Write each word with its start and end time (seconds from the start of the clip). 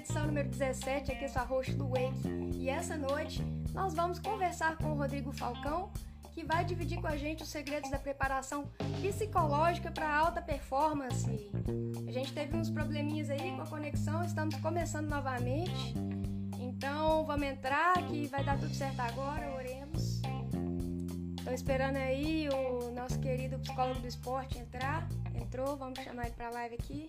edição 0.00 0.26
número 0.26 0.48
17, 0.48 1.12
aqui 1.12 1.24
é 1.26 1.28
sua 1.28 1.42
host 1.42 1.74
do 1.74 1.86
Wake. 1.88 2.56
E 2.56 2.70
essa 2.70 2.96
noite 2.96 3.44
nós 3.74 3.92
vamos 3.92 4.18
conversar 4.18 4.78
com 4.78 4.92
o 4.92 4.94
Rodrigo 4.94 5.30
Falcão, 5.30 5.92
que 6.32 6.42
vai 6.42 6.64
dividir 6.64 6.98
com 6.98 7.06
a 7.06 7.18
gente 7.18 7.42
os 7.42 7.50
segredos 7.50 7.90
da 7.90 7.98
preparação 7.98 8.64
psicológica 9.02 9.90
para 9.90 10.10
alta 10.10 10.40
performance. 10.40 11.50
A 12.08 12.12
gente 12.12 12.32
teve 12.32 12.56
uns 12.56 12.70
probleminhas 12.70 13.28
aí 13.28 13.52
com 13.52 13.60
a 13.60 13.66
conexão, 13.66 14.24
estamos 14.24 14.54
começando 14.56 15.08
novamente. 15.08 15.94
Então 16.58 17.26
vamos 17.26 17.46
entrar 17.46 17.92
que 18.06 18.26
vai 18.26 18.42
dar 18.42 18.58
tudo 18.58 18.74
certo 18.74 19.00
agora, 19.00 19.54
oremos. 19.54 20.22
Estou 21.36 21.52
esperando 21.52 21.96
aí 21.96 22.48
o 22.48 22.90
nosso 22.92 23.18
querido 23.20 23.58
psicólogo 23.58 24.00
do 24.00 24.06
esporte 24.06 24.58
entrar. 24.58 25.06
Entrou, 25.34 25.76
vamos 25.76 25.98
chamar 25.98 26.24
ele 26.24 26.34
para 26.34 26.48
a 26.48 26.52
live 26.52 26.76
aqui. 26.76 27.06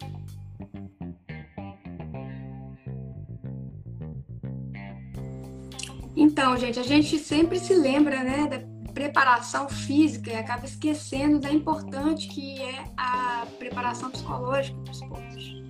Então, 6.22 6.56
gente, 6.56 6.78
a 6.78 6.84
gente 6.84 7.18
sempre 7.18 7.58
se 7.58 7.74
lembra, 7.74 8.24
né, 8.24 8.48
da 8.48 8.92
preparação 8.94 9.68
física 9.68 10.30
e 10.30 10.36
acaba 10.36 10.66
esquecendo 10.66 11.40
da 11.40 11.52
importante 11.52 12.28
que 12.28 12.62
é 12.62 12.84
a 12.96 13.44
preparação 13.58 14.12
psicológica 14.12 14.78
do 14.78 14.92
esporte. 14.92 15.66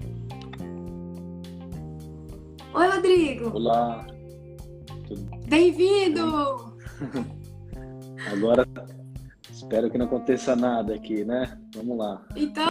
Oi, 2.73 2.87
Rodrigo. 2.89 3.55
Olá. 3.55 4.05
Bem-vindo. 5.47 6.75
Agora, 8.29 8.67
espero 9.49 9.89
que 9.89 9.97
não 9.97 10.05
aconteça 10.05 10.53
nada 10.53 10.95
aqui, 10.95 11.23
né? 11.23 11.57
Vamos 11.73 11.97
lá. 11.97 12.21
Então, 12.35 12.67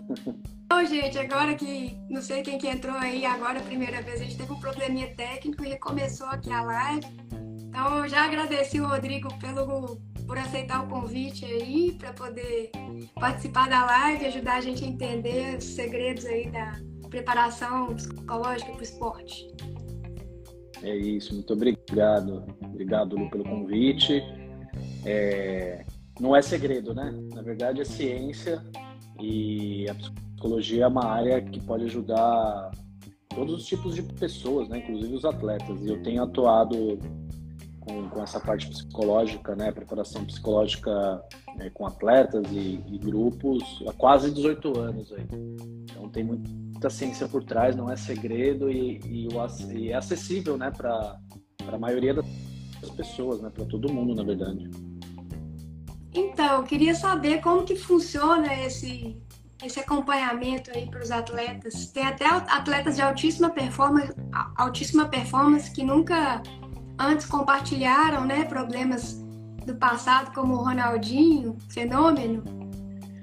gente, 0.87 1.19
agora 1.19 1.55
que 1.55 1.99
não 2.11 2.21
sei 2.21 2.43
quem 2.43 2.59
que 2.59 2.69
entrou 2.69 2.97
aí 2.97 3.25
agora 3.25 3.59
a 3.59 3.63
primeira 3.63 4.03
vez, 4.03 4.21
a 4.21 4.25
gente 4.25 4.37
teve 4.37 4.53
um 4.53 4.61
probleminha 4.61 5.15
técnico 5.17 5.65
e 5.65 5.71
recomeçou 5.71 6.27
aqui 6.27 6.53
a 6.53 6.63
live. 6.63 7.50
Então, 7.71 8.07
já 8.09 8.25
agradeci 8.25 8.81
o 8.81 8.89
Rodrigo 8.89 9.33
pelo, 9.39 9.97
por 10.27 10.37
aceitar 10.37 10.85
o 10.85 10.89
convite 10.89 11.45
aí, 11.45 11.93
para 11.97 12.13
poder 12.13 12.73
participar 13.15 13.69
da 13.69 13.87
live 13.87 14.27
ajudar 14.27 14.57
a 14.57 14.61
gente 14.61 14.85
a 14.85 14.89
entender 14.89 15.57
os 15.57 15.65
segredos 15.65 16.27
aí 16.27 16.51
da 16.51 16.73
preparação 17.09 17.95
psicológica 17.95 18.73
para 18.73 18.81
o 18.81 18.83
esporte. 18.83 19.47
É 20.83 20.97
isso, 20.97 21.33
muito 21.33 21.53
obrigado. 21.53 22.45
Obrigado, 22.61 23.17
Lu, 23.17 23.31
pelo 23.31 23.45
convite. 23.45 24.21
É, 25.07 25.85
não 26.19 26.35
é 26.35 26.43
segredo, 26.43 26.93
né? 26.93 27.15
Na 27.33 27.41
verdade, 27.41 27.81
é 27.81 27.85
ciência 27.85 28.61
e 29.21 29.89
a 29.89 29.95
psicologia 29.95 30.85
é 30.85 30.89
uma 30.89 31.07
área 31.07 31.41
que 31.41 31.61
pode 31.61 31.85
ajudar 31.85 32.73
todos 33.29 33.55
os 33.55 33.65
tipos 33.65 33.95
de 33.95 34.03
pessoas, 34.03 34.69
né? 34.69 34.79
inclusive 34.79 35.15
os 35.15 35.25
atletas. 35.25 35.81
E 35.85 35.89
eu 35.89 36.03
tenho 36.03 36.23
atuado 36.25 36.99
com, 37.81 38.09
com 38.09 38.23
essa 38.23 38.39
parte 38.39 38.69
psicológica, 38.69 39.57
né, 39.57 39.73
preparação 39.73 40.25
psicológica 40.25 41.23
né, 41.57 41.71
com 41.73 41.87
atletas 41.87 42.45
e, 42.53 42.83
e, 42.87 42.99
grupos 42.99 43.83
há 43.89 43.93
quase 43.93 44.31
18 44.31 44.79
anos 44.79 45.13
aí. 45.13 45.27
Então 45.85 46.09
tem 46.09 46.23
muita 46.23 46.91
ciência 46.91 47.27
por 47.27 47.43
trás, 47.43 47.75
não 47.75 47.91
é 47.91 47.97
segredo 47.97 48.71
e, 48.71 49.01
e, 49.05 49.29
e 49.75 49.91
é 49.91 49.95
acessível, 49.95 50.57
né, 50.57 50.71
para 50.71 51.19
a 51.67 51.79
maioria 51.79 52.15
das 52.15 52.91
pessoas, 52.97 53.41
né, 53.41 53.51
para 53.51 53.65
todo 53.65 53.93
mundo, 53.93 54.15
na 54.15 54.23
verdade. 54.23 54.71
Então, 56.13 56.65
queria 56.65 56.95
saber 56.95 57.41
como 57.41 57.65
que 57.65 57.77
funciona 57.77 58.53
esse 58.55 59.17
esse 59.63 59.79
acompanhamento 59.79 60.71
aí 60.75 60.87
para 60.87 61.03
os 61.03 61.11
atletas. 61.11 61.87
Tem 61.87 62.07
até 62.07 62.25
atletas 62.27 62.97
de 62.97 63.03
altíssima 63.03 63.51
performance, 63.51 64.15
altíssima 64.57 65.07
performance 65.07 65.71
que 65.71 65.85
nunca 65.85 66.43
antes 67.01 67.25
compartilharam 67.25 68.27
né, 68.27 68.45
problemas 68.45 69.15
do 69.65 69.75
passado, 69.75 70.33
como 70.35 70.55
o 70.55 70.65
Ronaldinho, 70.65 71.57
fenômeno, 71.71 72.43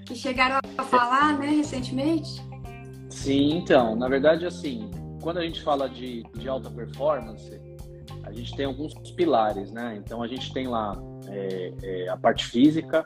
que 0.05 0.15
chegaram 0.15 0.59
a 0.77 0.83
falar 0.83 1.37
né, 1.37 1.47
recentemente? 1.47 2.41
Sim, 3.09 3.57
então, 3.57 3.95
na 3.95 4.09
verdade, 4.09 4.45
assim, 4.45 4.89
quando 5.21 5.37
a 5.37 5.43
gente 5.43 5.61
fala 5.61 5.87
de, 5.87 6.23
de 6.35 6.49
alta 6.49 6.69
performance, 6.71 7.61
a 8.23 8.31
gente 8.31 8.55
tem 8.55 8.65
alguns 8.65 8.93
pilares, 9.11 9.71
né? 9.71 9.95
Então, 10.03 10.21
a 10.23 10.27
gente 10.27 10.51
tem 10.51 10.67
lá 10.67 10.97
é, 11.27 11.73
é, 11.83 12.09
a 12.09 12.17
parte 12.17 12.45
física, 12.45 13.05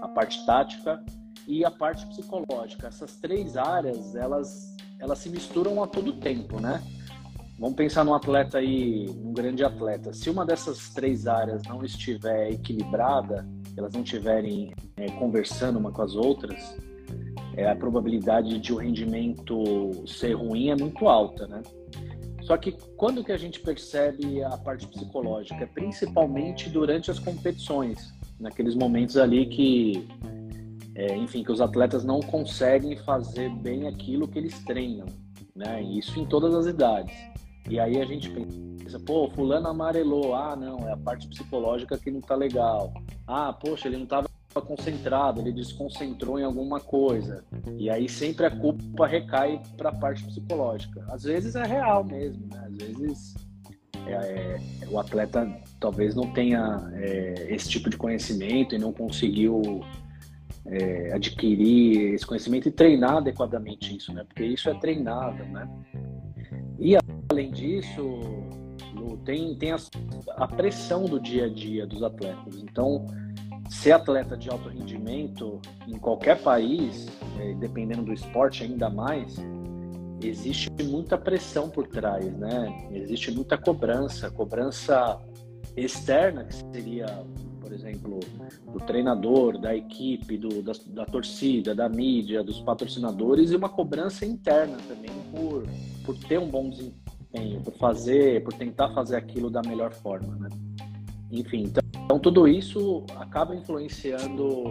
a 0.00 0.08
parte 0.08 0.44
tática 0.44 1.02
e 1.46 1.64
a 1.64 1.70
parte 1.70 2.06
psicológica. 2.06 2.86
Essas 2.86 3.16
três 3.16 3.56
áreas, 3.56 4.14
elas, 4.14 4.76
elas 4.98 5.18
se 5.18 5.28
misturam 5.28 5.82
a 5.82 5.86
todo 5.86 6.12
tempo, 6.12 6.60
né? 6.60 6.82
Vamos 7.60 7.76
pensar 7.76 8.06
num 8.06 8.14
atleta 8.14 8.56
aí, 8.56 9.06
um 9.22 9.34
grande 9.34 9.62
atleta. 9.62 10.14
Se 10.14 10.30
uma 10.30 10.46
dessas 10.46 10.88
três 10.94 11.26
áreas 11.26 11.62
não 11.68 11.84
estiver 11.84 12.50
equilibrada, 12.52 13.46
elas 13.76 13.92
não 13.92 14.02
estiverem 14.02 14.72
é, 14.96 15.10
conversando 15.10 15.78
uma 15.78 15.92
com 15.92 16.00
as 16.00 16.16
outras, 16.16 16.74
é, 17.54 17.68
a 17.68 17.76
probabilidade 17.76 18.58
de 18.58 18.72
o 18.72 18.76
rendimento 18.76 19.62
ser 20.06 20.32
ruim 20.32 20.70
é 20.70 20.74
muito 20.74 21.06
alta, 21.06 21.46
né? 21.46 21.60
Só 22.40 22.56
que 22.56 22.72
quando 22.96 23.22
que 23.22 23.30
a 23.30 23.36
gente 23.36 23.60
percebe 23.60 24.42
a 24.42 24.56
parte 24.56 24.86
psicológica? 24.86 25.66
Principalmente 25.66 26.70
durante 26.70 27.10
as 27.10 27.18
competições, 27.18 28.10
naqueles 28.40 28.74
momentos 28.74 29.18
ali 29.18 29.44
que, 29.44 30.08
é, 30.94 31.14
enfim, 31.14 31.44
que 31.44 31.52
os 31.52 31.60
atletas 31.60 32.04
não 32.04 32.20
conseguem 32.20 32.96
fazer 32.96 33.50
bem 33.56 33.86
aquilo 33.86 34.26
que 34.26 34.38
eles 34.38 34.58
treinam, 34.64 35.04
né? 35.54 35.82
Isso 35.82 36.18
em 36.18 36.24
todas 36.24 36.54
as 36.54 36.64
idades. 36.64 37.12
E 37.68 37.78
aí 37.78 38.00
a 38.00 38.04
gente 38.04 38.30
pensa, 38.30 38.98
pô, 38.98 39.28
fulano 39.30 39.68
amarelou. 39.68 40.34
Ah, 40.34 40.56
não, 40.56 40.88
é 40.88 40.92
a 40.92 40.96
parte 40.96 41.28
psicológica 41.28 41.98
que 41.98 42.10
não 42.10 42.20
tá 42.20 42.34
legal. 42.34 42.92
Ah, 43.26 43.52
poxa, 43.52 43.88
ele 43.88 43.98
não 43.98 44.06
tava 44.06 44.28
concentrado, 44.66 45.40
ele 45.40 45.52
desconcentrou 45.52 46.38
em 46.38 46.44
alguma 46.44 46.80
coisa. 46.80 47.44
E 47.78 47.88
aí 47.88 48.08
sempre 48.08 48.46
a 48.46 48.50
culpa 48.50 49.06
recai 49.06 49.62
para 49.76 49.90
a 49.90 49.94
parte 49.94 50.24
psicológica. 50.24 51.04
Às 51.08 51.22
vezes 51.22 51.54
é 51.54 51.64
real 51.64 52.04
mesmo, 52.04 52.46
né? 52.48 52.66
Às 52.66 52.76
vezes 52.76 53.34
é, 54.06 54.12
é, 54.12 54.88
o 54.88 54.98
atleta 54.98 55.48
talvez 55.78 56.14
não 56.14 56.32
tenha 56.32 56.90
é, 56.94 57.46
esse 57.50 57.68
tipo 57.68 57.88
de 57.88 57.96
conhecimento 57.96 58.74
e 58.74 58.78
não 58.78 58.92
conseguiu 58.92 59.84
é, 60.66 61.12
adquirir 61.12 62.14
esse 62.14 62.26
conhecimento 62.26 62.68
e 62.68 62.72
treinar 62.72 63.18
adequadamente 63.18 63.96
isso, 63.96 64.12
né? 64.12 64.24
Porque 64.24 64.44
isso 64.44 64.68
é 64.68 64.74
treinável, 64.74 65.46
né? 65.46 65.68
Além 67.40 67.52
disso, 67.52 68.20
tem, 69.24 69.54
tem 69.54 69.72
a, 69.72 69.78
a, 70.36 70.46
pressão 70.46 71.06
do 71.06 71.18
dia 71.18 71.46
a 71.46 71.48
dia 71.48 71.86
dos 71.86 72.02
atletas. 72.02 72.56
Então, 72.56 73.06
ser 73.70 73.92
atleta 73.92 74.36
de 74.36 74.50
alto 74.50 74.68
rendimento 74.68 75.58
em 75.88 75.98
qualquer 75.98 76.42
país, 76.42 77.06
é, 77.38 77.54
dependendo 77.54 78.02
do 78.02 78.12
esporte 78.12 78.62
ainda 78.62 78.90
mais, 78.90 79.38
existe 80.22 80.70
muita 80.82 81.16
pressão 81.16 81.70
por 81.70 81.86
trás, 81.86 82.30
né? 82.36 82.88
Existe 82.92 83.30
muita 83.30 83.56
cobrança, 83.56 84.30
cobrança 84.30 85.18
externa, 85.74 86.44
que 86.44 86.56
seria, 86.56 87.06
por 87.58 87.72
exemplo, 87.72 88.20
do 88.70 88.80
treinador, 88.80 89.58
da 89.58 89.74
equipe, 89.74 90.36
do, 90.36 90.60
da, 90.60 90.72
da 90.88 91.06
torcida, 91.06 91.74
da 91.74 91.88
mídia, 91.88 92.44
dos 92.44 92.60
patrocinadores, 92.60 93.50
e 93.50 93.56
uma 93.56 93.70
cobrança 93.70 94.26
interna 94.26 94.76
também 94.86 95.10
por 95.32 95.64
por 96.04 96.16
ter 96.16 96.38
um 96.38 96.48
bom 96.48 96.68
desempenho, 96.68 97.09
por 97.64 97.74
fazer, 97.74 98.42
por 98.42 98.52
tentar 98.52 98.90
fazer 98.90 99.16
aquilo 99.16 99.50
da 99.50 99.62
melhor 99.62 99.92
forma, 99.92 100.36
né? 100.36 100.48
Enfim, 101.30 101.62
então, 101.62 101.82
então 102.04 102.18
tudo 102.18 102.48
isso 102.48 103.04
acaba 103.16 103.54
influenciando 103.54 104.64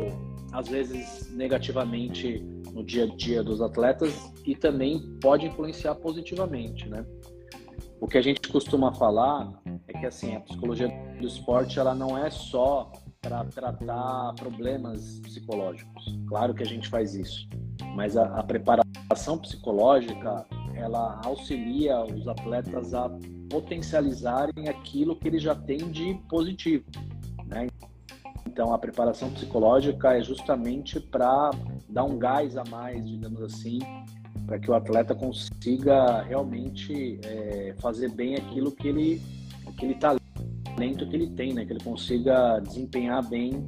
às 0.52 0.68
vezes 0.68 1.32
negativamente 1.36 2.40
no 2.74 2.84
dia 2.84 3.06
a 3.06 3.16
dia 3.16 3.44
dos 3.44 3.62
atletas 3.62 4.32
e 4.46 4.56
também 4.56 5.00
pode 5.22 5.46
influenciar 5.46 5.96
positivamente, 5.96 6.88
né? 6.90 7.06
O 8.02 8.08
que 8.08 8.18
a 8.18 8.22
gente 8.22 8.50
costuma 8.50 8.94
falar 8.94 9.62
é 9.88 10.00
que 10.00 10.06
assim 10.06 10.36
a 10.36 10.40
psicologia 10.42 10.88
do 11.20 11.28
esporte 11.28 11.80
ela 11.80 11.94
não 11.94 12.18
é 12.18 12.30
só 12.30 12.92
para 13.22 13.44
tratar 13.46 14.34
problemas 14.36 15.20
psicológicos. 15.20 16.18
Claro 16.28 16.54
que 16.54 16.64
a 16.64 16.66
gente 16.66 16.88
faz 16.88 17.14
isso, 17.14 17.48
mas 17.96 18.16
a, 18.16 18.26
a 18.40 18.44
preparação 18.44 19.38
psicológica 19.38 20.46
ela 20.80 21.22
auxilia 21.24 22.02
os 22.04 22.28
atletas 22.28 22.94
a 22.94 23.10
potencializarem 23.50 24.70
aquilo 24.70 25.16
que 25.16 25.28
eles 25.28 25.44
já 25.44 25.56
têm 25.56 25.90
de 25.92 26.14
positivo. 26.30 26.86
Né? 27.46 27.68
Então, 28.48 28.74
a 28.74 28.78
preparação 28.78 29.30
psicológica 29.32 30.18
é 30.18 30.22
justamente 30.22 31.00
para 31.00 31.52
dar 31.88 32.04
um 32.04 32.18
gás 32.18 32.58
a 32.58 32.64
mais, 32.66 33.08
digamos 33.08 33.42
assim, 33.42 33.80
para 34.46 34.60
que 34.60 34.70
o 34.70 34.74
atleta 34.74 35.14
consiga 35.14 36.22
realmente 36.24 37.20
é, 37.24 37.76
fazer 37.80 38.12
bem 38.12 38.36
aquilo 38.36 38.72
que 38.72 38.88
ele, 38.88 39.22
aquele 39.68 39.96
talento 39.96 41.08
que 41.08 41.16
ele 41.16 41.28
tem, 41.28 41.54
né? 41.54 41.66
que 41.66 41.74
ele 41.74 41.84
consiga 41.84 42.60
desempenhar 42.60 43.28
bem 43.28 43.64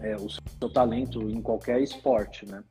é, 0.00 0.16
o 0.16 0.28
seu 0.28 0.68
talento 0.70 1.22
em 1.30 1.40
qualquer 1.40 1.80
esporte. 1.80 2.44
Né? 2.46 2.62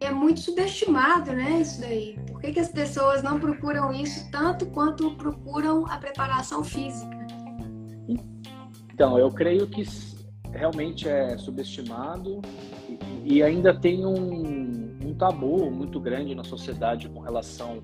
É 0.00 0.10
muito 0.10 0.40
subestimado, 0.40 1.32
né? 1.32 1.60
Isso 1.60 1.80
daí. 1.80 2.18
Por 2.26 2.40
que, 2.40 2.52
que 2.52 2.60
as 2.60 2.68
pessoas 2.68 3.22
não 3.22 3.38
procuram 3.38 3.92
isso 3.92 4.30
tanto 4.30 4.66
quanto 4.66 5.10
procuram 5.16 5.86
a 5.86 5.98
preparação 5.98 6.64
física? 6.64 7.16
Então, 8.92 9.18
eu 9.18 9.30
creio 9.30 9.66
que 9.66 9.84
realmente 10.52 11.08
é 11.08 11.36
subestimado 11.38 12.40
e, 13.24 13.42
ainda 13.42 13.78
tem 13.78 14.04
um, 14.04 14.98
um 15.04 15.14
tabu 15.14 15.70
muito 15.70 16.00
grande 16.00 16.34
na 16.34 16.42
sociedade 16.42 17.08
com 17.08 17.20
relação 17.20 17.82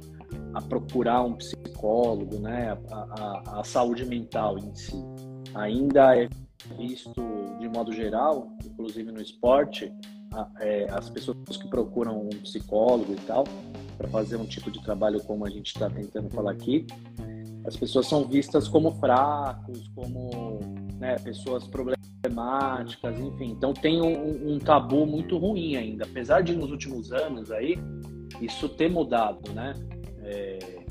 a 0.55 0.61
procurar 0.61 1.23
um 1.23 1.35
psicólogo, 1.35 2.39
né? 2.39 2.77
A, 2.91 2.97
a, 2.97 3.61
a, 3.61 3.65
saúde 3.65 4.05
mental 4.05 4.59
em 4.59 4.75
si. 4.75 4.97
Ainda 5.55 6.17
é 6.17 6.29
visto 6.77 7.13
de 7.61 7.69
modo 7.69 7.93
geral, 7.93 8.49
inclusive 8.65 9.13
no 9.13 9.21
esporte, 9.21 9.93
é, 10.61 10.87
as 10.91 11.09
pessoas 11.11 11.57
que 11.57 11.69
procuram 11.69 12.21
um 12.23 12.29
psicólogo 12.41 13.13
e 13.13 13.21
tal 13.27 13.45
para 13.97 14.09
fazer 14.09 14.37
um 14.37 14.45
tipo 14.45 14.71
de 14.71 14.83
trabalho 14.83 15.23
como 15.23 15.47
a 15.47 15.51
gente 15.51 15.69
está 15.69 15.89
tentando 15.89 16.29
falar 16.31 16.53
aqui, 16.53 16.87
as 17.65 17.77
pessoas 17.77 18.07
são 18.07 18.25
vistas 18.25 18.69
como 18.69 18.93
fracos, 18.93 19.89
como 19.95 20.61
né, 20.99 21.17
pessoas 21.19 21.67
problemáticas, 21.67 23.19
enfim. 23.19 23.51
Então 23.51 23.73
tem 23.73 24.03
um, 24.03 24.55
um, 24.55 24.59
tabu 24.59 25.07
muito 25.07 25.39
ruim 25.39 25.77
ainda, 25.77 26.05
apesar 26.05 26.43
de 26.43 26.55
nos 26.55 26.71
últimos 26.71 27.13
anos 27.13 27.51
aí 27.51 27.79
isso 28.41 28.69
ter 28.69 28.91
mudado, 28.91 29.53
né? 29.53 29.75
É, 30.23 30.84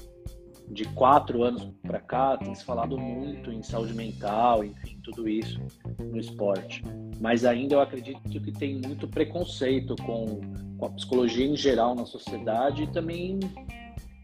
de 0.70 0.86
quatro 0.90 1.44
anos 1.44 1.70
para 1.82 2.00
cá 2.00 2.38
tem 2.38 2.54
se 2.56 2.64
falado 2.64 2.98
muito 2.98 3.52
em 3.52 3.62
saúde 3.62 3.94
mental, 3.94 4.64
enfim, 4.64 5.00
tudo 5.04 5.28
isso 5.28 5.60
no 6.00 6.18
esporte. 6.18 6.84
Mas 7.20 7.46
ainda 7.46 7.76
eu 7.76 7.82
acredito 7.82 8.22
que 8.22 8.52
tem 8.52 8.80
muito 8.80 9.08
preconceito 9.08 9.96
com, 9.98 10.42
com 10.78 10.86
a 10.86 10.90
psicologia 10.90 11.46
em 11.46 11.56
geral 11.56 11.96
na 11.96 12.06
sociedade 12.06 12.84
e 12.84 12.88
também 12.88 13.40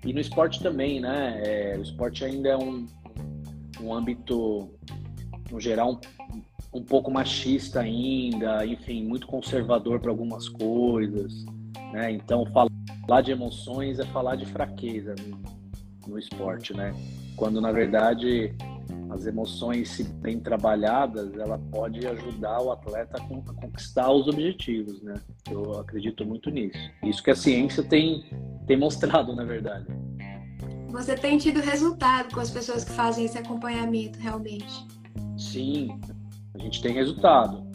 e 0.06 0.14
no 0.14 0.20
esporte 0.20 0.62
também, 0.62 1.00
né? 1.00 1.42
É, 1.46 1.78
o 1.78 1.82
esporte 1.82 2.24
ainda 2.24 2.50
é 2.50 2.58
um, 2.58 2.86
um 3.82 3.94
âmbito, 3.94 4.70
no 5.52 5.60
geral, 5.60 6.00
um, 6.34 6.80
um 6.80 6.84
pouco 6.84 7.12
machista 7.12 7.82
ainda, 7.82 8.66
enfim, 8.66 9.04
muito 9.04 9.28
conservador 9.28 10.00
para 10.00 10.10
algumas 10.10 10.48
coisas, 10.48 11.46
né? 11.92 12.12
Então, 12.12 12.46
falar 12.46 13.22
de 13.22 13.32
emoções 13.32 14.00
é 14.00 14.06
falar 14.06 14.38
de 14.38 14.46
fraqueza 14.46 15.16
no, 15.16 15.59
no 16.10 16.20
esporte, 16.20 16.74
né? 16.74 16.94
Quando, 17.36 17.62
na 17.62 17.72
verdade, 17.72 18.54
as 19.10 19.26
emoções, 19.26 19.90
se 19.90 20.04
bem 20.04 20.40
trabalhadas, 20.40 21.34
ela 21.34 21.58
pode 21.72 22.06
ajudar 22.06 22.62
o 22.62 22.72
atleta 22.72 23.18
a 23.18 23.54
conquistar 23.56 24.12
os 24.12 24.28
objetivos, 24.28 25.02
né? 25.02 25.16
Eu 25.50 25.80
acredito 25.80 26.26
muito 26.26 26.50
nisso. 26.50 26.78
Isso 27.04 27.24
que 27.24 27.32
a 27.32 27.36
ciência 27.36 27.84
tem, 27.84 28.24
tem 28.68 28.78
mostrado, 28.78 29.36
na 29.36 29.44
verdade. 29.44 29.88
Você 30.90 31.16
tem 31.16 31.38
tido 31.38 31.60
resultado 31.60 32.34
com 32.34 32.40
as 32.40 32.50
pessoas 32.50 32.84
que 32.84 32.92
fazem 32.92 33.26
esse 33.26 33.38
acompanhamento, 33.38 34.20
realmente? 34.20 34.88
Sim, 35.38 36.00
a 36.54 36.60
gente 36.60 36.82
tem 36.82 36.94
resultado. 36.94 37.68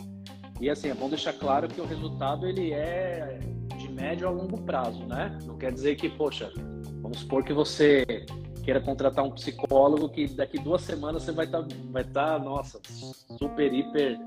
E 0.60 0.70
assim, 0.70 0.88
é 0.88 0.94
bom 0.94 1.08
deixar 1.08 1.32
claro 1.32 1.68
que 1.68 1.80
o 1.80 1.86
resultado 1.86 2.46
ele 2.46 2.72
é 2.72 3.40
de 3.76 3.88
médio 3.90 4.28
a 4.28 4.30
longo 4.30 4.60
prazo, 4.62 5.04
né? 5.06 5.36
Não 5.44 5.56
quer 5.56 5.72
dizer 5.72 5.96
que, 5.96 6.08
poxa, 6.08 6.52
vamos 7.04 7.20
supor 7.20 7.44
que 7.44 7.52
você 7.52 8.24
queira 8.64 8.80
contratar 8.80 9.22
um 9.22 9.30
psicólogo 9.30 10.08
que 10.08 10.26
daqui 10.26 10.58
duas 10.58 10.80
semanas 10.80 11.22
você 11.22 11.32
vai 11.32 11.44
estar, 11.44 11.62
tá, 11.62 11.68
vai 11.90 12.02
tá, 12.02 12.38
nossa, 12.38 12.80
super, 13.38 13.72
hiper, 13.72 14.18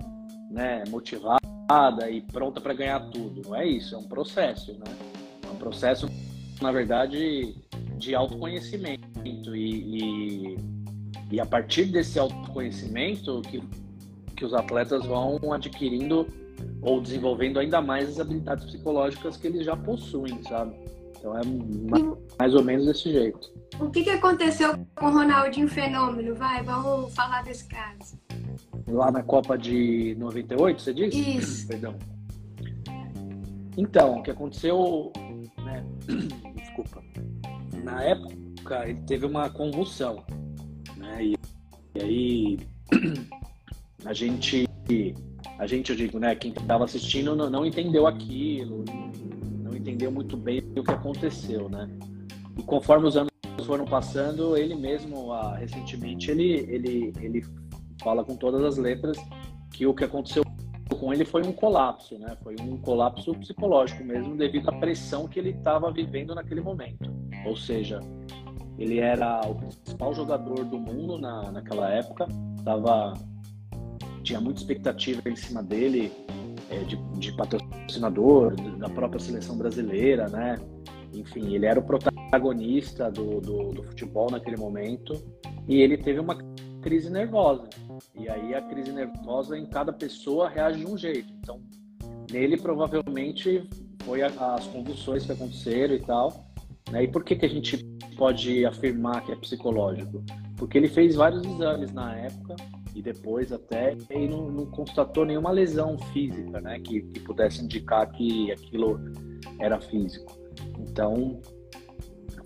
né, 0.52 0.84
motivada 0.88 2.08
e 2.10 2.22
pronta 2.22 2.62
para 2.62 2.76
ganhar 2.76 3.00
tudo. 3.10 3.42
Não 3.50 3.56
é 3.56 3.66
isso, 3.66 3.96
é 3.96 3.98
um 3.98 4.08
processo, 4.08 4.74
né? 4.74 4.96
É 5.44 5.50
um 5.50 5.56
processo, 5.56 6.08
na 6.62 6.72
verdade, 6.72 7.56
de 7.98 8.14
autoconhecimento 8.14 9.56
e, 9.56 10.54
e, 10.54 10.58
e 11.32 11.40
a 11.40 11.46
partir 11.46 11.86
desse 11.86 12.20
autoconhecimento 12.20 13.42
que, 13.42 13.60
que 14.36 14.46
os 14.46 14.54
atletas 14.54 15.04
vão 15.04 15.52
adquirindo 15.52 16.28
ou 16.84 17.02
desenvolvendo 17.02 17.58
ainda 17.58 17.82
mais 17.82 18.08
as 18.08 18.20
habilidades 18.20 18.66
psicológicas 18.66 19.36
que 19.36 19.48
eles 19.48 19.66
já 19.66 19.76
possuem, 19.76 20.44
sabe? 20.44 20.76
Então 21.28 21.38
é 21.38 22.18
mais 22.40 22.54
ou 22.54 22.64
menos 22.64 22.86
desse 22.86 23.12
jeito. 23.12 23.52
O 23.80 23.90
que, 23.90 24.04
que 24.04 24.10
aconteceu 24.10 24.74
com 24.96 25.08
o 25.08 25.12
Ronaldinho 25.12 25.68
Fenômeno? 25.68 26.34
Vai, 26.36 26.64
vamos 26.64 27.14
falar 27.14 27.44
desse 27.44 27.68
caso. 27.68 28.18
Lá 28.88 29.12
na 29.12 29.22
Copa 29.22 29.58
de 29.58 30.16
98, 30.18 30.82
você 30.82 30.94
disse? 30.94 31.38
Isso. 31.38 31.68
Perdão. 31.68 31.96
Então, 33.76 34.20
o 34.20 34.24
que 34.24 34.32
aconteceu, 34.32 35.12
né? 35.64 35.86
Desculpa. 36.56 37.04
Na 37.84 38.02
época, 38.04 38.88
ele 38.88 39.02
teve 39.02 39.26
uma 39.26 39.50
convulsão, 39.50 40.24
né? 40.96 41.26
E, 41.26 41.36
e 41.96 42.02
aí 42.02 42.58
a 44.06 44.14
gente, 44.14 44.68
a 45.60 45.68
gente, 45.68 45.92
eu 45.92 45.96
digo, 45.96 46.20
né? 46.20 46.36
Quem 46.36 46.52
estava 46.52 46.86
assistindo 46.86 47.36
não, 47.36 47.50
não 47.50 47.66
entendeu 47.66 48.08
aquilo, 48.08 48.84
entendeu 49.98 50.12
muito 50.12 50.38
bem 50.38 50.60
o 50.60 50.84
que 50.84 50.92
aconteceu, 50.92 51.68
né? 51.68 51.90
E 52.56 52.62
conforme 52.62 53.08
os 53.08 53.18
anos 53.18 53.32
foram 53.66 53.84
passando, 53.84 54.56
ele 54.56 54.76
mesmo, 54.76 55.34
ah, 55.34 55.56
recentemente, 55.56 56.30
ele, 56.30 56.54
ele, 56.70 57.14
ele 57.20 57.46
fala 58.02 58.24
com 58.24 58.36
todas 58.36 58.64
as 58.64 58.78
letras 58.78 59.18
que 59.74 59.88
o 59.88 59.94
que 59.94 60.04
aconteceu 60.04 60.44
com 61.00 61.12
ele 61.14 61.26
foi 61.26 61.42
um 61.46 61.52
colapso, 61.52 62.18
né? 62.20 62.38
Foi 62.44 62.56
um 62.62 62.78
colapso 62.78 63.34
psicológico 63.34 64.04
mesmo, 64.04 64.38
devido 64.38 64.70
à 64.70 64.74
pressão 64.74 65.28
que 65.28 65.40
ele 65.40 65.50
estava 65.50 65.92
vivendo 65.92 66.36
naquele 66.36 66.62
momento. 66.62 67.12
Ou 67.46 67.56
seja, 67.56 68.00
ele 68.78 69.00
era 69.00 69.42
o 69.48 69.56
principal 69.56 70.14
jogador 70.14 70.64
do 70.64 70.78
mundo 70.78 71.18
na, 71.18 71.52
naquela 71.52 71.90
época, 71.90 72.28
tava, 72.64 73.14
tinha 74.24 74.40
muita 74.40 74.60
expectativa 74.60 75.22
em 75.28 75.36
cima 75.36 75.64
dele, 75.64 76.12
é, 76.70 76.84
de, 76.84 76.96
de 77.20 77.36
patrocinador, 77.88 78.54
da 78.78 78.90
própria 78.90 79.20
seleção 79.20 79.58
brasileira, 79.58 80.28
né? 80.28 80.58
Enfim, 81.14 81.56
ele 81.56 81.66
era 81.66 81.80
o 81.80 81.84
protagonista 81.84 83.10
do, 83.10 83.40
do, 83.40 83.72
do 83.72 83.84
futebol 83.84 84.30
naquele 84.30 84.58
momento 84.58 85.14
e 85.68 85.82
ele 85.82 85.98
teve 85.98 86.20
uma 86.20 86.38
crise 86.82 87.10
nervosa. 87.10 87.64
E 88.14 88.30
aí 88.30 88.54
a 88.54 88.62
crise 88.62 88.92
nervosa 88.92 89.58
em 89.58 89.66
cada 89.66 89.94
pessoa 89.94 90.50
reage 90.50 90.80
de 90.80 90.86
um 90.86 90.98
jeito. 90.98 91.34
Então, 91.40 91.62
nele 92.32 92.58
provavelmente 92.58 93.68
foi 94.04 94.22
a, 94.22 94.28
as 94.28 94.68
convulsões 94.68 95.26
que 95.26 95.32
aconteceram 95.32 95.96
e 95.96 96.00
tal. 96.00 96.46
Né? 96.92 97.06
E 97.06 97.08
por 97.08 97.24
que, 97.24 97.36
que 97.36 97.46
a 97.46 97.50
gente 97.50 97.84
pode 98.18 98.66
afirmar 98.66 99.26
que 99.26 99.32
é 99.32 99.36
psicológico? 99.36 100.24
Porque 100.58 100.78
ele 100.78 100.90
fez 100.90 101.16
vários 101.16 101.44
exames 101.44 101.94
na 101.94 102.16
época 102.16 102.56
e 102.98 103.02
depois 103.02 103.52
até 103.52 103.96
e 104.10 104.28
não, 104.28 104.50
não, 104.50 104.66
constatou 104.66 105.24
nenhuma 105.24 105.52
lesão 105.52 106.00
física, 106.12 106.60
né, 106.60 106.80
que, 106.80 107.04
que 107.04 107.20
pudesse 107.20 107.64
indicar 107.64 108.12
que 108.12 108.52
aquilo 108.52 109.00
era 109.60 109.80
físico. 109.80 110.36
Então, 110.80 111.40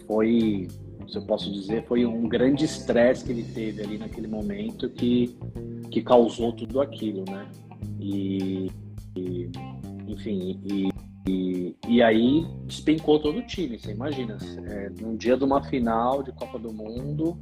foi, 0.05 0.67
se 1.07 1.17
eu 1.17 1.25
posso 1.25 1.49
dizer, 1.53 1.85
foi 1.87 2.05
um 2.05 2.27
grande 2.27 2.65
estresse 2.65 3.23
que 3.23 3.31
ele 3.31 3.43
teve 3.43 3.81
ali 3.81 3.97
naquele 3.97 4.27
momento 4.27 4.89
que, 4.89 5.33
que 5.89 6.01
causou 6.01 6.51
tudo 6.51 6.81
aquilo, 6.81 7.23
né? 7.29 7.47
E, 7.97 8.69
e 9.15 9.49
enfim, 10.05 10.59
e, 10.65 10.89
e, 11.29 11.77
e, 11.87 12.03
aí 12.03 12.45
despencou 12.65 13.21
todo 13.21 13.39
o 13.39 13.47
time, 13.47 13.79
você 13.79 13.91
imagina, 13.91 14.37
é, 14.67 14.89
num 14.99 15.15
dia 15.15 15.37
de 15.37 15.45
uma 15.45 15.63
final 15.63 16.21
de 16.21 16.33
Copa 16.33 16.59
do 16.59 16.73
Mundo, 16.73 17.37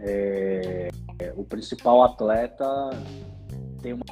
é, 0.00 0.88
o 1.36 1.44
principal 1.44 2.02
atleta 2.02 2.66
tem 3.80 3.92
uma, 3.92 4.04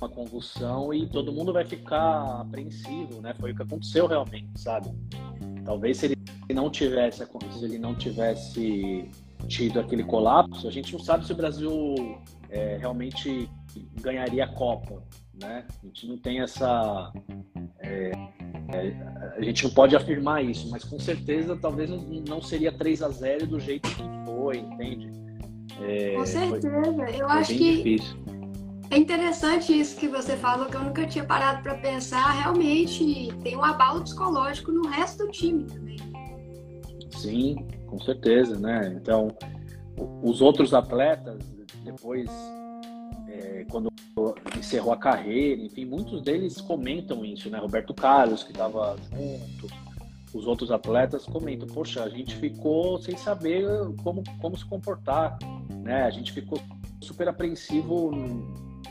uma, 0.00 0.08
convulsão 0.08 0.92
e 0.92 1.06
todo 1.06 1.32
mundo 1.32 1.52
vai 1.52 1.64
ficar 1.64 2.40
apreensivo, 2.40 3.20
né? 3.20 3.34
Foi 3.38 3.52
o 3.52 3.56
que 3.56 3.62
aconteceu 3.62 4.06
realmente, 4.06 4.60
sabe? 4.60 4.90
Talvez 5.64 5.98
se 5.98 6.06
ele 6.06 6.16
não 6.52 6.70
tivesse, 6.70 7.24
se 7.24 7.64
ele 7.64 7.78
não 7.78 7.94
tivesse 7.94 9.08
tido 9.46 9.80
aquele 9.80 10.04
colapso, 10.04 10.66
a 10.66 10.70
gente 10.70 10.92
não 10.92 11.00
sabe 11.00 11.26
se 11.26 11.32
o 11.32 11.36
Brasil 11.36 11.72
é, 12.48 12.76
realmente 12.78 13.48
ganharia 14.00 14.44
a 14.44 14.48
Copa, 14.48 15.02
né? 15.40 15.64
A 15.82 15.86
gente 15.86 16.06
não 16.06 16.18
tem 16.18 16.40
essa 16.40 17.12
é, 17.78 18.12
é, 18.72 19.34
a 19.36 19.42
gente 19.42 19.64
não 19.64 19.70
pode 19.70 19.96
afirmar 19.96 20.44
isso, 20.44 20.68
mas 20.70 20.84
com 20.84 20.98
certeza 20.98 21.56
talvez 21.56 21.90
não 22.28 22.42
seria 22.42 22.72
3 22.72 23.02
a 23.02 23.08
0 23.08 23.46
do 23.46 23.58
jeito 23.58 23.88
que 23.88 24.02
foi, 24.40 24.58
entende? 24.58 25.10
É, 25.80 26.14
Com 26.16 26.26
certeza. 26.26 26.70
Foi, 26.70 27.14
eu 27.14 27.28
foi 27.28 27.38
acho 27.38 27.54
que 27.54 27.76
difícil. 27.76 28.16
é 28.90 28.96
interessante 28.96 29.78
isso 29.78 29.96
que 29.98 30.08
você 30.08 30.36
falou, 30.36 30.66
que 30.66 30.76
eu 30.76 30.82
nunca 30.82 31.06
tinha 31.06 31.24
parado 31.24 31.62
para 31.62 31.74
pensar. 31.76 32.30
Realmente 32.32 33.28
tem 33.42 33.56
um 33.56 33.64
abalo 33.64 34.02
psicológico 34.02 34.72
no 34.72 34.88
resto 34.88 35.26
do 35.26 35.30
time 35.30 35.64
também. 35.64 35.96
Sim, 37.10 37.66
com 37.86 38.00
certeza, 38.00 38.58
né? 38.58 38.96
Então, 38.96 39.28
os 40.22 40.40
outros 40.40 40.72
atletas 40.72 41.38
depois 41.84 42.30
é, 43.28 43.66
quando 43.70 43.90
encerrou 44.58 44.92
a 44.92 44.96
carreira, 44.96 45.62
enfim, 45.62 45.84
muitos 45.84 46.22
deles 46.22 46.60
comentam 46.60 47.24
isso, 47.24 47.48
né? 47.50 47.58
Roberto 47.58 47.94
Carlos, 47.94 48.42
que 48.42 48.52
estava 48.52 48.96
junto, 49.10 49.74
os 50.32 50.46
outros 50.46 50.70
atletas 50.70 51.24
comentam, 51.24 51.66
poxa, 51.68 52.04
a 52.04 52.08
gente 52.08 52.36
ficou 52.36 52.98
sem 52.98 53.16
saber 53.16 53.66
como, 54.02 54.22
como 54.40 54.56
se 54.56 54.64
comportar, 54.64 55.38
né? 55.82 56.02
A 56.04 56.10
gente 56.10 56.32
ficou 56.32 56.60
super 57.00 57.28
apreensivo 57.28 58.12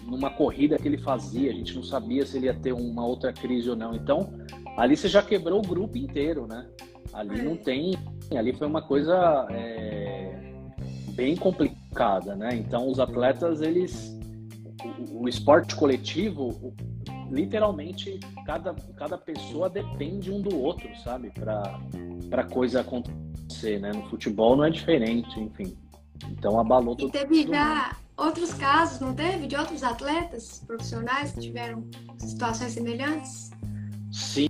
numa 0.03 0.29
corrida 0.29 0.77
que 0.77 0.87
ele 0.87 0.97
fazia, 0.97 1.51
a 1.51 1.53
gente 1.53 1.75
não 1.75 1.83
sabia 1.83 2.25
se 2.25 2.37
ele 2.37 2.47
ia 2.47 2.53
ter 2.53 2.73
uma 2.73 3.05
outra 3.05 3.31
crise 3.31 3.69
ou 3.69 3.75
não. 3.75 3.93
Então, 3.93 4.33
ali 4.77 4.97
você 4.97 5.07
já 5.07 5.21
quebrou 5.21 5.59
o 5.59 5.67
grupo 5.67 5.97
inteiro, 5.97 6.45
né? 6.47 6.67
Ali 7.13 7.41
não 7.41 7.53
é. 7.53 7.57
tem, 7.57 7.97
ali 8.35 8.53
foi 8.53 8.67
uma 8.67 8.81
coisa 8.81 9.47
é, 9.51 10.53
bem 11.09 11.35
complicada, 11.35 12.35
né? 12.35 12.49
Então, 12.53 12.89
os 12.89 12.99
atletas, 12.99 13.61
eles 13.61 14.17
o, 14.83 15.23
o 15.23 15.29
esporte 15.29 15.75
coletivo, 15.75 16.49
o, 16.49 16.73
literalmente 17.31 18.19
cada, 18.45 18.73
cada 18.95 19.17
pessoa 19.17 19.69
depende 19.69 20.31
um 20.31 20.41
do 20.41 20.57
outro, 20.57 20.89
sabe? 21.03 21.31
Para 21.31 22.43
coisa 22.45 22.81
acontecer, 22.81 23.79
né? 23.79 23.91
No 23.91 24.03
futebol 24.09 24.55
não 24.55 24.65
é 24.65 24.69
diferente, 24.69 25.39
enfim. 25.39 25.77
Então 26.31 26.59
abalou 26.59 26.95
tudo. 26.95 27.09
E 27.09 27.11
teve 27.11 27.47
já 27.47 27.95
outros 28.17 28.53
casos, 28.53 28.99
não 28.99 29.13
teve? 29.13 29.47
De 29.47 29.55
outros 29.55 29.83
atletas 29.83 30.63
profissionais 30.65 31.31
que 31.31 31.41
tiveram 31.41 31.83
situações 32.17 32.73
semelhantes? 32.73 33.51
Sim, 34.11 34.49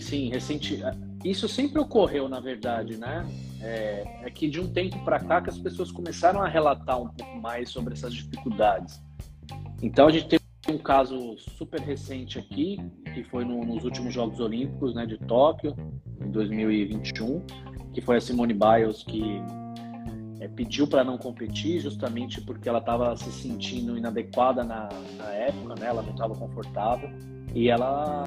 sim. 0.00 0.30
Recente... 0.30 0.80
Isso 1.24 1.48
sempre 1.48 1.80
ocorreu, 1.80 2.28
na 2.28 2.38
verdade, 2.38 2.96
né? 2.96 3.26
É, 3.60 4.20
é 4.22 4.30
que 4.30 4.48
de 4.48 4.60
um 4.60 4.68
tempo 4.68 5.04
para 5.04 5.18
cá 5.18 5.40
que 5.40 5.50
as 5.50 5.58
pessoas 5.58 5.90
começaram 5.90 6.40
a 6.40 6.46
relatar 6.46 7.00
um 7.00 7.08
pouco 7.08 7.40
mais 7.40 7.70
sobre 7.70 7.94
essas 7.94 8.14
dificuldades. 8.14 9.02
Então 9.82 10.06
a 10.06 10.12
gente 10.12 10.28
tem 10.28 10.38
um 10.70 10.78
caso 10.78 11.36
super 11.38 11.80
recente 11.80 12.38
aqui, 12.38 12.78
que 13.14 13.24
foi 13.24 13.44
no, 13.44 13.64
nos 13.64 13.84
últimos 13.84 14.12
Jogos 14.12 14.38
Olímpicos 14.38 14.94
né, 14.94 15.06
de 15.06 15.18
Tóquio, 15.18 15.74
em 16.20 16.30
2021, 16.30 17.42
que 17.92 18.00
foi 18.00 18.16
a 18.16 18.20
Simone 18.20 18.54
Biles 18.54 19.02
que 19.02 19.42
é, 20.40 20.48
pediu 20.48 20.86
para 20.86 21.02
não 21.02 21.16
competir 21.16 21.80
justamente 21.80 22.40
porque 22.40 22.68
ela 22.68 22.78
estava 22.78 23.16
se 23.16 23.30
sentindo 23.32 23.96
inadequada 23.96 24.62
na, 24.62 24.88
na 25.16 25.30
época, 25.32 25.74
né? 25.80 25.86
ela 25.86 26.02
não 26.02 26.10
estava 26.10 26.34
confortável, 26.34 27.10
e 27.54 27.68
ela 27.68 28.24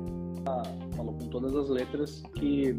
falou 0.96 1.14
com 1.14 1.28
todas 1.30 1.56
as 1.56 1.70
letras 1.70 2.24
que 2.36 2.76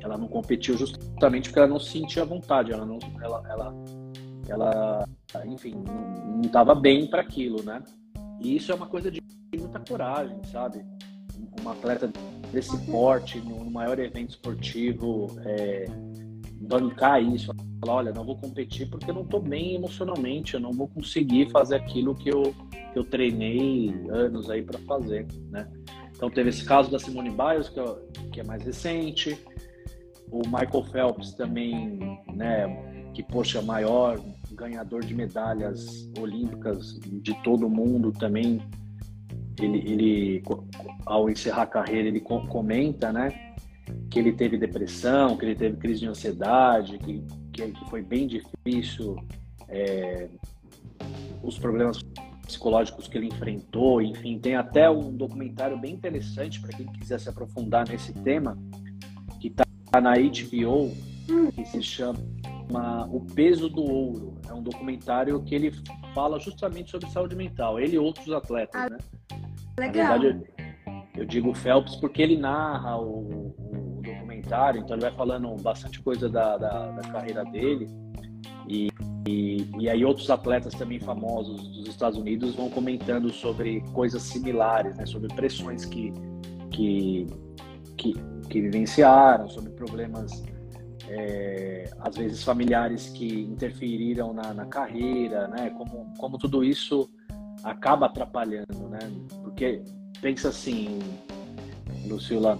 ela 0.00 0.18
não 0.18 0.26
competiu 0.26 0.76
justamente 0.76 1.48
porque 1.48 1.58
ela 1.58 1.68
não 1.68 1.78
se 1.78 1.92
sentia 1.92 2.24
vontade, 2.24 2.72
ela 2.72 2.84
não, 2.84 2.98
ela, 3.22 3.42
ela, 3.48 3.74
ela 4.48 5.08
enfim, 5.46 5.74
não 5.86 6.40
estava 6.42 6.74
bem 6.74 7.06
para 7.06 7.22
aquilo, 7.22 7.62
né? 7.62 7.82
E 8.40 8.56
isso 8.56 8.72
é 8.72 8.74
uma 8.74 8.86
coisa 8.86 9.10
de 9.10 9.22
muita 9.58 9.80
coragem, 9.80 10.38
sabe? 10.50 10.84
Um 11.62 11.68
atleta 11.68 12.10
desse 12.52 12.76
porte, 12.86 13.38
no 13.40 13.70
maior 13.70 13.98
evento 13.98 14.30
esportivo, 14.30 15.28
é, 15.44 15.86
bancar 16.60 17.22
isso, 17.22 17.52
falar, 17.80 17.98
olha, 17.98 18.12
não 18.12 18.24
vou 18.24 18.36
competir 18.36 18.88
porque 18.88 19.10
eu 19.10 19.14
não 19.14 19.22
estou 19.22 19.40
bem 19.40 19.74
emocionalmente, 19.74 20.54
eu 20.54 20.60
não 20.60 20.72
vou 20.72 20.88
conseguir 20.88 21.50
fazer 21.50 21.76
aquilo 21.76 22.14
que 22.14 22.28
eu, 22.28 22.54
que 22.92 22.98
eu 22.98 23.04
treinei 23.04 23.94
anos 24.10 24.50
aí 24.50 24.62
para 24.62 24.78
fazer, 24.80 25.26
né? 25.50 25.68
Então 26.14 26.30
teve 26.30 26.48
esse 26.48 26.64
caso 26.64 26.90
da 26.90 26.98
Simone 26.98 27.30
Biles, 27.30 27.68
que, 27.68 27.78
é, 27.78 27.96
que 28.32 28.40
é 28.40 28.44
mais 28.44 28.62
recente, 28.62 29.38
o 30.30 30.38
Michael 30.46 30.84
Phelps 30.90 31.34
também, 31.34 31.98
né, 32.34 33.10
que 33.14 33.22
poxa, 33.22 33.62
maior 33.62 34.18
ganhador 34.56 35.04
de 35.04 35.14
medalhas 35.14 36.10
olímpicas 36.18 36.98
de 37.00 37.34
todo 37.42 37.68
mundo 37.68 38.10
também. 38.12 38.60
Ele, 39.60 39.78
ele 39.78 40.42
ao 41.06 41.30
encerrar 41.30 41.62
a 41.62 41.66
carreira, 41.66 42.08
ele 42.08 42.20
comenta, 42.20 43.12
né, 43.12 43.54
que 44.10 44.18
ele 44.18 44.32
teve 44.32 44.58
depressão, 44.58 45.36
que 45.36 45.44
ele 45.44 45.54
teve 45.54 45.76
crise 45.76 46.00
de 46.00 46.08
ansiedade, 46.08 46.98
que, 46.98 47.22
que, 47.52 47.72
que 47.72 47.90
foi 47.90 48.02
bem 48.02 48.26
difícil 48.26 49.16
é, 49.68 50.28
os 51.42 51.58
problemas 51.58 52.00
psicológicos 52.46 53.08
que 53.08 53.18
ele 53.18 53.26
enfrentou, 53.26 54.00
enfim, 54.00 54.38
tem 54.38 54.54
até 54.54 54.88
um 54.88 55.12
documentário 55.12 55.76
bem 55.78 55.94
interessante 55.94 56.60
para 56.60 56.76
quem 56.76 56.86
quiser 56.86 57.18
se 57.18 57.28
aprofundar 57.28 57.88
nesse 57.88 58.12
tema, 58.12 58.56
que 59.40 59.48
está 59.48 59.64
na 60.00 60.14
HBO, 60.14 60.92
que 61.52 61.64
se 61.64 61.82
chama 61.82 62.18
O 63.10 63.20
Peso 63.20 63.68
do 63.68 63.82
Ouro. 63.82 64.35
Um 64.56 64.62
documentário 64.62 65.42
que 65.42 65.54
ele 65.54 65.72
fala 66.14 66.38
justamente 66.40 66.90
sobre 66.90 67.08
saúde 67.10 67.36
mental, 67.36 67.78
ele 67.78 67.96
e 67.96 67.98
outros 67.98 68.30
atletas, 68.30 68.80
ah, 68.80 68.88
né? 68.88 68.98
Legal. 69.78 70.04
Na 70.04 70.18
verdade, 70.18 70.46
eu, 71.14 71.22
eu 71.22 71.24
digo 71.26 71.54
Phelps 71.54 71.96
porque 71.96 72.22
ele 72.22 72.36
narra 72.36 72.96
o, 72.96 73.52
o, 73.58 74.02
documentário, 74.02 74.80
então 74.80 74.96
ele 74.96 75.02
vai 75.02 75.12
falando 75.12 75.54
bastante 75.62 76.00
coisa 76.00 76.28
da, 76.28 76.56
da, 76.56 76.92
da 76.92 77.08
carreira 77.10 77.44
dele. 77.44 77.88
E, 78.68 78.88
e, 79.28 79.68
e, 79.78 79.88
aí 79.88 80.04
outros 80.04 80.30
atletas 80.30 80.74
também 80.74 80.98
famosos 80.98 81.68
dos 81.68 81.88
Estados 81.88 82.18
Unidos 82.18 82.54
vão 82.54 82.68
comentando 82.70 83.32
sobre 83.32 83.80
coisas 83.92 84.22
similares, 84.22 84.96
né? 84.96 85.06
Sobre 85.06 85.28
pressões 85.34 85.84
que, 85.84 86.12
que, 86.70 87.26
que, 87.96 88.14
que 88.48 88.60
vivenciaram, 88.60 89.48
sobre 89.48 89.70
problemas 89.72 90.42
é, 91.08 91.90
às 92.00 92.16
vezes 92.16 92.42
familiares 92.42 93.08
que 93.10 93.42
interferiram 93.42 94.32
na, 94.32 94.52
na, 94.52 94.66
carreira, 94.66 95.48
né? 95.48 95.70
Como, 95.70 96.12
como 96.18 96.38
tudo 96.38 96.64
isso 96.64 97.08
acaba 97.62 98.06
atrapalhando, 98.06 98.88
né? 98.88 98.98
Porque 99.42 99.82
pensa 100.20 100.48
assim, 100.48 100.98
Lucila, 102.06 102.58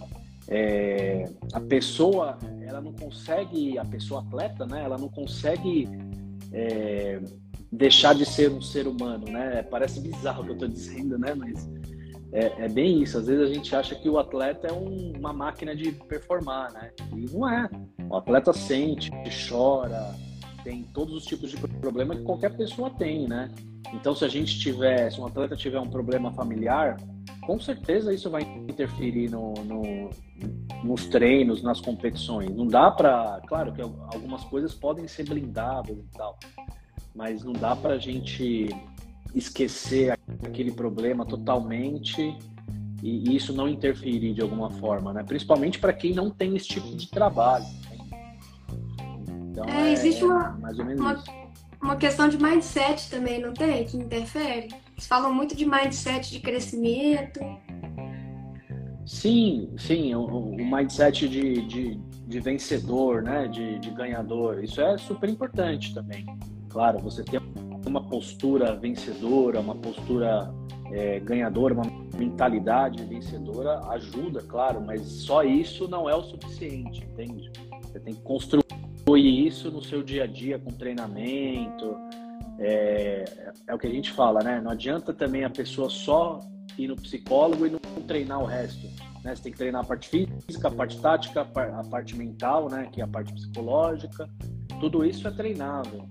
é, 0.48 1.28
a 1.52 1.60
pessoa 1.60 2.38
ela 2.62 2.80
não 2.80 2.92
consegue, 2.92 3.78
a 3.78 3.84
pessoa 3.84 4.20
atleta, 4.20 4.66
né? 4.66 4.82
Ela 4.84 4.98
não 4.98 5.08
consegue 5.08 5.88
é, 6.52 7.20
deixar 7.70 8.14
de 8.14 8.24
ser 8.24 8.50
um 8.50 8.62
ser 8.62 8.86
humano, 8.86 9.26
né? 9.26 9.62
Parece 9.62 10.00
bizarro 10.00 10.42
o 10.42 10.44
que 10.44 10.50
eu 10.50 10.54
estou 10.54 10.68
dizendo, 10.68 11.18
né? 11.18 11.34
Mas 11.34 11.68
é, 12.36 12.52
é, 12.64 12.68
bem 12.68 13.02
isso. 13.02 13.16
Às 13.16 13.26
vezes 13.26 13.50
a 13.50 13.52
gente 13.52 13.74
acha 13.74 13.94
que 13.94 14.10
o 14.10 14.18
atleta 14.18 14.68
é 14.68 14.72
um, 14.72 15.12
uma 15.18 15.32
máquina 15.32 15.74
de 15.74 15.90
performar, 15.90 16.70
né? 16.70 16.92
E 17.16 17.24
não 17.34 17.48
é. 17.48 17.68
O 18.10 18.16
atleta 18.16 18.52
sente, 18.52 19.10
chora, 19.48 20.14
tem 20.62 20.82
todos 20.82 21.14
os 21.14 21.24
tipos 21.24 21.50
de 21.50 21.56
problema 21.56 22.14
que 22.14 22.22
qualquer 22.22 22.54
pessoa 22.54 22.90
tem, 22.90 23.26
né? 23.26 23.50
Então, 23.94 24.14
se 24.14 24.22
a 24.22 24.28
gente 24.28 24.58
tiver, 24.58 25.10
se 25.10 25.18
um 25.18 25.26
atleta 25.26 25.56
tiver 25.56 25.80
um 25.80 25.88
problema 25.88 26.30
familiar, 26.32 26.98
com 27.46 27.58
certeza 27.58 28.12
isso 28.12 28.28
vai 28.28 28.42
interferir 28.42 29.30
no, 29.30 29.54
no 29.64 30.10
nos 30.84 31.06
treinos, 31.06 31.62
nas 31.62 31.80
competições. 31.80 32.50
Não 32.50 32.66
dá 32.66 32.90
para, 32.90 33.40
claro 33.46 33.72
que 33.72 33.80
algumas 33.80 34.44
coisas 34.44 34.74
podem 34.74 35.08
ser 35.08 35.24
blindadas 35.26 35.96
e 35.96 36.04
tal, 36.12 36.38
mas 37.14 37.42
não 37.42 37.54
dá 37.54 37.74
para 37.74 37.94
a 37.94 37.98
gente 37.98 38.68
esquecer 39.36 40.18
aquele 40.42 40.72
problema 40.72 41.24
totalmente 41.26 42.36
e 43.02 43.36
isso 43.36 43.52
não 43.52 43.68
interferir 43.68 44.32
de 44.32 44.40
alguma 44.40 44.70
forma, 44.70 45.12
né? 45.12 45.22
Principalmente 45.22 45.78
para 45.78 45.92
quem 45.92 46.14
não 46.14 46.30
tem 46.30 46.56
esse 46.56 46.66
tipo 46.66 46.96
de 46.96 47.08
trabalho. 47.08 47.66
Então, 49.50 49.64
é, 49.66 49.92
existe 49.92 50.22
é 50.22 50.26
uma, 50.26 50.50
uma, 50.50 51.24
uma, 51.80 51.96
questão 51.96 52.28
de 52.28 52.42
mindset 52.42 53.10
também, 53.10 53.40
não 53.40 53.52
tem? 53.52 53.84
Que 53.84 53.96
interfere? 53.96 54.68
Eles 54.92 55.06
falam 55.06 55.32
muito 55.32 55.54
de 55.54 55.66
mindset 55.66 56.30
de 56.30 56.40
crescimento. 56.40 57.40
Sim, 59.04 59.72
sim, 59.78 60.14
o, 60.14 60.24
o 60.24 60.56
mindset 60.56 61.28
de, 61.28 61.62
de, 61.66 62.00
de, 62.26 62.40
vencedor, 62.40 63.22
né? 63.22 63.46
De, 63.46 63.78
de 63.78 63.90
ganhador. 63.90 64.64
Isso 64.64 64.80
é 64.80 64.98
super 64.98 65.28
importante 65.28 65.94
também. 65.94 66.26
Claro, 66.68 66.98
você 66.98 67.22
ter 67.22 67.40
uma 67.88 68.02
postura 68.02 68.74
vencedora, 68.74 69.60
uma 69.60 69.74
postura 69.74 70.52
é, 70.90 71.20
ganhadora, 71.20 71.74
uma 71.74 71.84
mentalidade 72.16 73.04
vencedora 73.04 73.80
ajuda, 73.90 74.42
claro, 74.42 74.80
mas 74.80 75.02
só 75.02 75.42
isso 75.42 75.88
não 75.88 76.08
é 76.08 76.14
o 76.14 76.22
suficiente, 76.22 77.04
entende? 77.04 77.50
Você 77.82 78.00
tem 78.00 78.14
que 78.14 78.22
construir 78.22 79.46
isso 79.46 79.70
no 79.70 79.82
seu 79.82 80.02
dia 80.02 80.24
a 80.24 80.26
dia 80.26 80.58
com 80.58 80.70
treinamento. 80.70 81.96
É, 82.58 83.24
é 83.66 83.74
o 83.74 83.78
que 83.78 83.86
a 83.86 83.90
gente 83.90 84.10
fala, 84.12 84.42
né? 84.42 84.60
Não 84.60 84.70
adianta 84.70 85.12
também 85.12 85.44
a 85.44 85.50
pessoa 85.50 85.88
só 85.88 86.40
ir 86.76 86.88
no 86.88 86.96
psicólogo 86.96 87.66
e 87.66 87.70
não 87.70 87.80
treinar 88.06 88.40
o 88.40 88.44
resto. 88.44 88.86
Né? 89.22 89.34
Você 89.34 89.44
tem 89.44 89.52
que 89.52 89.58
treinar 89.58 89.82
a 89.82 89.86
parte 89.86 90.08
física, 90.08 90.68
a 90.68 90.70
parte 90.70 91.00
tática, 91.00 91.40
a 91.42 91.84
parte 91.84 92.16
mental, 92.16 92.68
né? 92.68 92.88
Que 92.90 93.00
é 93.00 93.04
a 93.04 93.08
parte 93.08 93.32
psicológica. 93.32 94.28
Tudo 94.80 95.04
isso 95.04 95.26
é 95.26 95.30
treinável. 95.30 96.06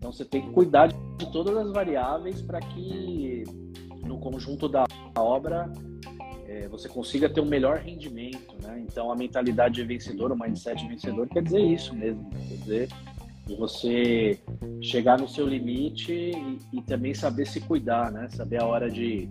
Então 0.00 0.10
você 0.10 0.24
tem 0.24 0.40
que 0.40 0.50
cuidar 0.50 0.86
de 0.86 1.30
todas 1.30 1.54
as 1.54 1.70
variáveis 1.72 2.40
para 2.40 2.58
que 2.58 3.44
no 4.02 4.18
conjunto 4.18 4.66
da 4.66 4.86
obra 5.14 5.70
é, 6.48 6.66
você 6.68 6.88
consiga 6.88 7.28
ter 7.28 7.42
um 7.42 7.46
melhor 7.46 7.76
rendimento, 7.76 8.56
né? 8.62 8.80
Então 8.80 9.12
a 9.12 9.14
mentalidade 9.14 9.84
vencedora, 9.84 10.32
o 10.32 10.38
mindset 10.38 10.88
vencedor 10.88 11.28
quer 11.28 11.42
dizer 11.42 11.60
isso 11.60 11.94
mesmo, 11.94 12.30
quer 12.30 12.56
dizer 12.56 12.88
de 13.46 13.54
você 13.56 14.40
chegar 14.80 15.18
no 15.18 15.28
seu 15.28 15.46
limite 15.46 16.12
e, 16.12 16.58
e, 16.72 16.82
também 16.82 17.12
saber 17.12 17.46
se 17.46 17.60
cuidar, 17.60 18.10
né? 18.10 18.26
Saber 18.30 18.62
a 18.62 18.66
hora 18.66 18.90
de, 18.90 19.28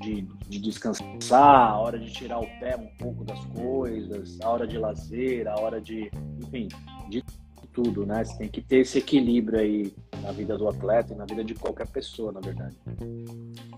de, 0.00 0.22
de, 0.48 0.58
descansar, 0.58 1.70
a 1.70 1.78
hora 1.78 2.00
de 2.00 2.10
tirar 2.10 2.40
o 2.40 2.46
pé 2.58 2.76
um 2.76 2.88
pouco 2.98 3.22
das 3.22 3.38
coisas, 3.46 4.40
a 4.42 4.48
hora 4.48 4.66
de 4.66 4.76
lazer, 4.76 5.46
a 5.46 5.60
hora 5.60 5.80
de, 5.80 6.10
enfim, 6.42 6.66
de 7.08 7.22
tudo, 7.82 8.04
né? 8.04 8.22
Você 8.22 8.36
tem 8.36 8.48
que 8.48 8.60
ter 8.60 8.80
esse 8.80 8.98
equilíbrio 8.98 9.58
aí 9.58 9.94
na 10.22 10.32
vida 10.32 10.56
do 10.58 10.68
atleta 10.68 11.14
e 11.14 11.16
na 11.16 11.24
vida 11.24 11.42
de 11.42 11.54
qualquer 11.54 11.86
pessoa, 11.86 12.30
na 12.30 12.40
verdade. 12.40 12.76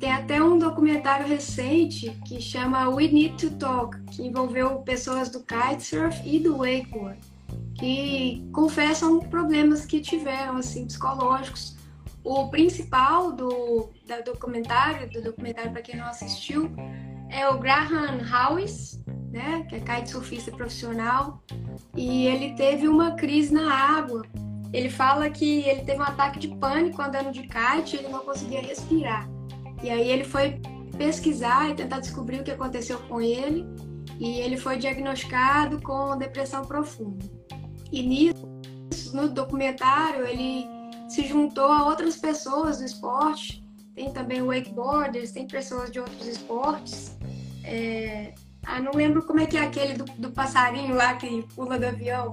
Tem 0.01 0.11
até 0.11 0.43
um 0.43 0.59
documentário 0.59 1.27
recente 1.27 2.11
que 2.27 2.41
chama 2.41 2.89
We 2.89 3.07
Need 3.07 3.37
to 3.37 3.57
Talk, 3.57 3.97
que 4.11 4.27
envolveu 4.27 4.81
pessoas 4.81 5.29
do 5.29 5.41
kitesurf 5.41 6.21
e 6.25 6.41
do 6.41 6.59
wakeboard, 6.59 7.21
que 7.79 8.45
confessam 8.53 9.21
problemas 9.21 9.87
que 9.87 10.01
tiveram, 10.01 10.57
assim, 10.57 10.85
psicológicos. 10.87 11.77
O 12.25 12.49
principal 12.49 13.33
do, 13.33 13.91
do 14.07 14.25
documentário, 14.25 15.11
do 15.11 15.23
documentário 15.23 15.73
para 15.73 15.83
quem 15.83 15.97
não 15.97 16.07
assistiu, 16.07 16.71
é 17.33 17.49
o 17.49 17.59
Graham 17.59 18.21
Howes, 18.31 19.01
né, 19.33 19.65
que 19.69 19.77
é 19.77 19.81
kitesurfista 19.81 20.53
profissional, 20.53 21.43
e 21.97 22.27
ele 22.27 22.55
teve 22.55 22.87
uma 22.87 23.13
crise 23.13 23.53
na 23.53 23.73
água. 23.75 24.23
Ele 24.73 24.91
fala 24.91 25.29
que 25.31 25.61
ele 25.63 25.83
teve 25.83 25.99
um 25.99 26.05
ataque 26.05 26.39
de 26.39 26.49
pânico 26.49 27.01
andando 27.01 27.33
de 27.33 27.43
kite 27.43 27.97
ele 27.97 28.09
não 28.09 28.21
conseguia 28.21 28.61
respirar. 28.61 29.29
E 29.83 29.91
aí 29.91 30.11
ele 30.11 30.25
foi 30.25 30.61
pesquisar 30.97 31.71
e 31.71 31.75
tentar 31.75 32.01
descobrir 32.01 32.41
o 32.41 32.45
que 32.45 32.51
aconteceu 32.51 32.99
com 33.09 33.21
ele, 33.21 33.67
e 34.21 34.41
ele 34.41 34.57
foi 34.57 34.77
diagnosticado 34.77 35.81
com 35.81 36.17
depressão 36.17 36.65
profunda. 36.65 37.25
E 37.91 38.03
nisso, 38.03 38.47
no 39.15 39.29
documentário, 39.29 40.27
ele 40.27 40.67
se 41.09 41.27
juntou 41.27 41.71
a 41.71 41.87
outras 41.87 42.17
pessoas 42.17 42.79
do 42.79 42.85
esporte, 42.85 43.63
tem 43.95 44.11
também 44.11 44.43
wakeboarders, 44.43 45.33
tem 45.33 45.47
pessoas 45.47 45.91
de 45.91 46.01
outros 46.01 46.27
esportes, 46.27 47.17
é, 47.65 48.35
ah, 48.65 48.81
não 48.81 48.93
lembro 48.93 49.23
como 49.27 49.41
é 49.41 49.47
que 49.47 49.57
é 49.57 49.63
aquele 49.63 49.95
do, 49.95 50.05
do 50.05 50.31
passarinho 50.31 50.95
lá 50.95 51.15
que 51.15 51.43
pula 51.55 51.79
do 51.79 51.87
avião 51.87 52.33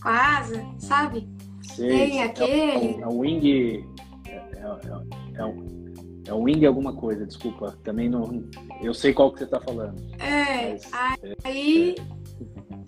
com 0.00 0.08
a 0.08 0.38
asa, 0.38 0.64
sabe? 0.78 1.28
Sei, 1.74 1.88
Tem 1.88 2.22
aquele. 2.22 3.02
É, 3.02 3.06
um, 3.06 3.12
é 3.12 3.14
wing. 3.14 3.84
É, 4.26 4.34
é, 4.34 5.34
é, 5.34 5.44
um, 5.44 5.94
é 6.26 6.34
um 6.34 6.42
wing 6.42 6.64
alguma 6.64 6.92
coisa, 6.94 7.26
desculpa. 7.26 7.76
Também 7.82 8.08
não. 8.08 8.44
Eu 8.80 8.94
sei 8.94 9.12
qual 9.12 9.32
que 9.32 9.38
você 9.38 9.44
está 9.44 9.60
falando. 9.60 10.00
É, 10.18 10.78
mas, 10.90 11.20
aí. 11.44 11.96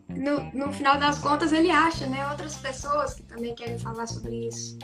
No, 0.08 0.50
no 0.52 0.72
final 0.72 0.98
das 0.98 1.18
contas 1.18 1.52
ele 1.52 1.70
acha, 1.70 2.06
né? 2.06 2.28
Outras 2.30 2.56
pessoas 2.56 3.14
que 3.14 3.22
também 3.22 3.54
querem 3.54 3.78
falar 3.78 4.06
sobre 4.06 4.48
isso. 4.48 4.76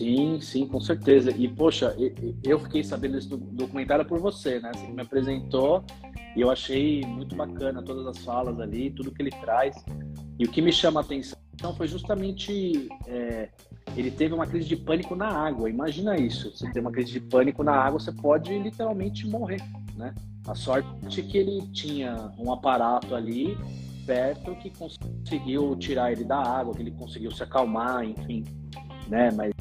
Sim, 0.00 0.40
sim, 0.40 0.66
com 0.66 0.80
certeza. 0.80 1.30
E, 1.30 1.46
poxa, 1.46 1.94
eu 2.42 2.58
fiquei 2.58 2.82
sabendo 2.82 3.16
desse 3.16 3.28
documentário 3.28 4.02
por 4.06 4.18
você, 4.18 4.58
né? 4.58 4.72
Você 4.74 4.86
me 4.86 5.02
apresentou 5.02 5.84
e 6.34 6.40
eu 6.40 6.50
achei 6.50 7.02
muito 7.02 7.36
bacana 7.36 7.82
todas 7.82 8.06
as 8.06 8.24
falas 8.24 8.58
ali, 8.60 8.90
tudo 8.90 9.10
que 9.10 9.20
ele 9.20 9.30
traz. 9.30 9.76
E 10.38 10.46
o 10.46 10.50
que 10.50 10.62
me 10.62 10.72
chama 10.72 11.00
a 11.00 11.02
atenção 11.02 11.36
foi 11.76 11.86
justamente 11.86 12.88
é, 13.06 13.50
ele 13.94 14.10
teve 14.10 14.32
uma 14.32 14.46
crise 14.46 14.66
de 14.66 14.74
pânico 14.74 15.14
na 15.14 15.28
água. 15.28 15.68
Imagina 15.68 16.16
isso, 16.16 16.50
você 16.50 16.66
tem 16.72 16.80
uma 16.80 16.90
crise 16.90 17.12
de 17.12 17.20
pânico 17.20 17.62
na 17.62 17.74
água, 17.74 18.00
você 18.00 18.10
pode 18.10 18.58
literalmente 18.58 19.28
morrer, 19.28 19.62
né? 19.96 20.14
A 20.48 20.54
sorte 20.54 21.22
que 21.24 21.36
ele 21.36 21.60
tinha 21.72 22.32
um 22.38 22.50
aparato 22.50 23.14
ali 23.14 23.54
perto 24.06 24.56
que 24.56 24.70
conseguiu 24.70 25.76
tirar 25.76 26.10
ele 26.10 26.24
da 26.24 26.38
água, 26.38 26.74
que 26.74 26.80
ele 26.80 26.90
conseguiu 26.90 27.30
se 27.32 27.42
acalmar, 27.42 28.02
enfim, 28.02 28.44
né? 29.06 29.30
Mas 29.30 29.52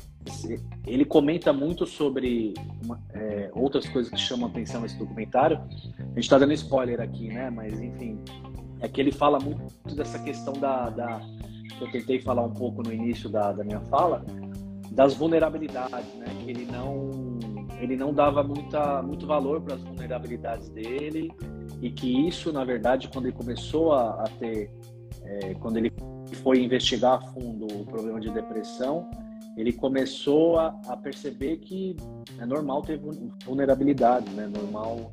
ele 0.86 1.06
comenta 1.06 1.52
muito 1.54 1.86
sobre 1.86 2.54
uma, 2.84 3.00
é, 3.14 3.50
outras 3.54 3.88
coisas 3.88 4.12
que 4.12 4.20
chamam 4.20 4.50
atenção 4.50 4.82
nesse 4.82 4.98
documentário. 4.98 5.58
A 5.98 6.04
gente 6.04 6.20
está 6.20 6.38
dando 6.38 6.54
spoiler 6.54 7.00
aqui, 7.02 7.30
né? 7.30 7.50
Mas 7.50 7.80
enfim, 7.80 8.20
é 8.80 8.88
que 8.88 9.00
ele 9.00 9.12
fala 9.12 9.40
muito 9.40 9.96
dessa 9.96 10.20
questão 10.20 10.54
da, 10.54 10.90
da 10.90 11.22
que 11.78 11.84
eu 11.84 11.92
tentei 11.92 12.20
falar 12.20 12.44
um 12.44 12.54
pouco 12.54 12.84
no 12.84 12.92
início 12.92 13.30
da, 13.30 13.52
da 13.52 13.64
minha 13.64 13.80
fala, 13.82 14.26
das 14.92 15.14
vulnerabilidades, 15.14 16.14
né? 16.16 16.26
Que 16.44 16.52
ele 16.52 16.66
não 16.66 17.40
ele 17.80 17.96
não 17.96 18.14
dava 18.14 18.44
muita, 18.44 19.02
muito 19.02 19.26
valor 19.26 19.62
para 19.62 19.76
as 19.76 19.82
vulnerabilidades 19.82 20.70
dele 20.70 21.32
e 21.82 21.90
que 21.90 22.28
isso, 22.28 22.52
na 22.52 22.66
verdade, 22.66 23.08
quando 23.08 23.28
ele 23.28 23.36
começou 23.36 23.94
a, 23.94 24.24
a 24.24 24.28
ter, 24.38 24.70
é, 25.24 25.54
quando 25.56 25.78
ele 25.78 25.94
foi 26.44 26.62
investigar 26.62 27.14
a 27.14 27.22
fundo 27.22 27.68
o 27.68 27.86
problema 27.86 28.20
de 28.20 28.30
depressão, 28.32 29.10
ele 29.60 29.74
começou 29.74 30.58
a, 30.58 30.68
a, 30.88 30.96
perceber 30.96 31.58
que 31.58 31.98
é 32.38 32.46
normal 32.46 32.82
ter 32.82 33.00
vulnerabilidade, 33.46 34.30
né? 34.32 34.48
Normal 34.48 35.12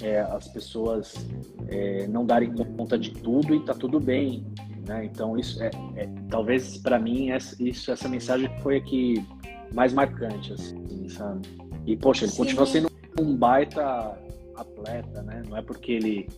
é, 0.00 0.20
as 0.20 0.46
pessoas 0.46 1.26
é, 1.68 2.06
não 2.06 2.24
darem 2.24 2.54
conta 2.76 2.96
de 2.96 3.10
tudo 3.10 3.54
e 3.54 3.60
tá 3.64 3.74
tudo 3.74 3.98
bem, 3.98 4.46
né? 4.86 5.04
Então 5.04 5.36
isso 5.36 5.60
é, 5.62 5.70
é 5.96 6.08
talvez 6.28 6.78
para 6.78 6.98
mim 7.00 7.30
essa, 7.30 7.60
isso 7.62 7.90
essa 7.90 8.08
mensagem 8.08 8.48
foi 8.60 8.76
aqui 8.76 9.26
mais 9.74 9.92
marcante, 9.92 10.52
assim, 10.52 11.08
sabe? 11.08 11.48
E 11.84 11.96
poxa, 11.96 12.24
ele 12.24 12.32
Sim. 12.32 12.38
continua 12.38 12.66
sendo 12.66 12.90
um 13.18 13.36
baita 13.36 14.16
atleta, 14.56 15.22
né? 15.22 15.42
Não 15.48 15.56
é 15.56 15.62
porque 15.62 15.92
ele 15.92 16.28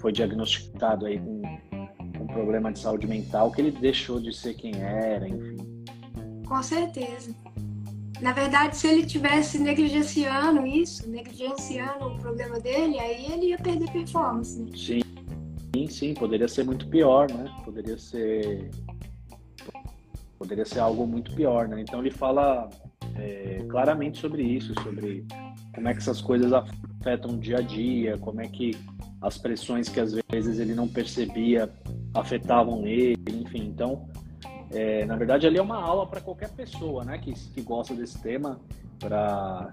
foi 0.00 0.10
diagnosticado 0.10 1.06
aí 1.06 1.20
com 1.20 1.42
um 2.20 2.26
problema 2.26 2.72
de 2.72 2.80
saúde 2.80 3.06
mental 3.06 3.52
que 3.52 3.60
ele 3.60 3.70
deixou 3.70 4.20
de 4.20 4.34
ser 4.34 4.54
quem 4.54 4.74
era, 4.82 5.28
enfim. 5.28 5.56
Com 6.50 6.64
certeza. 6.64 7.32
Na 8.20 8.32
verdade, 8.32 8.76
se 8.76 8.88
ele 8.88 9.06
tivesse 9.06 9.56
negligenciando 9.56 10.66
isso, 10.66 11.08
negligenciando 11.08 12.08
o 12.08 12.18
problema 12.18 12.58
dele, 12.58 12.98
aí 12.98 13.32
ele 13.32 13.46
ia 13.50 13.56
perder 13.56 13.88
performance. 13.92 14.60
Né? 14.60 14.70
Sim, 14.76 15.00
sim, 15.72 15.86
sim, 15.86 16.14
poderia 16.14 16.48
ser 16.48 16.64
muito 16.64 16.88
pior, 16.88 17.30
né? 17.30 17.48
Poderia 17.64 17.96
ser, 17.96 18.68
poderia 20.36 20.66
ser 20.66 20.80
algo 20.80 21.06
muito 21.06 21.32
pior, 21.36 21.68
né? 21.68 21.82
Então 21.82 22.00
ele 22.00 22.10
fala 22.10 22.68
é, 23.14 23.64
claramente 23.68 24.18
sobre 24.18 24.42
isso, 24.42 24.74
sobre 24.82 25.24
como 25.72 25.88
é 25.88 25.92
que 25.92 26.00
essas 26.00 26.20
coisas 26.20 26.52
afetam 26.52 27.36
o 27.36 27.38
dia 27.38 27.58
a 27.58 27.62
dia, 27.62 28.18
como 28.18 28.40
é 28.40 28.48
que 28.48 28.76
as 29.22 29.38
pressões 29.38 29.88
que 29.88 30.00
às 30.00 30.14
vezes 30.28 30.58
ele 30.58 30.74
não 30.74 30.88
percebia 30.88 31.72
afetavam 32.12 32.84
ele, 32.88 33.16
enfim. 33.28 33.68
Então 33.68 34.10
é, 34.72 35.04
na 35.04 35.16
verdade, 35.16 35.46
ali 35.46 35.58
é 35.58 35.62
uma 35.62 35.82
aula 35.82 36.06
para 36.06 36.20
qualquer 36.20 36.50
pessoa 36.50 37.04
né, 37.04 37.18
que, 37.18 37.32
que 37.32 37.60
gosta 37.60 37.94
desse 37.94 38.20
tema, 38.20 38.60
para 38.98 39.72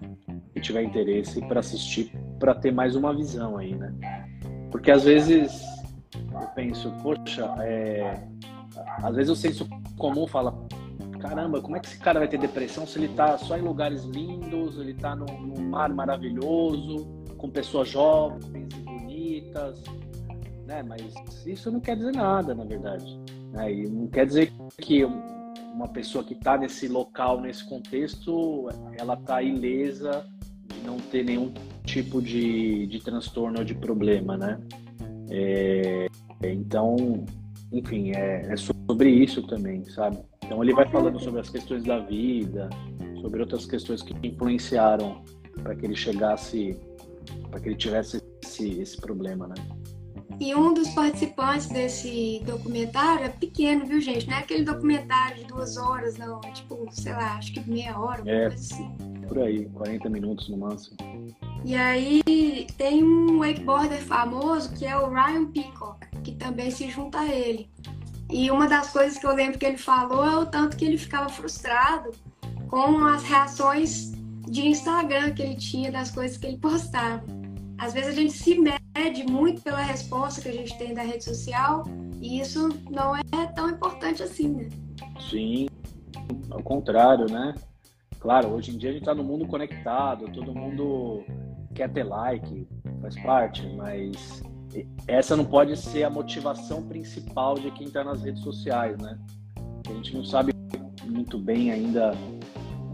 que 0.54 0.62
tiver 0.62 0.84
interesse 0.84 1.40
para 1.42 1.60
assistir, 1.60 2.12
para 2.40 2.56
ter 2.56 2.72
mais 2.72 2.96
uma 2.96 3.14
visão 3.14 3.58
aí, 3.58 3.76
né? 3.76 3.94
Porque 4.72 4.90
às 4.90 5.04
vezes 5.04 5.62
eu 6.16 6.48
penso, 6.56 6.92
poxa, 7.04 7.44
é... 7.60 8.28
às 9.04 9.16
vezes 9.16 9.32
o 9.32 9.36
senso 9.36 9.68
comum 9.98 10.26
fala, 10.26 10.58
caramba, 11.20 11.62
como 11.62 11.76
é 11.76 11.80
que 11.80 11.88
esse 11.88 12.00
cara 12.00 12.20
vai 12.20 12.28
ter 12.28 12.40
depressão 12.40 12.88
se 12.88 12.98
ele 12.98 13.08
está 13.08 13.38
só 13.38 13.58
em 13.58 13.62
lugares 13.62 14.04
lindos, 14.06 14.78
ele 14.80 14.92
está 14.92 15.16
num, 15.16 15.26
num 15.26 15.70
mar 15.70 15.94
maravilhoso, 15.94 17.06
com 17.38 17.50
pessoas 17.50 17.90
jovens 17.90 18.70
e 18.74 18.80
bonitas, 18.82 19.84
né? 20.66 20.82
Mas 20.84 21.46
isso 21.46 21.70
não 21.70 21.80
quer 21.80 21.98
dizer 21.98 22.14
nada, 22.14 22.56
na 22.56 22.64
verdade. 22.64 23.20
Né? 23.58 23.74
E 23.74 23.88
não 23.88 24.08
quer 24.08 24.26
dizer 24.26 24.54
que 24.80 25.04
uma 25.04 25.88
pessoa 25.88 26.24
que 26.24 26.34
está 26.34 26.58
nesse 26.58 26.88
local, 26.88 27.42
nesse 27.42 27.68
contexto, 27.68 28.70
ela 28.98 29.16
está 29.16 29.42
ilesa 29.42 30.26
de 30.68 30.80
não 30.86 30.98
ter 30.98 31.26
nenhum 31.26 31.52
tipo 31.84 32.22
de, 32.22 32.86
de 32.88 33.00
transtorno 33.00 33.60
ou 33.60 33.66
de 33.66 33.74
problema, 33.74 34.38
né? 34.38 34.60
É, 35.30 36.08
então, 36.44 37.26
enfim, 37.72 38.12
é, 38.12 38.54
é, 38.54 38.56
sobre 38.58 39.10
isso 39.10 39.42
também, 39.48 39.84
sabe? 39.86 40.20
Então 40.44 40.64
ele 40.64 40.74
vai 40.74 40.88
falando 40.88 41.20
sobre 41.20 41.42
as 41.42 41.50
questões 41.50 41.84
da 41.84 42.00
vida, 42.00 42.70
sobre 43.22 43.42
outras 43.42 43.66
questões 43.66 44.02
que 44.02 44.16
influenciaram 44.26 45.24
para 45.62 45.76
que 45.76 45.86
ele 45.86 45.96
chegasse, 45.96 46.80
para 47.50 47.60
que 47.60 47.70
ele 47.70 47.76
tivesse 47.76 48.22
esse, 48.44 48.80
esse 48.80 48.98
problema, 48.98 49.48
né? 49.48 49.56
E 50.40 50.54
um 50.54 50.74
dos 50.74 50.90
participantes 50.90 51.68
desse 51.68 52.42
documentário 52.46 53.26
é 53.26 53.30
pequeno, 53.30 53.86
viu, 53.86 54.00
gente? 54.00 54.28
Não 54.28 54.36
é 54.38 54.40
aquele 54.40 54.64
documentário 54.64 55.38
de 55.38 55.46
duas 55.46 55.78
horas, 55.78 56.18
não. 56.18 56.40
É 56.44 56.52
tipo, 56.52 56.88
sei 56.92 57.14
lá, 57.14 57.38
acho 57.38 57.54
que 57.54 57.70
meia 57.70 57.98
hora, 57.98 58.22
é, 58.26 58.48
assim. 58.48 58.92
Por 59.28 59.40
aí, 59.40 59.66
40 59.66 60.10
minutos 60.10 60.48
no 60.50 60.58
máximo. 60.58 60.96
E 61.66 61.76
aí 61.76 62.68
tem 62.78 63.04
um 63.04 63.40
wakeboarder 63.40 64.02
famoso 64.02 64.72
que 64.74 64.86
é 64.86 64.96
o 64.96 65.10
Ryan 65.10 65.46
Peacock, 65.46 66.08
que 66.24 66.34
também 66.34 66.70
se 66.70 66.90
junta 66.90 67.20
a 67.20 67.28
ele. 67.28 67.70
E 68.30 68.52
uma 68.52 68.68
das 68.68 68.92
coisas 68.92 69.18
que 69.18 69.26
eu 69.26 69.34
lembro 69.34 69.58
que 69.58 69.66
ele 69.66 69.78
falou 69.78 70.26
é 70.26 70.38
o 70.38 70.46
tanto 70.46 70.78
que 70.78 70.86
ele 70.86 70.98
ficava 70.98 71.30
frustrado 71.30 72.12
com 72.68 73.04
as 73.06 73.24
reações 73.24 74.12
de 74.48 74.68
Instagram 74.68 75.34
que 75.34 75.42
ele 75.42 75.56
tinha 75.56 75.92
das 75.92 76.12
coisas 76.12 76.38
que 76.38 76.46
ele 76.46 76.58
postava. 76.58 77.24
Às 77.78 77.94
vezes 77.94 78.10
a 78.10 78.14
gente 78.14 78.34
se 78.34 78.58
mede 78.58 79.24
muito 79.30 79.62
pela 79.62 79.82
resposta 79.82 80.42
que 80.42 80.50
a 80.50 80.54
gente 80.54 80.78
tem 80.78 80.94
da 80.94 81.04
rede 81.04 81.24
social 81.24 81.84
e 82.20 82.40
isso 82.40 82.70
não 82.90 83.16
é 83.16 83.24
tão 83.56 83.70
importante 83.70 84.24
assim, 84.24 84.50
né? 84.50 84.70
Sim, 85.30 85.68
ao 86.50 86.62
contrário, 86.64 87.32
né? 87.32 87.54
Claro, 88.20 88.50
hoje 88.50 88.72
em 88.72 88.78
dia 88.78 88.90
a 88.90 88.94
gente 88.94 89.04
está 89.04 89.14
no 89.14 89.24
mundo 89.24 89.46
conectado, 89.46 90.32
todo 90.32 90.54
mundo 90.54 91.24
quer 91.76 91.92
ter 91.92 92.04
like, 92.04 92.68
faz 93.02 93.16
parte, 93.22 93.68
mas 93.76 94.42
essa 95.08 95.36
não 95.36 95.46
pode 95.46 95.78
ser 95.78 96.04
a 96.04 96.10
motivação 96.10 96.82
principal 96.84 97.56
de 97.56 97.70
quem 97.72 97.88
está 97.88 98.04
nas 98.04 98.24
redes 98.24 98.42
sociais, 98.42 98.98
né? 98.98 99.18
A 99.88 99.94
gente 99.94 100.16
não 100.16 100.24
sabe 100.24 100.52
muito 101.06 101.38
bem 101.38 101.72
ainda 101.72 102.14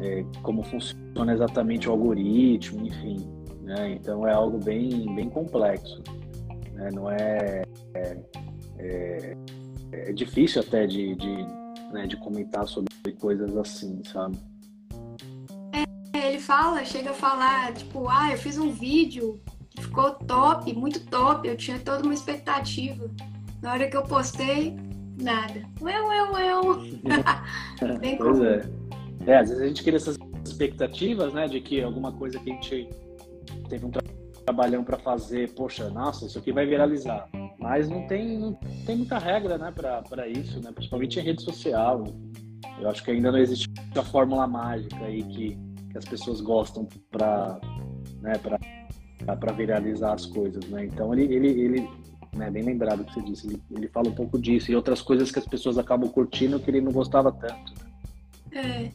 é, 0.02 0.26
como 0.42 0.62
funciona 0.64 1.34
exatamente 1.34 1.88
o 1.88 1.94
algoritmo, 1.94 2.86
enfim, 2.86 3.26
né? 3.64 3.94
Então 3.94 4.28
é 4.28 4.34
algo 4.34 4.58
bem, 4.58 5.14
bem 5.16 5.30
complexo, 5.30 6.04
né? 6.74 6.90
Não 6.94 7.10
é, 7.10 7.64
é, 7.96 8.18
é, 8.78 9.38
é 9.92 10.14
difícil 10.14 10.62
até 10.62 10.86
de, 10.86 11.16
de, 11.16 11.48
né, 11.92 12.06
de 12.06 12.18
comentar 12.18 12.68
sobre 12.68 12.92
coisas 13.20 13.56
assim, 13.58 14.02
sabe? 14.04 14.38
ele 16.14 16.40
fala, 16.40 16.84
chega 16.86 17.12
a 17.12 17.14
falar, 17.14 17.74
tipo, 17.74 18.08
ah, 18.08 18.32
eu 18.32 18.38
fiz 18.38 18.58
um 18.58 18.72
vídeo 18.72 19.40
que 19.70 19.84
ficou 19.84 20.12
top, 20.12 20.74
muito 20.74 21.06
top, 21.08 21.48
eu 21.48 21.56
tinha 21.58 21.78
toda 21.80 22.04
uma 22.04 22.14
expectativa. 22.14 23.10
Na 23.62 23.74
hora 23.74 23.88
que 23.88 23.96
eu 23.96 24.04
postei, 24.04 24.76
nada. 25.22 25.64
Ué, 25.82 26.02
ué, 26.02 26.32
ué. 26.32 28.00
Bem 28.00 28.18
pois 28.18 28.40
é. 28.42 28.70
É, 29.26 29.38
às 29.38 29.50
vezes 29.50 29.64
a 29.64 29.68
gente 29.68 29.84
cria 29.84 29.96
essas 29.96 30.18
expectativas, 30.46 31.34
né, 31.34 31.48
de 31.48 31.62
que 31.62 31.82
alguma 31.82 32.12
coisa 32.12 32.40
que 32.40 32.52
a 32.52 32.54
gente 32.54 32.90
teve 33.70 33.86
um 33.86 33.92
tra 33.92 34.02
trabalhão 34.46 34.84
para 34.84 35.00
fazer, 35.00 35.54
poxa, 35.54 35.90
nossa, 35.90 36.26
isso 36.26 36.38
aqui 36.38 36.52
vai 36.52 36.66
viralizar. 36.66 37.30
Mas 37.58 37.88
não 37.88 38.06
tem, 38.08 38.38
não 38.38 38.54
tem 38.86 38.98
muita 38.98 39.18
regra, 39.18 39.58
né, 39.58 39.72
para 39.72 40.28
isso, 40.28 40.62
né, 40.62 40.70
principalmente 40.74 41.18
em 41.18 41.24
rede 41.24 41.42
social. 41.42 42.04
Eu 42.82 42.90
acho 42.90 43.02
que 43.02 43.12
ainda 43.12 43.32
não 43.32 43.40
existe 43.40 43.70
a 43.96 44.04
fórmula 44.04 44.46
mágica 44.46 44.98
aí 45.06 45.24
que 45.24 45.58
que 45.94 45.98
as 46.00 46.06
pessoas 46.06 46.42
gostam 46.42 46.88
para 47.12 47.60
né, 48.20 48.34
viralizar 49.56 50.14
as 50.14 50.26
coisas, 50.26 50.66
né? 50.66 50.86
Então 50.86 51.14
ele 51.14 51.34
ele, 51.34 51.48
ele 51.48 51.90
né, 52.36 52.50
bem 52.50 52.64
lembrado 52.64 53.06
que 53.06 53.14
você 53.14 53.22
disse, 53.22 53.48
ele, 53.48 53.62
ele 53.72 53.88
fala 53.88 54.10
um 54.10 54.16
pouco 54.16 54.40
disso 54.40 54.72
e 54.72 54.76
outras 54.76 55.02
coisas 55.02 55.32
que 55.32 55.38
as 55.38 55.48
pessoas 55.48 55.78
acabam 55.78 56.10
curtindo 56.10 56.60
que 56.60 56.70
ele 56.70 56.82
não 56.82 56.92
gostava 56.92 57.32
tanto. 57.32 57.74
É. 58.56 58.92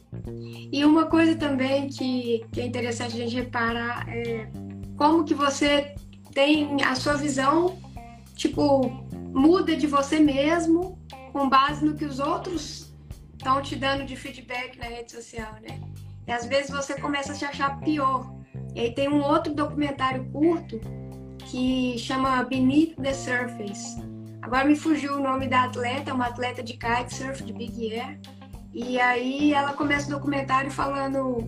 E 0.71 0.85
uma 0.85 1.05
coisa 1.05 1.35
também 1.35 1.89
que, 1.89 2.45
que 2.51 2.61
é 2.61 2.65
interessante 2.65 3.15
a 3.15 3.19
gente 3.19 3.35
reparar 3.35 4.07
é 4.09 4.49
como 4.95 5.23
que 5.23 5.33
você 5.33 5.95
tem 6.33 6.83
a 6.83 6.95
sua 6.95 7.15
visão, 7.15 7.77
tipo, 8.35 8.89
muda 9.33 9.75
de 9.75 9.87
você 9.87 10.19
mesmo 10.19 10.97
com 11.33 11.49
base 11.49 11.83
no 11.83 11.95
que 11.95 12.05
os 12.05 12.19
outros 12.19 12.93
estão 13.37 13.61
te 13.61 13.75
dando 13.75 14.05
de 14.05 14.15
feedback 14.15 14.77
na 14.77 14.85
rede 14.85 15.11
social, 15.11 15.53
né? 15.61 15.79
E 16.27 16.31
às 16.31 16.45
vezes 16.45 16.69
você 16.69 16.99
começa 16.99 17.31
a 17.31 17.35
se 17.35 17.45
achar 17.45 17.79
pior. 17.79 18.31
E 18.75 18.81
aí 18.81 18.93
tem 18.93 19.09
um 19.09 19.21
outro 19.21 19.53
documentário 19.53 20.25
curto 20.31 20.79
que 21.49 21.97
chama 21.97 22.43
Beneath 22.43 22.95
the 23.01 23.13
Surface. 23.13 24.01
Agora 24.41 24.65
me 24.65 24.75
fugiu 24.75 25.15
o 25.15 25.19
nome 25.19 25.47
da 25.47 25.63
atleta, 25.63 26.13
uma 26.13 26.27
atleta 26.27 26.61
de 26.61 26.73
kitesurf, 26.73 27.43
de 27.43 27.53
Big 27.53 27.93
Air. 27.93 28.19
E 28.73 28.99
aí 28.99 29.53
ela 29.53 29.73
começa 29.73 30.07
o 30.07 30.17
documentário 30.17 30.71
falando: 30.71 31.47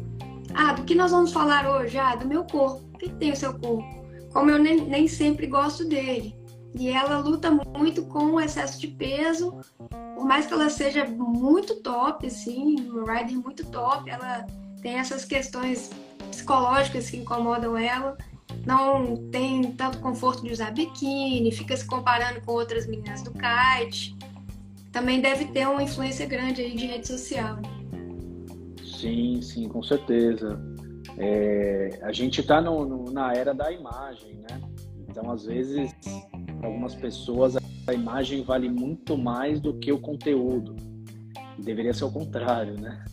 Ah, 0.54 0.74
do 0.74 0.84
que 0.84 0.96
nós 0.96 1.12
vamos 1.12 1.32
falar 1.32 1.70
hoje? 1.70 1.98
Ah, 1.98 2.16
do 2.16 2.28
meu 2.28 2.44
corpo. 2.44 2.84
O 2.94 2.98
que 2.98 3.10
tem 3.10 3.32
o 3.32 3.36
seu 3.36 3.54
corpo? 3.54 4.02
Como 4.32 4.50
eu 4.50 4.58
nem, 4.58 4.82
nem 4.82 5.08
sempre 5.08 5.48
gosto 5.48 5.86
dele. 5.86 6.36
E 6.74 6.90
ela 6.90 7.18
luta 7.18 7.52
muito 7.52 8.04
com 8.04 8.32
o 8.32 8.40
excesso 8.40 8.80
de 8.80 8.88
peso. 8.88 9.54
Por 10.16 10.26
mais 10.26 10.46
que 10.46 10.54
ela 10.54 10.70
seja 10.70 11.06
muito 11.06 11.82
top, 11.82 12.28
assim, 12.28 12.76
uma 12.90 13.14
rider 13.14 13.38
muito 13.38 13.66
top, 13.66 14.10
ela 14.10 14.46
tem 14.82 14.96
essas 14.96 15.26
questões 15.26 15.92
psicológicas 16.30 17.10
que 17.10 17.18
incomodam 17.18 17.78
ela, 17.78 18.18
não 18.66 19.16
tem 19.30 19.72
tanto 19.74 20.00
conforto 20.00 20.44
de 20.44 20.52
usar 20.52 20.72
biquíni, 20.72 21.52
fica 21.52 21.76
se 21.76 21.86
comparando 21.86 22.42
com 22.42 22.54
outras 22.54 22.88
meninas 22.88 23.22
do 23.22 23.32
kite. 23.32 24.16
Também 24.92 25.22
deve 25.22 25.46
ter 25.46 25.68
uma 25.68 25.84
influência 25.84 26.26
grande 26.26 26.62
aí 26.62 26.76
de 26.76 26.86
rede 26.86 27.08
social. 27.08 27.58
Sim, 28.84 29.42
sim, 29.42 29.68
com 29.70 29.82
certeza. 29.82 30.60
É, 31.18 32.00
a 32.02 32.12
gente 32.12 32.42
está 32.42 32.62
na 32.62 33.34
era 33.34 33.54
da 33.54 33.72
imagem, 33.72 34.36
né? 34.50 34.62
Então, 35.10 35.32
às 35.32 35.46
vezes, 35.46 35.92
para 36.60 36.68
algumas 36.68 36.96
pessoas, 36.96 37.56
a 37.88 37.94
imagem 37.94 38.44
vale 38.44 38.70
muito 38.70 39.18
mais 39.18 39.60
do 39.60 39.74
que 39.74 39.92
o 39.92 40.00
conteúdo. 40.00 40.76
Deveria 41.58 41.94
ser 41.94 42.06
o 42.06 42.12
contrário, 42.12 42.80
né? 42.80 43.04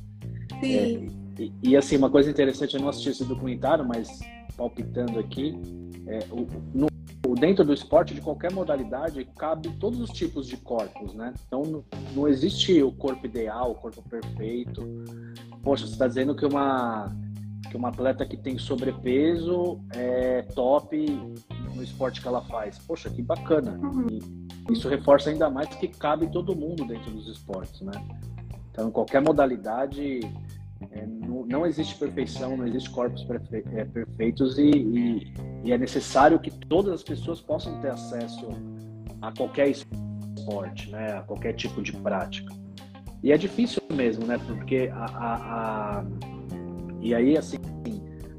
Sim. 0.60 0.74
É, 0.74 1.42
e, 1.42 1.52
e, 1.62 1.76
assim, 1.76 1.96
uma 1.96 2.10
coisa 2.10 2.30
interessante, 2.30 2.74
eu 2.74 2.80
não 2.80 2.88
assisti 2.88 3.10
esse 3.10 3.24
documentário, 3.24 3.86
mas 3.86 4.08
palpitando 4.56 5.18
aqui, 5.18 5.54
é, 6.06 6.18
o, 6.30 6.46
no, 6.74 6.88
dentro 7.38 7.64
do 7.64 7.72
esporte, 7.72 8.14
de 8.14 8.20
qualquer 8.20 8.52
modalidade, 8.52 9.24
cabe 9.36 9.70
todos 9.78 10.00
os 10.00 10.10
tipos 10.10 10.46
de 10.46 10.56
corpos, 10.56 11.14
né? 11.14 11.32
Então, 11.46 11.84
não, 12.14 12.28
existe 12.28 12.82
o 12.82 12.92
corpo 12.92 13.26
ideal, 13.26 13.72
o 13.72 13.74
corpo 13.74 14.02
perfeito. 14.08 14.82
Poxa, 15.62 15.86
você 15.86 15.92
está 15.92 16.06
dizendo 16.06 16.34
que 16.34 16.44
uma, 16.44 17.14
que 17.70 17.76
uma 17.76 17.88
atleta 17.88 18.26
que 18.26 18.36
tem 18.36 18.58
sobrepeso 18.58 19.80
é 19.94 20.42
top 20.54 21.06
no 21.74 21.82
esporte 21.82 22.20
que 22.20 22.28
ela 22.28 22.42
faz. 22.42 22.78
Poxa, 22.78 23.08
que 23.08 23.22
bacana. 23.22 23.78
Uhum. 23.82 24.06
E 24.68 24.72
isso 24.72 24.88
reforça 24.88 25.30
ainda 25.30 25.48
mais 25.48 25.68
que 25.68 25.88
cabe 25.88 26.26
todo 26.26 26.54
mundo 26.54 26.84
dentro 26.84 27.10
dos 27.10 27.28
esportes, 27.28 27.80
né? 27.80 27.92
Então, 28.70 28.90
qualquer 28.90 29.20
modalidade 29.20 30.20
é, 30.92 31.06
não, 31.06 31.44
não, 31.46 31.66
existe 31.66 31.96
perfeição, 31.96 32.56
não 32.56 32.66
existe 32.66 32.90
corpos 32.90 33.24
perfe 33.24 33.64
é, 33.72 33.84
perfeitos 33.84 34.58
e, 34.58 34.70
e, 34.70 35.34
e, 35.64 35.72
é 35.72 35.78
necessário 35.78 36.38
que 36.38 36.50
todas 36.50 36.92
as 36.92 37.02
pessoas 37.02 37.40
possam 37.40 37.80
ter 37.80 37.90
acesso 37.90 38.48
a 39.20 39.32
qualquer 39.32 39.68
esporte, 39.68 40.90
né, 40.90 41.14
a 41.14 41.22
qualquer 41.22 41.54
tipo 41.54 41.82
de 41.82 41.92
prática. 41.92 42.54
E 43.22 43.32
é 43.32 43.36
difícil 43.36 43.82
mesmo, 43.92 44.24
né, 44.24 44.38
porque 44.38 44.88
a, 44.92 45.04
a, 45.04 45.98
a 45.98 46.04
e 47.00 47.14
aí 47.14 47.36
assim 47.36 47.58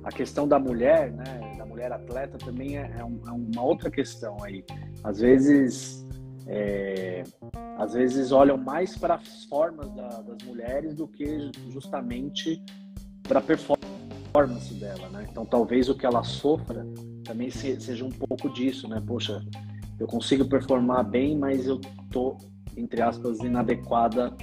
a 0.04 0.10
questão 0.10 0.47
da 0.47 0.58
mulher, 0.58 1.12
né, 1.12 1.56
da 1.58 1.65
mulher 1.65 1.91
atleta 1.91 2.38
também 2.38 2.78
é, 2.78 2.82
é, 2.82 2.99
é 2.99 3.04
uma 3.04 3.62
outra 3.62 3.91
questão 3.91 4.38
aí. 4.41 4.63
Às 5.04 5.19
vezes 5.19 6.08
é, 6.51 7.23
às 7.77 7.93
vezes 7.93 8.31
olham 8.31 8.57
mais 8.57 8.97
para 8.97 9.15
as 9.15 9.43
formas 9.45 9.88
da, 9.93 10.07
das 10.21 10.43
mulheres 10.43 10.95
do 10.95 11.07
que 11.07 11.51
justamente 11.69 12.62
para 13.21 13.38
a 13.38 13.41
performance 13.41 14.73
dela, 14.73 15.09
né? 15.09 15.27
Então 15.29 15.45
talvez 15.45 15.88
o 15.89 15.95
que 15.95 16.07
ela 16.07 16.23
sofra 16.23 16.85
também 17.23 17.51
se, 17.51 17.79
seja 17.79 18.03
um 18.03 18.09
pouco 18.09 18.49
disso, 18.49 18.88
né? 18.88 19.01
Poxa, 19.05 19.45
eu 19.99 20.07
consigo 20.07 20.43
performar 20.43 21.03
bem, 21.07 21.38
mas 21.38 21.67
eu 21.67 21.79
tô 22.09 22.35
entre 22.75 23.01
aspas 23.01 23.39
inadequada 23.39 24.35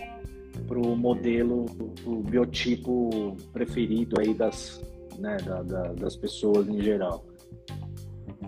para 0.68 0.78
o 0.78 0.96
modelo, 0.96 1.66
o 2.04 2.22
biotipo 2.22 3.36
preferido 3.52 4.20
aí 4.20 4.32
das, 4.32 4.80
né, 5.18 5.36
da, 5.38 5.62
da, 5.62 5.92
das 5.92 6.16
pessoas 6.16 6.68
em 6.68 6.80
geral. 6.80 7.24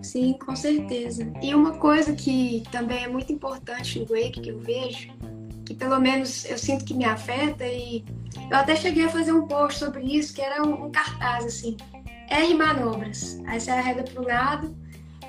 Sim, 0.01 0.33
com 0.33 0.55
certeza. 0.55 1.31
E 1.41 1.53
uma 1.53 1.73
coisa 1.73 2.13
que 2.13 2.63
também 2.71 3.03
é 3.03 3.07
muito 3.07 3.31
importante 3.31 3.99
no 3.99 4.05
Wake 4.05 4.41
que 4.41 4.49
eu 4.49 4.59
vejo, 4.59 5.09
que 5.65 5.73
pelo 5.73 5.99
menos 5.99 6.45
eu 6.45 6.57
sinto 6.57 6.85
que 6.85 6.93
me 6.93 7.05
afeta, 7.05 7.65
e 7.65 8.03
eu 8.49 8.57
até 8.57 8.75
cheguei 8.75 9.05
a 9.05 9.09
fazer 9.09 9.31
um 9.31 9.47
post 9.47 9.79
sobre 9.79 10.03
isso, 10.03 10.33
que 10.33 10.41
era 10.41 10.63
um, 10.63 10.85
um 10.85 10.91
cartaz 10.91 11.45
assim: 11.45 11.77
R 12.29 12.53
manobras. 12.53 13.39
Aí 13.45 13.59
você 13.59 13.71
arreda 13.71 14.03
para 14.03 14.21
o 14.21 14.25
lado, 14.25 14.75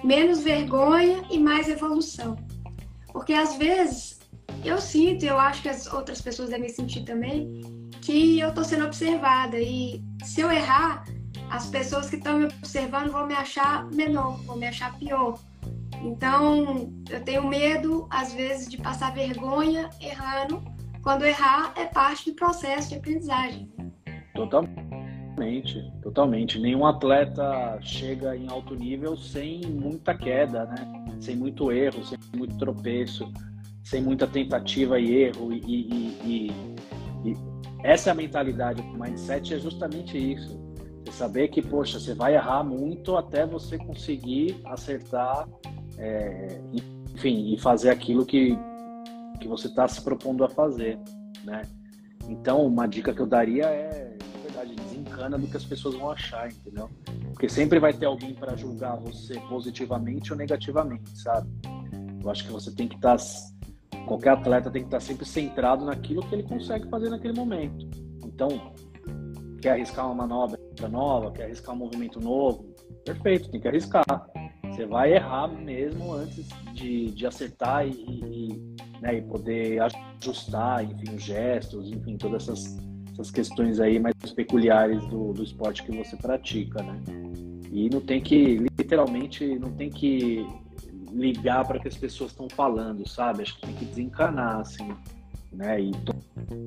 menos 0.05 0.41
vergonha 0.41 1.25
e 1.31 1.39
mais 1.39 1.69
evolução. 1.69 2.37
Porque 3.13 3.33
às 3.33 3.57
vezes 3.57 4.21
eu 4.65 4.81
sinto, 4.81 5.25
eu 5.25 5.39
acho 5.39 5.63
que 5.63 5.69
as 5.69 5.87
outras 5.93 6.21
pessoas 6.21 6.51
devem 6.51 6.69
sentir 6.69 7.05
também, 7.05 7.63
que 8.01 8.39
eu 8.39 8.51
estou 8.51 8.65
sendo 8.65 8.85
observada. 8.85 9.59
E 9.59 10.03
se 10.25 10.41
eu 10.41 10.51
errar, 10.51 11.05
as 11.51 11.67
pessoas 11.67 12.09
que 12.09 12.17
estão 12.17 12.39
me 12.39 12.45
observando 12.47 13.11
vão 13.11 13.27
me 13.27 13.35
achar 13.35 13.85
menor, 13.91 14.37
vão 14.45 14.57
me 14.57 14.67
achar 14.67 14.97
pior. 14.99 15.39
Então, 16.03 16.93
eu 17.11 17.21
tenho 17.23 17.47
medo, 17.47 18.07
às 18.09 18.33
vezes, 18.33 18.69
de 18.69 18.79
passar 18.79 19.13
vergonha 19.13 19.91
errando, 20.01 20.63
quando 21.03 21.25
errar 21.25 21.73
é 21.77 21.85
parte 21.87 22.31
do 22.31 22.37
processo 22.37 22.91
de 22.91 22.95
aprendizagem. 22.97 23.71
Totalmente, 24.35 25.93
totalmente. 26.03 26.59
Nenhum 26.59 26.87
atleta 26.87 27.79
chega 27.83 28.37
em 28.37 28.49
alto 28.49 28.75
nível 28.75 29.17
sem 29.17 29.61
muita 29.67 30.15
queda, 30.15 30.67
né? 30.67 31.17
Sem 31.21 31.37
muito 31.37 31.71
erro, 31.73 32.05
sem 32.05 32.19
muito 32.35 32.57
tropeço, 32.57 33.31
sem 33.83 34.01
muita 34.01 34.27
tentativa 34.27 34.99
e 34.99 35.15
erro. 35.25 35.53
E, 35.53 35.59
e, 35.59 36.53
e, 37.25 37.31
e 37.31 37.37
essa 37.83 38.11
é 38.11 38.15
mentalidade, 38.15 38.81
o 38.81 38.99
mindset 38.99 39.55
é 39.55 39.59
justamente 39.59 40.17
isso 40.17 40.70
você 41.11 41.19
saber 41.19 41.49
que, 41.49 41.61
poxa, 41.61 41.99
você 41.99 42.15
vai 42.15 42.35
errar 42.35 42.63
muito 42.63 43.17
até 43.17 43.45
você 43.45 43.77
conseguir 43.77 44.61
acertar, 44.65 45.49
é, 45.99 46.61
enfim, 47.15 47.53
e 47.53 47.59
fazer 47.59 47.91
aquilo 47.91 48.25
que, 48.25 48.57
que 49.41 49.49
você 49.49 49.67
está 49.67 49.87
se 49.89 50.01
propondo 50.01 50.45
a 50.45 50.49
fazer, 50.49 50.99
né? 51.45 51.63
Então, 52.29 52.65
uma 52.65 52.87
dica 52.87 53.13
que 53.13 53.21
eu 53.21 53.27
daria 53.27 53.67
é, 53.67 54.17
na 54.35 54.43
verdade, 54.43 54.75
desencana 54.77 55.37
do 55.37 55.47
que 55.47 55.57
as 55.57 55.65
pessoas 55.65 55.97
vão 55.97 56.11
achar, 56.11 56.51
entendeu? 56.51 56.89
Porque 57.33 57.49
sempre 57.49 57.79
vai 57.79 57.93
ter 57.93 58.07
alguém 58.07 58.35
para 58.35 58.57
julgar 58.57 58.97
você 58.97 59.39
positivamente 59.49 60.33
ou 60.33 60.39
negativamente, 60.39 61.11
sabe? 61.19 61.49
Eu 62.23 62.31
acho 62.31 62.45
que 62.45 62.53
você 62.53 62.71
tem 62.71 62.87
que 62.87 62.97
estar. 62.97 63.17
Tá, 63.17 63.25
qualquer 64.07 64.31
atleta 64.31 64.71
tem 64.71 64.83
que 64.83 64.89
estar 64.89 64.99
tá 64.99 65.05
sempre 65.05 65.27
centrado 65.27 65.85
naquilo 65.85 66.23
que 66.23 66.35
ele 66.35 66.43
consegue 66.43 66.89
fazer 66.89 67.09
naquele 67.09 67.33
momento. 67.33 67.89
Então, 68.25 68.75
quer 69.61 69.73
arriscar 69.73 70.07
uma 70.07 70.15
manobra 70.15 70.61
nova, 70.89 71.31
quer 71.33 71.45
arriscar 71.45 71.75
um 71.75 71.79
movimento 71.79 72.21
novo, 72.21 72.75
perfeito, 73.05 73.51
tem 73.51 73.61
que 73.61 73.69
arriscar. 73.69 74.05
Você 74.71 74.87
vai 74.87 75.13
errar 75.13 75.49
mesmo 75.49 76.13
antes 76.13 76.49
de, 76.73 77.11
de 77.11 77.27
acertar 77.27 77.87
e, 77.87 77.91
e, 77.91 78.77
né, 79.01 79.19
e 79.19 79.23
poder 79.23 79.81
ajustar, 79.83 80.85
enfim, 80.85 81.15
os 81.15 81.23
gestos, 81.23 81.91
enfim, 81.91 82.17
todas 82.17 82.45
essas, 82.45 82.79
essas 83.13 83.31
questões 83.31 83.81
aí 83.81 83.99
mais 83.99 84.15
peculiares 84.35 85.05
do, 85.09 85.33
do 85.33 85.43
esporte 85.43 85.83
que 85.83 85.97
você 85.97 86.17
pratica, 86.17 86.83
né? 86.83 87.01
E 87.73 87.89
não 87.91 88.01
tem 88.01 88.21
que, 88.21 88.57
literalmente, 88.79 89.59
não 89.59 89.71
tem 89.73 89.91
que 89.91 90.47
ligar 91.13 91.67
para 91.67 91.79
o 91.79 91.81
que 91.81 91.89
as 91.89 91.97
pessoas 91.97 92.31
estão 92.31 92.49
falando, 92.49 93.09
sabe? 93.09 93.43
Acho 93.43 93.57
que 93.57 93.67
tem 93.67 93.75
que 93.75 93.85
desencanar, 93.85 94.61
assim, 94.61 94.89
né? 95.53 95.81
E 95.81 95.91
to 95.91 96.15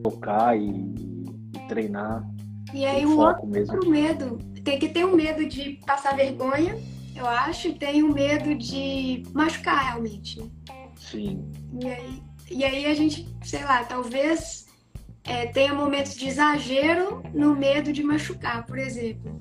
tocar 0.04 0.58
e, 0.58 0.69
e 0.69 1.67
treinar. 1.67 2.26
E 2.71 2.86
aí 2.86 3.06
o 3.06 3.17
outro 3.17 3.47
mesmo. 3.47 3.89
medo, 3.89 4.38
tem 4.63 4.80
que 4.80 4.89
ter 4.89 5.06
um 5.06 5.15
medo 5.15 5.45
de 5.45 5.80
passar 5.86 6.15
vergonha, 6.15 6.78
eu 7.15 7.28
acho, 7.28 7.67
e 7.67 7.73
tem 7.73 8.04
o 8.04 8.08
um 8.08 8.13
medo 8.13 8.56
de 8.56 9.23
machucar 9.34 9.86
realmente. 9.86 10.39
Né? 10.39 10.47
Sim. 10.97 11.52
E 11.82 11.88
aí, 11.88 12.23
e 12.49 12.63
aí 12.63 12.86
a 12.86 12.93
gente, 12.93 13.28
sei 13.43 13.63
lá, 13.63 13.84
talvez 13.84 14.67
é, 15.23 15.47
tenha 15.47 15.73
momentos 15.73 16.15
de 16.15 16.28
exagero 16.28 17.23
no 17.34 17.56
medo 17.56 17.91
de 17.93 18.04
machucar, 18.04 18.65
por 18.65 18.78
exemplo. 18.78 19.39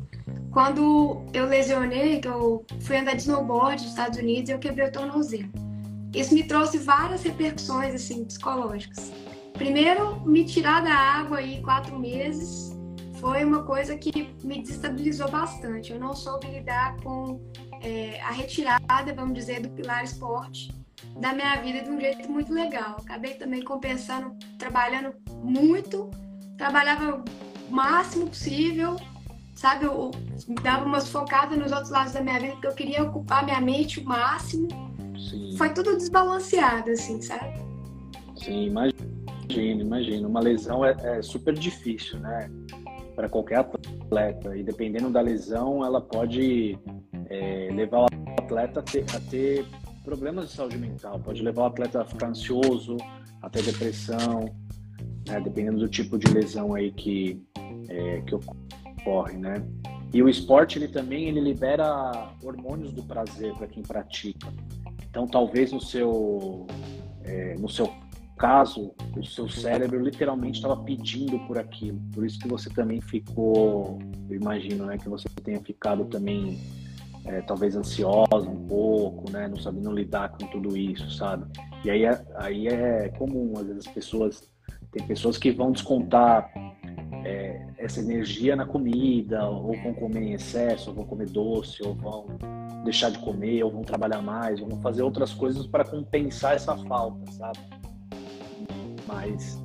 Quando 0.50 1.24
eu 1.32 1.46
lesionei, 1.46 2.20
que 2.20 2.28
eu 2.28 2.64
fui 2.80 2.98
andar 2.98 3.14
de 3.14 3.22
snowboard 3.22 3.82
nos 3.82 3.90
Estados 3.90 4.18
Unidos, 4.18 4.50
eu 4.50 4.58
quebrei 4.58 4.88
o 4.88 4.92
tornozelo. 4.92 5.50
Isso 6.14 6.34
me 6.34 6.44
trouxe 6.44 6.76
várias 6.76 7.22
repercussões 7.22 7.94
assim 7.94 8.24
psicológicas. 8.24 9.10
Primeiro, 9.54 10.20
me 10.26 10.44
tirar 10.44 10.82
da 10.82 10.92
água 10.92 11.38
aí 11.38 11.62
quatro 11.62 11.98
meses 11.98 12.71
foi 13.22 13.44
uma 13.44 13.62
coisa 13.62 13.96
que 13.96 14.34
me 14.42 14.60
desestabilizou 14.60 15.30
bastante. 15.30 15.92
Eu 15.92 16.00
não 16.00 16.12
soube 16.12 16.48
lidar 16.48 16.96
com 17.02 17.40
é, 17.80 18.20
a 18.20 18.32
retirada, 18.32 19.14
vamos 19.14 19.34
dizer, 19.34 19.60
do 19.60 19.70
pilar 19.70 20.02
esporte 20.02 20.74
da 21.20 21.32
minha 21.32 21.54
vida 21.62 21.82
de 21.82 21.90
um 21.90 22.00
jeito 22.00 22.28
muito 22.28 22.52
legal. 22.52 22.96
Acabei 22.98 23.34
também 23.34 23.62
compensando, 23.62 24.36
trabalhando 24.58 25.14
muito, 25.40 26.10
trabalhava 26.58 27.22
o 27.70 27.72
máximo 27.72 28.26
possível, 28.26 28.96
sabe? 29.54 29.84
Eu, 29.84 30.10
dava 30.60 30.84
umas 30.84 31.08
focadas 31.08 31.56
nos 31.56 31.70
outros 31.70 31.90
lados 31.90 32.14
da 32.14 32.20
minha 32.20 32.40
vida, 32.40 32.54
porque 32.54 32.66
eu 32.66 32.74
queria 32.74 33.02
ocupar 33.04 33.44
minha 33.44 33.60
mente 33.60 34.00
o 34.00 34.04
máximo. 34.04 34.66
Sim. 35.30 35.56
Foi 35.56 35.72
tudo 35.72 35.96
desbalanceado, 35.96 36.90
assim, 36.90 37.22
sabe? 37.22 37.54
Sim, 38.34 38.66
imagino, 38.66 39.80
imagino. 39.80 40.28
Uma 40.28 40.40
lesão 40.40 40.84
é, 40.84 40.96
é 41.04 41.22
super 41.22 41.54
difícil, 41.54 42.18
né? 42.18 42.50
Para 43.14 43.28
qualquer 43.28 43.56
atleta. 43.56 44.56
E 44.56 44.62
dependendo 44.62 45.10
da 45.10 45.20
lesão, 45.20 45.84
ela 45.84 46.00
pode 46.00 46.78
é, 47.28 47.68
levar 47.72 48.02
o 48.02 48.06
atleta 48.38 48.80
a 48.80 48.82
ter, 48.82 49.04
a 49.14 49.20
ter 49.20 49.66
problemas 50.04 50.48
de 50.48 50.52
saúde 50.52 50.78
mental. 50.78 51.20
Pode 51.20 51.42
levar 51.42 51.62
o 51.62 51.66
atleta 51.66 52.02
a 52.02 52.04
ficar 52.04 52.28
ansioso, 52.28 52.96
a 53.40 53.50
ter 53.50 53.62
depressão, 53.62 54.44
né? 55.28 55.40
dependendo 55.40 55.78
do 55.78 55.88
tipo 55.88 56.18
de 56.18 56.32
lesão 56.32 56.74
aí 56.74 56.90
que, 56.92 57.42
é, 57.88 58.20
que 58.22 58.34
ocorre 58.34 58.62
corre, 59.04 59.36
né? 59.36 59.62
E 60.12 60.22
o 60.22 60.28
esporte 60.28 60.78
ele 60.78 60.88
também 60.88 61.28
ele 61.28 61.40
libera 61.40 62.34
hormônios 62.42 62.92
do 62.92 63.02
prazer 63.02 63.54
para 63.54 63.66
quem 63.66 63.82
pratica. 63.82 64.52
Então 65.08 65.26
talvez 65.26 65.72
no 65.72 65.80
seu 65.80 66.66
é, 67.24 67.54
no 67.54 67.68
seu 67.68 67.90
caso 68.38 68.94
o 69.16 69.24
seu 69.24 69.48
cérebro 69.48 70.02
literalmente 70.02 70.56
estava 70.56 70.76
pedindo 70.76 71.38
por 71.46 71.58
aquilo. 71.58 72.00
Por 72.12 72.26
isso 72.26 72.38
que 72.38 72.48
você 72.48 72.70
também 72.70 73.00
ficou, 73.00 73.98
eu 74.28 74.36
imagino, 74.36 74.86
né, 74.86 74.98
que 74.98 75.08
você 75.08 75.28
tenha 75.42 75.60
ficado 75.60 76.04
também 76.06 76.60
é, 77.24 77.40
talvez 77.42 77.76
ansiosa 77.76 78.48
um 78.48 78.66
pouco, 78.66 79.30
né, 79.30 79.46
não 79.48 79.56
sabendo 79.56 79.92
lidar 79.92 80.30
com 80.30 80.46
tudo 80.48 80.76
isso, 80.76 81.10
sabe? 81.12 81.46
E 81.84 81.90
aí 81.90 82.04
é, 82.04 82.24
aí 82.36 82.66
é 82.68 83.08
comum 83.10 83.52
às 83.56 83.66
vezes 83.66 83.86
as 83.86 83.92
pessoas 83.92 84.52
tem 84.92 85.06
pessoas 85.06 85.38
que 85.38 85.50
vão 85.50 85.72
descontar 85.72 86.50
é, 87.24 87.66
essa 87.78 88.00
energia 88.00 88.54
na 88.54 88.66
comida, 88.66 89.48
ou 89.48 89.74
vão 89.82 89.94
comer 89.94 90.22
em 90.22 90.32
excesso, 90.34 90.90
ou 90.90 90.96
vão 90.96 91.04
comer 91.06 91.30
doce, 91.30 91.82
ou 91.82 91.94
vão 91.94 92.26
deixar 92.84 93.10
de 93.10 93.18
comer, 93.18 93.62
ou 93.64 93.70
vão 93.70 93.82
trabalhar 93.82 94.20
mais, 94.20 94.60
ou 94.60 94.68
vão 94.68 94.80
fazer 94.80 95.02
outras 95.02 95.32
coisas 95.32 95.66
para 95.66 95.84
compensar 95.84 96.54
essa 96.54 96.76
falta, 96.76 97.30
sabe? 97.32 97.58
Mas, 99.12 99.62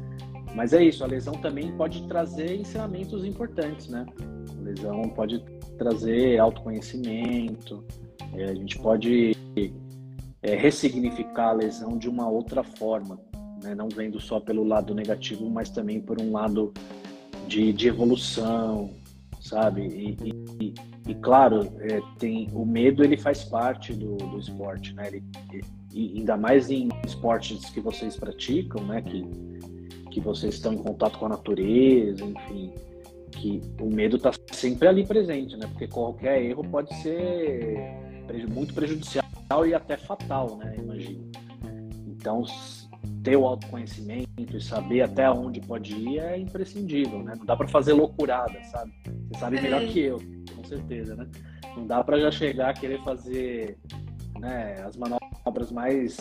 mas 0.54 0.74
é 0.74 0.84
isso, 0.84 1.04
a 1.04 1.08
lesão 1.08 1.34
também 1.36 1.72
pode 1.72 2.06
trazer 2.08 2.56
ensinamentos 2.56 3.24
importantes, 3.24 3.88
né? 3.88 4.06
A 4.20 4.62
lesão 4.62 5.04
pode 5.04 5.40
trazer 5.78 6.38
autoconhecimento, 6.38 7.84
é, 8.34 8.46
a 8.46 8.54
gente 8.54 8.78
pode 8.80 9.38
é, 10.42 10.56
ressignificar 10.56 11.50
a 11.50 11.54
lesão 11.54 11.98
de 11.98 12.10
uma 12.10 12.28
outra 12.28 12.64
forma, 12.64 13.20
né? 13.64 13.74
não 13.74 13.88
vendo 13.88 14.20
só 14.20 14.40
pelo 14.40 14.64
lado 14.64 14.94
negativo, 14.94 15.50
mas 15.50 15.70
também 15.70 16.02
por 16.02 16.20
um 16.22 16.32
lado 16.32 16.74
de, 17.48 17.72
de 17.72 17.88
evolução, 17.88 18.92
sabe? 19.40 19.82
E, 19.88 20.18
e, 20.60 20.74
e 21.08 21.16
claro, 21.16 21.72
é, 21.80 22.02
tem 22.20 22.50
o 22.54 22.66
medo 22.66 23.04
ele 23.04 23.16
faz 23.16 23.44
parte 23.44 23.94
do, 23.94 24.18
do 24.18 24.40
esporte, 24.40 24.94
né? 24.94 25.08
Ele, 25.08 25.24
e 25.98 26.20
ainda 26.20 26.38
mais 26.38 26.70
em 26.70 26.90
esportes 27.04 27.72
que 27.72 27.82
vocês 27.82 28.16
praticam, 28.16 28.86
né? 28.86 29.02
Que, 29.02 29.26
que 30.12 30.22
vocês 30.22 30.54
estão 30.54 30.74
em 30.74 30.78
contato 30.78 31.18
com 31.18 31.26
a 31.26 31.30
natureza, 31.30 32.24
enfim, 32.24 32.72
que 33.32 33.60
o 33.82 33.88
medo 33.88 34.18
está 34.18 34.32
sempre 34.52 34.88
ali 34.88 35.04
presente, 35.04 35.58
né? 35.58 35.66
Porque 35.68 35.88
qualquer 35.88 36.44
erro 36.44 36.64
pode 36.64 36.94
ser 37.02 37.78
muito 38.54 38.76
prejudicial 38.76 39.26
e 39.66 39.74
até 39.74 39.98
fatal, 39.98 40.58
né? 40.58 40.76
Imagino. 40.78 41.32
Então, 42.06 42.46
ter 43.24 43.36
o 43.36 43.48
autoconhecimento 43.48 44.30
e 44.56 44.62
saber 44.62 45.02
até 45.02 45.30
onde 45.32 45.60
pode 45.62 45.96
ir 45.96 46.20
é 46.20 46.38
imprescindível, 46.38 47.24
né? 47.24 47.34
Não 47.36 47.46
dá 47.46 47.56
para 47.56 47.68
fazer 47.68 47.94
loucurada, 47.94 48.64
sabe? 48.66 48.94
Você 49.32 49.40
sabe 49.40 49.62
melhor 49.62 49.82
é. 49.82 49.88
que 49.88 50.00
eu, 50.00 50.20
com 50.56 50.64
certeza, 50.64 51.16
né? 51.16 51.28
Não 51.76 51.88
dá 51.88 52.04
para 52.04 52.20
já 52.20 52.30
chegar 52.30 52.70
a 52.70 52.74
querer 52.74 53.02
fazer 53.04 53.78
né, 54.40 54.76
as 54.86 54.96
manobras 54.96 55.27
mais 55.72 56.18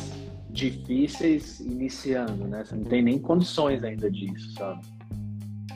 difíceis 0.51 1.61
iniciando, 1.61 2.47
né? 2.47 2.65
Você 2.65 2.75
não 2.75 2.85
tem 2.85 3.03
nem 3.03 3.19
condições 3.19 3.85
ainda 3.85 4.11
disso, 4.11 4.53
sabe? 4.55 4.81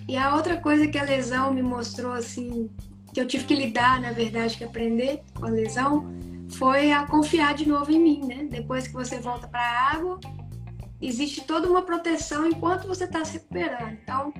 E 0.08 0.16
a 0.16 0.34
outra 0.34 0.56
coisa 0.56 0.88
que 0.88 0.98
a 0.98 1.04
lesão 1.04 1.52
me 1.52 1.62
mostrou, 1.62 2.12
assim, 2.12 2.68
que 3.12 3.20
eu 3.20 3.26
tive 3.26 3.44
que 3.44 3.54
lidar, 3.54 4.00
na 4.00 4.12
verdade, 4.12 4.56
que 4.56 4.64
aprender 4.64 5.22
com 5.34 5.46
a 5.46 5.50
lesão, 5.50 6.06
foi 6.50 6.92
a 6.92 7.06
confiar 7.06 7.54
de 7.54 7.68
novo 7.68 7.92
em 7.92 8.00
mim, 8.00 8.26
né? 8.26 8.48
Depois 8.50 8.88
que 8.88 8.92
você 8.92 9.20
volta 9.20 9.46
para 9.46 9.60
a 9.60 9.92
água, 9.92 10.18
existe 11.00 11.42
toda 11.42 11.68
uma 11.68 11.82
proteção 11.82 12.46
enquanto 12.46 12.88
você 12.88 13.04
está 13.04 13.24
se 13.24 13.34
recuperando. 13.34 13.98
Então, 14.02 14.32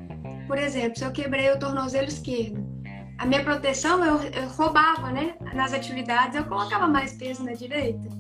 por 0.46 0.59
exemplo, 0.59 0.99
se 0.99 1.05
eu 1.05 1.12
quebrei 1.12 1.51
o 1.53 1.59
tornozelo 1.59 2.09
esquerdo, 2.09 2.66
a 3.18 3.27
minha 3.27 3.44
proteção 3.44 4.05
eu, 4.05 4.23
eu 4.23 4.49
roubava, 4.49 5.12
né? 5.12 5.35
Nas 5.55 5.73
atividades, 5.73 6.35
eu 6.35 6.44
colocava 6.44 6.88
mais 6.88 7.12
peso 7.12 7.44
na 7.44 7.53
direita. 7.53 8.19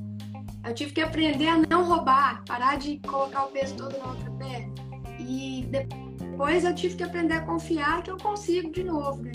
Eu 0.70 0.74
tive 0.74 0.92
que 0.92 1.00
aprender 1.00 1.48
a 1.48 1.58
não 1.68 1.82
roubar, 1.84 2.44
parar 2.46 2.78
de 2.78 2.98
colocar 2.98 3.46
o 3.46 3.48
peso 3.48 3.74
todo 3.74 3.98
na 3.98 4.06
outra 4.06 4.30
perna. 4.30 4.72
E 5.18 5.66
depois 5.68 6.64
eu 6.64 6.72
tive 6.72 6.94
que 6.94 7.02
aprender 7.02 7.34
a 7.34 7.40
confiar 7.40 8.04
que 8.04 8.10
eu 8.12 8.16
consigo 8.16 8.70
de 8.70 8.84
novo, 8.84 9.20
né? 9.20 9.32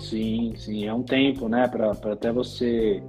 Sim, 0.00 0.54
sim, 0.56 0.86
é 0.86 0.94
um 0.94 1.02
tempo, 1.02 1.50
né? 1.50 1.68
Para 1.68 1.90
até 1.90 2.32
você 2.32 3.02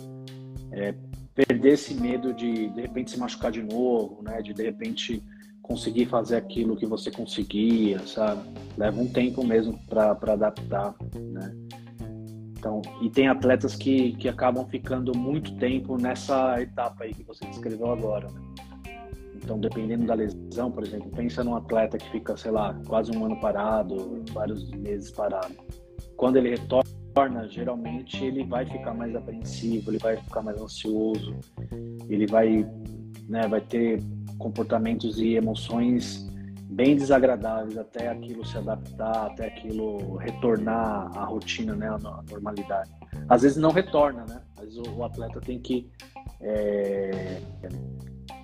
é, 0.74 0.94
perder 1.34 1.76
esse 1.76 1.94
medo 1.94 2.34
de 2.34 2.68
de 2.72 2.82
repente 2.82 3.12
se 3.12 3.18
machucar 3.18 3.54
de 3.54 3.64
novo, 3.64 4.22
né? 4.22 4.42
De 4.42 4.54
de 4.54 4.64
repente 4.64 5.24
conseguir 5.62 6.08
fazer 6.08 6.36
aquilo 6.36 6.76
que 6.76 6.86
você 6.86 7.10
conseguia, 7.10 8.06
sabe? 8.06 8.42
Leva 8.78 9.00
um 9.00 9.08
tempo 9.08 9.46
mesmo 9.46 9.80
para 9.88 10.12
adaptar, 10.12 10.94
né? 11.16 11.56
Então, 12.58 12.82
e 13.02 13.10
tem 13.10 13.28
atletas 13.28 13.76
que, 13.76 14.14
que 14.14 14.28
acabam 14.28 14.66
ficando 14.68 15.16
muito 15.16 15.56
tempo 15.58 15.98
nessa 16.02 16.62
etapa 16.62 17.04
aí 17.04 17.14
que 17.14 17.24
você 17.24 17.46
descreveu 17.46 17.92
agora, 17.92 18.28
né? 18.32 18.42
Então, 19.36 19.60
dependendo 19.60 20.06
da 20.06 20.16
lesão, 20.16 20.72
por 20.72 20.84
exemplo, 20.84 21.10
pensa 21.12 21.44
num 21.44 21.56
atleta 21.56 21.98
que 21.98 22.10
fica, 22.10 22.36
sei 22.36 22.52
lá, 22.52 22.78
quase 22.88 23.16
um 23.16 23.24
ano 23.24 23.40
parado, 23.40 24.24
vários 24.34 24.70
meses 24.72 25.12
parado. 25.12 25.56
Quando 26.18 26.38
ele 26.38 26.50
retorna 26.50 26.98
torna, 27.18 27.48
geralmente 27.48 28.24
ele 28.24 28.44
vai 28.44 28.64
ficar 28.64 28.94
mais 28.94 29.16
apreensivo, 29.16 29.90
ele 29.90 29.98
vai 29.98 30.18
ficar 30.18 30.44
mais 30.44 30.62
ansioso, 30.62 31.36
ele 32.08 32.28
vai, 32.28 32.64
né, 33.28 33.48
vai 33.48 33.60
ter 33.60 34.00
comportamentos 34.38 35.18
e 35.18 35.34
emoções 35.34 36.28
bem 36.70 36.96
desagradáveis 36.96 37.78
até 37.78 38.10
aquilo 38.10 38.46
se 38.46 38.58
adaptar, 38.58 39.28
até 39.28 39.48
aquilo 39.48 40.16
retornar 40.18 41.10
à 41.18 41.26
rotina, 41.26 41.76
né, 41.76 41.88
à 41.88 41.98
normalidade. 41.98 42.92
Às 43.30 43.42
vezes 43.42 43.58
não 43.58 43.72
retorna, 43.72 44.26
né? 44.26 44.42
O, 44.60 45.00
o 45.00 45.04
atleta 45.04 45.40
tem 45.40 45.60
que, 45.60 45.90
é, 46.42 47.42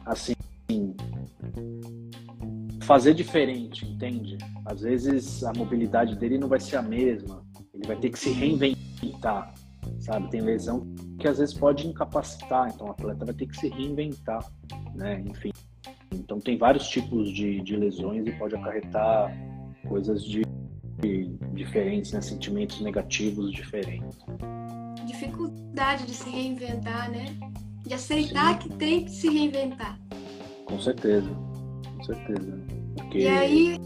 assim, 0.06 0.34
fazer 2.84 3.14
diferente, 3.14 3.86
entende? 3.86 4.38
Às 4.66 4.82
vezes 4.82 5.44
a 5.44 5.54
mobilidade 5.54 6.16
dele 6.16 6.38
não 6.38 6.48
vai 6.48 6.60
ser 6.60 6.78
a 6.78 6.82
mesma, 6.82 7.44
ele 7.74 7.86
vai 7.86 7.98
ter 7.98 8.10
que 8.10 8.20
se 8.20 8.32
reinventar, 8.32 9.54
sabe? 10.00 10.30
Tem 10.30 10.42
lesão 10.42 10.94
que 11.20 11.28
às 11.28 11.38
vezes 11.38 11.54
pode 11.54 11.88
incapacitar, 11.88 12.70
então 12.74 12.88
o 12.88 12.92
atleta 12.92 13.26
vai 13.26 13.34
ter 13.34 13.48
que 13.48 13.58
se 13.58 13.70
reinventar, 13.70 14.46
né? 14.96 15.22
Enfim. 15.26 15.52
Então 16.16 16.40
tem 16.40 16.58
vários 16.58 16.88
tipos 16.88 17.32
de, 17.32 17.62
de 17.62 17.76
lesões 17.76 18.26
e 18.28 18.32
pode 18.32 18.56
acarretar 18.56 19.36
coisas 19.88 20.24
de, 20.24 20.44
de 21.00 21.30
diferentes, 21.54 22.12
né? 22.12 22.22
Sentimentos 22.22 22.82
negativos 22.82 23.52
diferentes. 23.52 24.18
Dificuldade 25.06 26.06
de 26.06 26.14
se 26.14 26.30
reinventar, 26.30 27.12
né? 27.12 27.26
De 27.86 27.94
aceitar 27.94 28.62
Sim. 28.62 28.70
que 28.70 28.76
tem 28.78 29.06
que 29.06 29.12
se 29.12 29.30
reinventar. 29.30 30.00
Com 30.66 30.80
certeza, 30.80 31.30
com 31.98 32.04
certeza. 32.04 32.60
Porque... 32.96 33.20
E 33.20 33.28
aí 33.28 33.78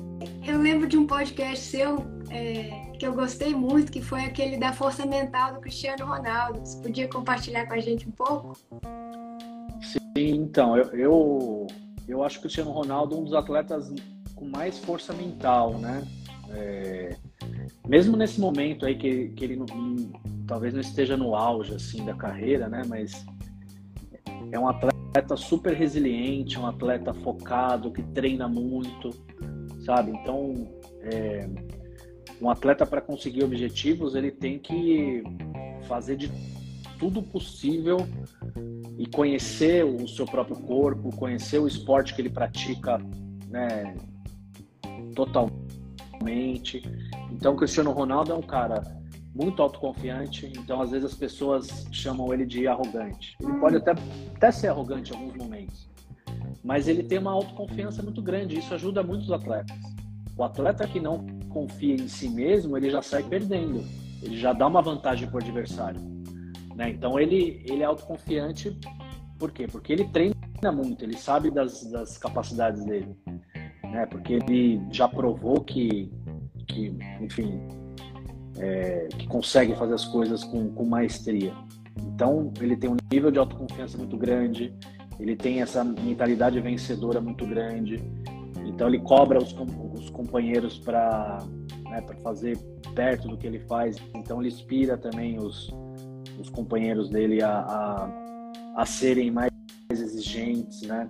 eu 0.48 0.60
lembro 0.60 0.88
de 0.88 0.98
um 0.98 1.06
podcast 1.06 1.66
seu 1.66 1.98
é, 2.30 2.92
que 2.98 3.06
eu 3.06 3.13
gostei 3.13 3.54
muito, 3.54 3.92
que 3.92 4.02
foi 4.02 4.22
aquele 4.22 4.58
da 4.58 4.74
força 4.74 5.06
mental 5.06 5.54
do 5.54 5.60
Cristiano 5.60 6.06
Ronaldo. 6.06 6.60
Você 6.60 6.82
podia 6.82 7.08
compartilhar 7.08 7.66
com 7.68 7.74
a 7.74 7.80
gente 7.80 8.08
um 8.08 8.12
pouco? 8.12 8.58
Sim, 9.82 10.02
então, 10.16 10.76
eu, 10.76 10.86
eu, 10.94 11.68
eu 12.08 12.24
acho 12.24 12.39
o 12.39 12.41
Cristiano 12.41 12.72
Ronaldo 12.72 13.17
um 13.17 13.24
dos 13.24 13.34
atletas 13.34 13.93
com 14.36 14.46
mais 14.46 14.78
força 14.78 15.13
mental, 15.13 15.78
né? 15.78 16.08
É, 16.50 17.15
mesmo 17.88 18.15
nesse 18.15 18.39
momento 18.39 18.86
aí 18.86 18.98
que, 18.98 19.30
que 19.30 19.43
ele 19.43 19.56
não, 19.58 19.65
talvez 20.48 20.74
não 20.74 20.80
esteja 20.80 21.17
no 21.17 21.36
auge 21.36 21.76
assim 21.76 22.06
da 22.06 22.13
carreira, 22.13 22.70
né? 22.70 22.84
Mas 22.88 23.26
é 24.52 24.60
um 24.60 24.67
atleta 24.67 25.36
super 25.36 25.74
resiliente, 25.74 26.56
é 26.56 26.60
um 26.60 26.67
atleta 26.67 27.13
focado, 27.13 27.91
que 27.91 28.02
treina 28.02 28.48
muito, 28.48 29.10
sabe? 29.84 30.12
Então, 30.12 30.54
é, 31.02 31.50
um 32.41 32.50
atleta 32.50 32.86
para 32.86 33.02
conseguir 33.02 33.43
objetivos, 33.43 34.15
ele 34.15 34.32
tem 34.32 34.60
que 34.60 35.24
fazer 35.88 36.15
de 36.15 36.32
tudo 37.00 37.22
possível 37.22 37.98
e 38.98 39.06
conhecer 39.06 39.86
o 39.86 40.08
seu 40.08 40.26
próprio 40.26 40.56
corpo, 40.56 41.16
conhecer 41.16 41.60
o 41.60 41.68
esporte 41.68 42.16
que 42.16 42.22
ele 42.22 42.30
pratica, 42.30 43.00
né, 43.48 43.96
totalmente. 45.16 46.82
Então, 47.32 47.54
o 47.54 47.56
Cristiano 47.56 47.92
Ronaldo 47.92 48.32
é 48.32 48.36
um 48.36 48.42
cara 48.42 48.82
muito 49.36 49.62
autoconfiante, 49.62 50.52
então 50.58 50.82
às 50.82 50.90
vezes 50.90 51.12
as 51.12 51.14
pessoas 51.14 51.86
chamam 51.92 52.34
ele 52.34 52.44
de 52.44 52.68
arrogante. 52.68 53.38
Ele 53.40 53.54
pode 53.60 53.76
até, 53.76 53.94
até 54.36 54.52
ser 54.52 54.70
arrogante 54.70 55.14
em 55.14 55.16
alguns 55.16 55.36
momentos, 55.36 55.88
mas 56.64 56.88
ele 56.88 57.04
tem 57.04 57.20
uma 57.20 57.32
autoconfiança 57.32 58.02
muito 58.02 58.22
grande, 58.22 58.58
isso 58.58 58.74
ajuda 58.74 59.04
muito 59.04 59.22
os 59.22 59.32
atletas. 59.32 59.78
O 60.36 60.44
atleta 60.44 60.88
que 60.88 61.00
não 61.00 61.26
confia 61.50 61.94
em 61.94 62.08
si 62.08 62.30
mesmo, 62.30 62.76
ele 62.78 62.90
já 62.90 63.02
sai 63.02 63.22
perdendo, 63.22 63.84
ele 64.24 64.38
já 64.38 64.54
dá 64.54 64.66
uma 64.66 64.82
vantagem 64.82 65.28
para 65.28 65.38
o 65.38 65.42
adversário. 65.42 66.02
Né? 66.78 66.92
Então 66.92 67.20
ele, 67.20 67.63
ele 67.66 67.82
é 67.82 67.86
autoconfiante, 67.86 68.78
por 69.40 69.52
quê? 69.52 69.68
Porque 69.68 69.92
ele 69.92 70.06
treina 70.06 70.72
muito, 70.72 71.04
ele 71.04 71.18
sabe 71.18 71.50
das, 71.50 71.84
das 71.90 72.20
capacidades 72.20 72.86
dele. 72.86 73.18
Né? 73.84 74.06
Porque 74.06 74.34
ele 74.34 74.80
já 74.92 75.08
provou 75.08 75.62
que, 75.62 76.12
que 76.68 76.96
enfim, 77.20 77.60
é, 78.60 79.08
que 79.18 79.26
consegue 79.28 79.76
fazer 79.76 79.96
as 79.96 80.06
coisas 80.06 80.44
com, 80.44 80.72
com 80.72 80.86
maestria. 80.86 81.52
Então, 82.00 82.54
ele 82.62 82.78
tem 82.78 82.92
um 82.92 82.98
nível 83.12 83.32
de 83.32 83.40
autoconfiança 83.40 83.98
muito 83.98 84.16
grande, 84.16 84.72
ele 85.20 85.36
tem 85.36 85.62
essa 85.63 85.84
mentalidade 85.84 86.60
vencedora 86.60 87.20
muito 87.20 87.44
grande. 87.48 88.04
Então, 88.68 88.88
ele 88.88 89.00
cobra 89.00 89.40
os, 89.40 89.56
os 89.96 90.12
companheiros 90.12 90.78
para 90.78 91.40
né, 91.90 92.06
fazer 92.22 92.56
perto 92.94 93.28
do 93.28 93.36
que 93.36 93.48
ele 93.48 93.60
faz. 93.62 93.98
Então, 94.13 94.40
ele 94.40 94.50
inspira 94.50 94.96
também 94.96 95.40
os, 95.40 95.72
os 96.39 96.50
companheiros 96.50 97.10
dele 97.10 97.41
a, 97.41 97.60
a, 97.60 98.82
a 98.82 98.86
serem 98.86 99.32
mais 99.32 99.52
exigentes, 99.89 100.82
né? 100.82 101.10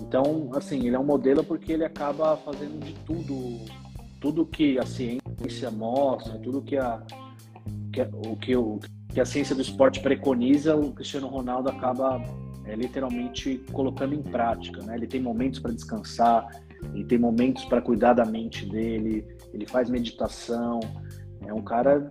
Então, 0.00 0.50
assim, 0.54 0.86
ele 0.86 0.96
é 0.96 0.98
um 0.98 1.04
modelo 1.04 1.44
porque 1.44 1.72
ele 1.72 1.84
acaba 1.84 2.36
fazendo 2.36 2.84
de 2.84 2.92
tudo, 3.04 3.64
tudo 4.20 4.46
que 4.46 4.78
a 4.78 4.86
ciência 4.86 5.70
mostra, 5.70 6.38
tudo 6.38 6.62
que 6.62 6.76
a, 6.76 7.02
que 7.92 8.02
o 8.02 8.36
que, 8.36 8.56
o, 8.56 8.80
que 9.08 9.20
a 9.20 9.24
ciência 9.24 9.54
do 9.54 9.62
esporte 9.62 10.00
preconiza, 10.00 10.74
o 10.74 10.92
Cristiano 10.92 11.28
Ronaldo 11.28 11.70
acaba 11.70 12.20
é, 12.64 12.74
literalmente 12.74 13.58
colocando 13.72 14.14
em 14.14 14.22
prática. 14.22 14.82
Né? 14.82 14.96
Ele 14.96 15.06
tem 15.06 15.20
momentos 15.20 15.60
para 15.60 15.72
descansar, 15.72 16.46
ele 16.92 17.04
tem 17.04 17.18
momentos 17.18 17.64
para 17.64 17.80
cuidar 17.80 18.14
da 18.14 18.24
mente 18.24 18.66
dele, 18.66 19.24
ele 19.52 19.66
faz 19.66 19.88
meditação. 19.88 20.80
É 21.46 21.52
um 21.52 21.62
cara 21.62 22.06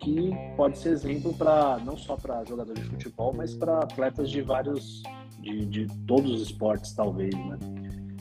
que 0.00 0.32
pode 0.56 0.78
ser 0.78 0.90
exemplo 0.90 1.32
para 1.34 1.78
não 1.84 1.96
só 1.96 2.16
para 2.16 2.44
jogadores 2.44 2.82
de 2.82 2.88
futebol, 2.88 3.32
mas 3.36 3.54
para 3.54 3.78
atletas 3.78 4.30
de 4.30 4.40
vários, 4.40 5.02
de, 5.40 5.66
de 5.66 5.86
todos 6.06 6.32
os 6.32 6.42
esportes 6.42 6.92
talvez, 6.92 7.34
né? 7.34 7.58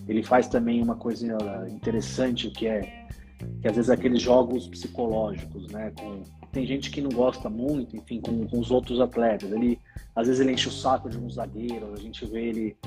Ele 0.07 0.23
faz 0.23 0.47
também 0.47 0.81
uma 0.81 0.95
coisa 0.95 1.37
interessante 1.69 2.49
que 2.49 2.67
é 2.67 3.07
que 3.61 3.67
às 3.67 3.75
vezes 3.75 3.89
aqueles 3.89 4.21
jogos 4.21 4.67
psicológicos, 4.67 5.67
né? 5.67 5.91
Com, 5.97 6.23
tem 6.51 6.65
gente 6.65 6.89
que 6.89 7.01
não 7.01 7.11
gosta 7.11 7.49
muito, 7.49 7.95
enfim, 7.95 8.19
com, 8.19 8.45
com, 8.47 8.59
os 8.59 8.71
outros 8.71 8.99
atletas. 8.99 9.51
Ele, 9.51 9.79
às 10.15 10.27
vezes 10.27 10.41
ele 10.41 10.51
enche 10.51 10.67
o 10.67 10.71
saco 10.71 11.09
de 11.09 11.17
um 11.17 11.29
zagueiro, 11.29 11.93
a 11.93 11.99
gente 11.99 12.25
vê 12.25 12.49
ele 12.49 12.77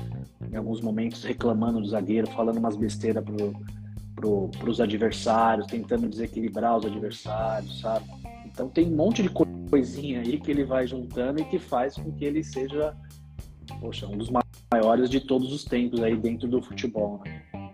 em 0.51 0.55
alguns 0.55 0.81
momentos 0.81 1.23
reclamando 1.23 1.79
do 1.79 1.87
zagueiro, 1.87 2.29
falando 2.31 2.57
umas 2.57 2.75
besteiras 2.75 3.23
pro, 3.23 3.53
pro, 4.15 4.49
pros 4.59 4.81
adversários, 4.81 5.65
tentando 5.67 6.07
desequilibrar 6.07 6.77
os 6.77 6.85
adversários, 6.85 7.79
sabe? 7.79 8.05
Então 8.53 8.69
tem 8.69 8.87
um 8.87 8.95
monte 8.95 9.23
de 9.23 9.29
coisinha 9.29 10.21
aí 10.21 10.39
que 10.39 10.51
ele 10.51 10.63
vai 10.63 10.85
juntando 10.85 11.41
e 11.41 11.45
que 11.45 11.57
faz 11.57 11.95
com 11.95 12.11
que 12.11 12.23
ele 12.23 12.43
seja, 12.43 12.95
poxa, 13.81 14.05
um 14.05 14.15
dos 14.15 14.29
maiores 14.71 15.09
de 15.09 15.19
todos 15.19 15.51
os 15.51 15.65
tempos 15.65 16.03
aí 16.03 16.15
dentro 16.15 16.47
do 16.47 16.61
futebol, 16.61 17.19
né? 17.25 17.41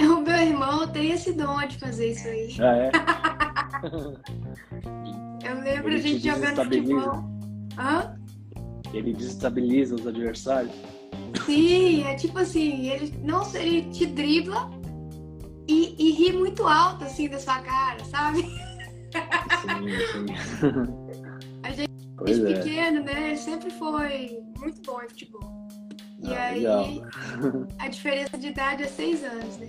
O 0.00 0.20
meu 0.20 0.36
irmão 0.36 0.86
tem 0.86 1.10
esse 1.10 1.32
dom 1.32 1.58
de 1.66 1.76
fazer 1.78 2.12
isso 2.12 2.28
aí. 2.28 2.56
Ah, 2.60 2.76
é? 2.76 2.92
Eu 5.48 5.60
lembro 5.60 5.94
a 5.94 5.96
gente 5.96 6.24
jogando 6.24 6.64
futebol. 6.64 7.24
Hã? 7.76 8.14
Ele 8.92 9.12
desestabiliza 9.12 9.94
os 9.96 10.06
adversários? 10.06 10.72
Sim, 11.44 12.04
é 12.04 12.14
tipo 12.14 12.38
assim, 12.38 12.88
ele 12.88 13.14
não 13.22 13.42
ele 13.54 13.82
te 13.90 14.06
dribla 14.06 14.70
e, 15.66 15.94
e 15.98 16.12
ri 16.12 16.32
muito 16.32 16.66
alto 16.66 17.04
assim 17.04 17.28
da 17.28 17.38
sua 17.38 17.60
cara, 17.60 18.04
sabe? 18.04 18.44
Sim, 19.62 20.26
sim. 20.26 21.28
A 21.62 21.70
gente 21.70 21.88
pois 22.16 22.38
é. 22.38 22.54
pequeno, 22.54 23.02
né? 23.02 23.28
Ele 23.28 23.36
sempre 23.36 23.70
foi 23.70 24.40
muito 24.58 24.82
bom 24.82 25.00
em 25.02 25.08
futebol. 25.08 25.68
E 26.22 26.34
ah, 26.34 26.46
aí, 26.46 26.58
legal. 26.58 26.86
a 27.78 27.88
diferença 27.88 28.36
de 28.36 28.48
idade 28.48 28.82
é 28.82 28.86
seis 28.86 29.22
anos, 29.22 29.56
né? 29.58 29.68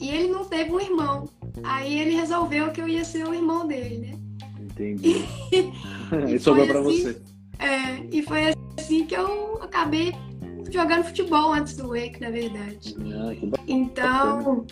E 0.00 0.10
ele 0.10 0.28
não 0.28 0.44
teve 0.44 0.72
um 0.72 0.80
irmão. 0.80 1.28
Aí 1.62 2.00
ele 2.00 2.16
resolveu 2.16 2.70
que 2.70 2.80
eu 2.80 2.88
ia 2.88 3.04
ser 3.04 3.26
o 3.26 3.34
irmão 3.34 3.66
dele, 3.66 3.98
né? 3.98 4.18
Entendi. 4.60 5.24
e, 5.52 6.34
e 6.34 6.38
sobrou 6.38 6.66
pra 6.66 6.80
assim, 6.80 7.02
você. 7.02 7.22
É, 7.58 8.06
e 8.10 8.22
foi 8.22 8.54
assim 8.78 9.06
que 9.06 9.14
eu 9.14 9.62
acabei 9.62 10.12
jogando 10.70 11.04
futebol 11.04 11.52
antes 11.52 11.76
do 11.76 11.88
Wake, 11.88 12.20
na 12.20 12.30
verdade. 12.30 12.94
Ah, 13.00 13.56
então, 13.66 14.66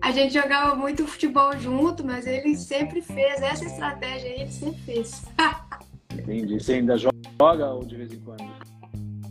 a 0.00 0.10
gente 0.12 0.34
jogava 0.34 0.74
muito 0.74 1.06
futebol 1.06 1.56
junto, 1.58 2.04
mas 2.04 2.26
ele 2.26 2.56
sempre 2.56 3.02
fez 3.02 3.40
essa 3.42 3.64
estratégia 3.64 4.30
aí, 4.30 4.40
ele 4.40 4.52
sempre 4.52 4.80
fez. 4.80 5.24
Entendi. 6.12 6.60
Você 6.60 6.74
ainda 6.74 6.96
joga 6.96 7.70
ou 7.72 7.84
de 7.84 7.96
vez 7.96 8.12
em 8.12 8.20
quando? 8.20 8.50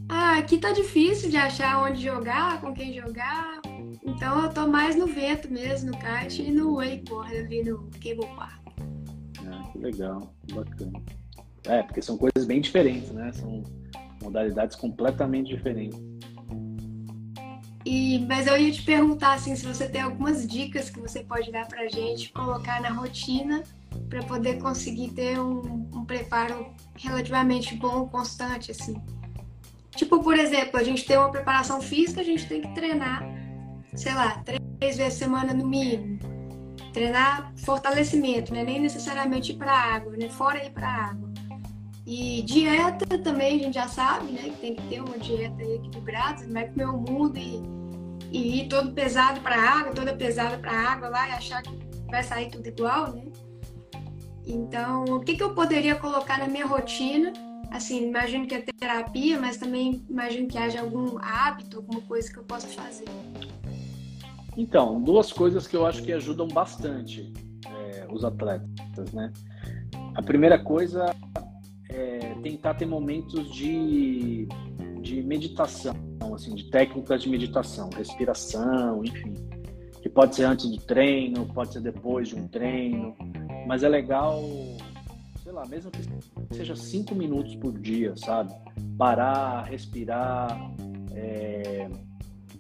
Ah, 0.07 0.38
aqui 0.38 0.57
tá 0.57 0.72
difícil 0.72 1.30
de 1.30 1.38
achar 1.38 1.84
onde 1.84 2.01
jogar, 2.01 2.59
com 2.61 2.74
quem 2.74 2.93
jogar. 2.93 3.61
Então 4.03 4.43
eu 4.43 4.49
tô 4.49 4.67
mais 4.67 4.95
no 4.95 5.05
vento 5.05 5.51
mesmo, 5.51 5.91
no 5.91 5.97
kart 5.99 6.39
e 6.39 6.51
no 6.51 6.76
wakeboard 6.76 7.36
ali 7.36 7.63
no 7.63 7.89
cable 8.01 8.28
park. 8.36 8.59
Ah, 9.47 9.70
que 9.72 9.78
legal, 9.78 10.34
bacana. 10.53 11.01
É, 11.65 11.84
porque 11.84 12.01
são 12.01 12.17
coisas 12.17 12.45
bem 12.45 12.61
diferentes, 12.61 13.11
né? 13.11 13.32
São 13.34 13.63
modalidades 14.22 14.76
completamente 14.76 15.49
diferentes. 15.49 15.99
E, 17.91 18.19
mas 18.27 18.45
eu 18.45 18.55
ia 18.55 18.71
te 18.71 18.83
perguntar 18.83 19.33
assim, 19.33 19.55
se 19.55 19.65
você 19.65 19.89
tem 19.89 20.01
algumas 20.01 20.47
dicas 20.47 20.91
que 20.91 20.99
você 20.99 21.23
pode 21.23 21.51
dar 21.51 21.67
pra 21.67 21.87
gente 21.87 22.31
colocar 22.31 22.79
na 22.79 22.89
rotina 22.89 23.63
para 24.07 24.21
poder 24.21 24.59
conseguir 24.59 25.09
ter 25.09 25.39
um, 25.39 25.89
um 25.91 26.05
preparo 26.05 26.71
relativamente 26.95 27.75
bom, 27.75 28.07
constante, 28.07 28.69
assim. 28.69 29.01
Tipo, 29.95 30.21
por 30.21 30.37
exemplo, 30.37 30.79
a 30.79 30.83
gente 30.83 31.03
tem 31.03 31.17
uma 31.17 31.31
preparação 31.31 31.81
física, 31.81 32.21
a 32.21 32.23
gente 32.23 32.47
tem 32.47 32.61
que 32.61 32.67
treinar, 32.75 33.23
sei 33.95 34.13
lá, 34.13 34.43
vezes 34.79 34.99
a 35.01 35.09
semana 35.09 35.51
no 35.51 35.65
mínimo. 35.65 36.19
Treinar 36.93 37.51
fortalecimento, 37.57 38.53
né? 38.53 38.63
Nem 38.63 38.79
necessariamente 38.79 39.51
ir 39.53 39.55
para 39.55 39.73
água, 39.73 40.15
né? 40.15 40.29
Fora 40.29 40.63
ir 40.63 40.69
para 40.69 40.87
água. 40.87 41.27
E 42.05 42.43
dieta 42.43 43.17
também 43.17 43.59
a 43.59 43.63
gente 43.63 43.73
já 43.73 43.87
sabe, 43.87 44.31
né? 44.31 44.43
Que 44.43 44.57
tem 44.57 44.75
que 44.75 44.87
ter 44.89 45.01
uma 45.01 45.17
dieta 45.17 45.63
equilibrada, 45.63 46.43
não 46.43 46.53
vai 46.53 46.67
comer 46.67 46.85
o 46.85 46.97
mundo 46.99 47.35
e, 47.35 47.78
e 48.32 48.61
ir 48.61 48.67
todo 48.67 48.93
pesado 48.93 49.41
para 49.41 49.55
água, 49.55 49.93
toda 49.93 50.15
pesada 50.15 50.57
para 50.57 50.71
água 50.71 51.09
lá 51.09 51.30
e 51.30 51.32
achar 51.32 51.61
que 51.61 51.71
vai 52.09 52.23
sair 52.23 52.49
tudo 52.49 52.67
igual, 52.67 53.13
né? 53.13 53.23
Então, 54.45 55.03
o 55.05 55.19
que, 55.19 55.36
que 55.36 55.43
eu 55.43 55.53
poderia 55.53 55.95
colocar 55.95 56.39
na 56.39 56.47
minha 56.47 56.65
rotina? 56.65 57.34
Assim, 57.71 58.07
imagino 58.07 58.47
que 58.47 58.55
é 58.55 58.61
terapia, 58.61 59.39
mas 59.39 59.57
também 59.57 60.03
imagino 60.09 60.47
que 60.47 60.57
haja 60.57 60.82
algum 60.82 61.19
hábito, 61.19 61.77
alguma 61.77 62.01
coisa 62.01 62.32
que 62.32 62.39
eu 62.39 62.43
possa 62.43 62.67
fazer. 62.67 63.05
Então, 64.57 65.01
duas 65.01 65.32
coisas 65.32 65.67
que 65.67 65.75
eu 65.75 65.86
acho 65.86 66.01
que 66.01 66.11
ajudam 66.11 66.47
bastante 66.47 67.32
é, 67.67 68.07
os 68.11 68.25
atletas, 68.25 69.11
né? 69.13 69.32
A 70.15 70.23
primeira 70.23 70.57
coisa 70.57 71.15
é 71.89 72.34
tentar 72.41 72.73
ter 72.73 72.86
momentos 72.86 73.53
de, 73.53 74.47
de 75.01 75.21
meditação, 75.21 75.95
assim, 76.34 76.55
de 76.55 76.70
técnicas 76.70 77.24
de 77.24 77.30
meditação, 77.30 77.89
respiração, 77.89 79.03
enfim. 79.03 79.34
Que 80.01 80.09
pode 80.09 80.36
ser 80.36 80.43
antes 80.43 80.70
do 80.70 80.78
treino, 80.78 81.45
pode 81.53 81.74
ser 81.74 81.82
depois 81.82 82.30
de 82.30 82.36
um 82.36 82.47
treino, 82.47 83.15
mas 83.67 83.84
é 83.84 83.89
legal, 83.89 84.41
sei 85.43 85.51
lá, 85.51 85.65
mesmo 85.65 85.91
que 85.91 86.01
seja 86.55 86.76
cinco 86.76 87.13
minutos 87.13 87.55
por 87.55 87.78
dia, 87.78 88.15
sabe? 88.15 88.53
Parar, 88.97 89.63
respirar, 89.63 90.57
é, 91.13 91.89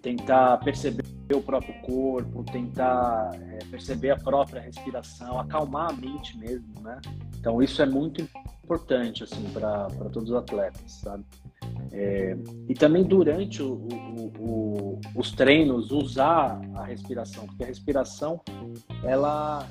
tentar 0.01 0.57
perceber 0.57 1.03
o 1.33 1.41
próprio 1.41 1.73
corpo, 1.81 2.43
tentar 2.43 3.31
é, 3.33 3.59
perceber 3.69 4.11
a 4.11 4.17
própria 4.17 4.61
respiração, 4.61 5.39
acalmar 5.39 5.91
a 5.91 5.93
mente 5.93 6.37
mesmo, 6.37 6.81
né? 6.81 6.99
Então 7.39 7.61
isso 7.61 7.81
é 7.81 7.85
muito 7.85 8.27
importante 8.63 9.23
assim 9.23 9.43
para 9.51 9.87
todos 10.11 10.29
os 10.29 10.35
atletas, 10.35 10.91
sabe? 10.91 11.23
É, 11.91 12.37
e 12.67 12.73
também 12.73 13.03
durante 13.03 13.63
o, 13.63 13.73
o, 13.73 14.31
o, 14.39 14.99
os 15.15 15.31
treinos 15.31 15.91
usar 15.91 16.61
a 16.75 16.83
respiração, 16.83 17.45
porque 17.47 17.63
a 17.63 17.67
respiração 17.67 18.39
ela 19.03 19.67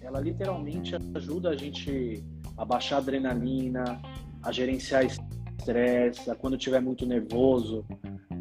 ela 0.00 0.20
literalmente 0.20 0.94
ajuda 1.14 1.50
a 1.50 1.56
gente 1.56 2.24
a 2.56 2.64
baixar 2.64 2.96
a 2.96 2.98
adrenalina, 2.98 4.00
a 4.42 4.50
gerenciar 4.52 5.04
estresse, 5.04 6.30
a 6.30 6.34
quando 6.34 6.56
estiver 6.56 6.80
muito 6.80 7.04
nervoso, 7.04 7.84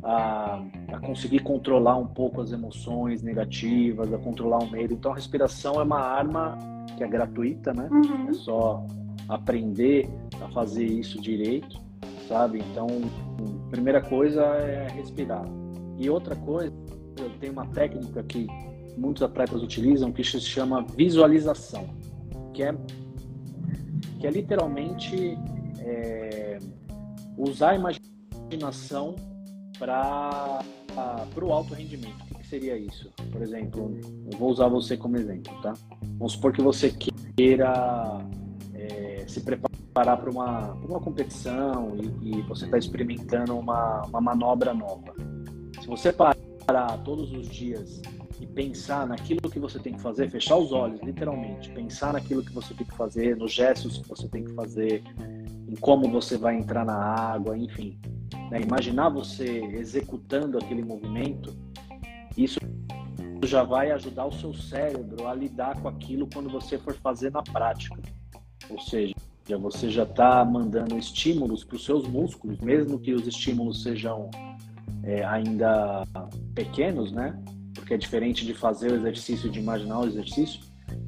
a, 0.04 0.64
a, 0.94 1.00
conseguir 1.00 1.40
controlar 1.40 1.98
um 1.98 2.08
pouco 2.08 2.42
as 2.42 2.52
emoções 2.52 3.22
negativas, 3.22 4.12
a 4.14 4.18
controlar 4.18 4.60
o 4.60 4.72
medo. 4.72 4.94
Então, 4.94 5.12
a 5.12 5.16
respiração 5.16 5.80
é 5.80 5.84
uma 5.84 6.00
arma 6.00 6.58
que 6.96 7.04
é 7.04 7.08
gratuita, 7.08 7.74
né? 7.74 7.90
Uhum. 7.92 8.30
É 8.30 8.34
só 8.34 8.86
aprender 9.28 10.10
a 10.42 10.50
fazer 10.50 10.86
isso 10.86 11.20
direito, 11.20 11.80
sabe? 12.28 12.60
Então, 12.72 12.88
primeira 13.70 14.02
coisa 14.02 14.42
é 14.42 14.88
respirar. 14.90 15.46
E 15.98 16.10
outra 16.10 16.36
coisa, 16.36 16.72
tem 17.40 17.50
uma 17.50 17.66
técnica 17.68 18.24
que 18.24 18.48
muitos 18.98 19.24
atletas 19.24 19.62
utilizam 19.62 20.12
que 20.12 20.24
se 20.24 20.40
chama 20.42 20.86
visualização, 20.96 21.88
que 22.54 22.64
é 22.64 22.76
que 24.20 24.26
é 24.26 24.32
literalmente 24.32 25.38
é, 25.80 26.58
usar 27.38 27.72
a 27.72 27.76
imaginação 27.76 29.16
para 29.78 30.64
o 31.40 31.52
alto 31.52 31.76
rendimento. 31.76 32.20
O 32.22 32.26
que, 32.26 32.36
que, 32.36 32.48
seria 32.48 32.76
isso? 32.76 33.12
Por 33.32 33.44
exemplo, 33.44 33.96
eu 34.32 34.38
vou 34.40 34.50
usar 34.50 34.68
você 34.68 34.98
como 34.98 35.18
exemplo, 35.18 35.54
tá? 35.62 35.74
Vamos 36.18 36.34
supor 36.34 36.52
que 36.52 36.62
você 36.62 36.92
queira 37.36 38.20
é, 38.74 39.24
se 39.28 39.42
preparar 39.42 39.77
para 40.06 40.30
uma, 40.30 40.74
uma 40.74 41.00
competição 41.00 41.96
e, 41.96 42.38
e 42.38 42.42
você 42.44 42.66
está 42.66 42.78
experimentando 42.78 43.58
uma, 43.58 44.04
uma 44.04 44.22
manobra 44.22 44.74
nova. 44.74 45.16
Se 45.82 45.88
você 45.88 46.14
parar 46.14 46.98
todos 47.04 47.32
os 47.32 47.48
dias 47.50 48.00
e 48.40 48.46
pensar 48.46 49.08
naquilo 49.08 49.50
que 49.50 49.60
você 49.60 49.80
tem 49.80 49.94
que 49.94 50.02
fazer, 50.02 50.30
fechar 50.30 50.58
os 50.58 50.72
olhos, 50.72 51.02
literalmente, 51.02 51.72
pensar 51.72 52.14
naquilo 52.14 52.44
que 52.44 52.54
você 52.54 52.76
tem 52.76 52.86
que 52.86 52.96
fazer, 52.96 53.36
nos 53.36 53.52
gestos 53.52 53.98
que 53.98 54.08
você 54.08 54.28
tem 54.28 54.44
que 54.44 54.54
fazer, 54.54 55.02
em 55.68 55.76
como 55.76 56.08
você 56.12 56.38
vai 56.38 56.56
entrar 56.56 56.86
na 56.86 56.96
água, 56.96 57.58
enfim. 57.58 58.00
Né? 58.52 58.62
Imaginar 58.62 59.10
você 59.10 59.64
executando 59.74 60.60
aquele 60.60 60.84
movimento, 60.84 61.58
isso 62.38 62.60
já 63.44 63.64
vai 63.64 63.90
ajudar 63.92 64.28
o 64.28 64.32
seu 64.32 64.54
cérebro 64.54 65.28
a 65.28 65.34
lidar 65.34 65.80
com 65.82 65.88
aquilo 65.88 66.28
quando 66.32 66.50
você 66.50 66.78
for 66.78 66.94
fazer 66.96 67.32
na 67.32 67.42
prática. 67.42 68.00
Ou 68.70 68.80
seja, 68.80 69.16
você 69.56 69.90
já 69.90 70.04
está 70.04 70.44
mandando 70.44 70.98
estímulos 70.98 71.64
para 71.64 71.76
os 71.76 71.86
seus 71.86 72.08
músculos, 72.08 72.60
mesmo 72.60 73.00
que 73.00 73.14
os 73.14 73.26
estímulos 73.28 73.84
sejam 73.84 74.30
é, 75.04 75.24
ainda 75.24 76.04
pequenos, 76.54 77.12
né? 77.12 77.40
porque 77.88 77.94
é 77.94 77.98
diferente 77.98 78.46
de 78.46 78.54
fazer 78.54 78.92
o 78.92 78.96
exercício, 78.96 79.50
de 79.50 79.60
imaginar 79.60 80.00
o 80.00 80.06
exercício, 80.06 80.60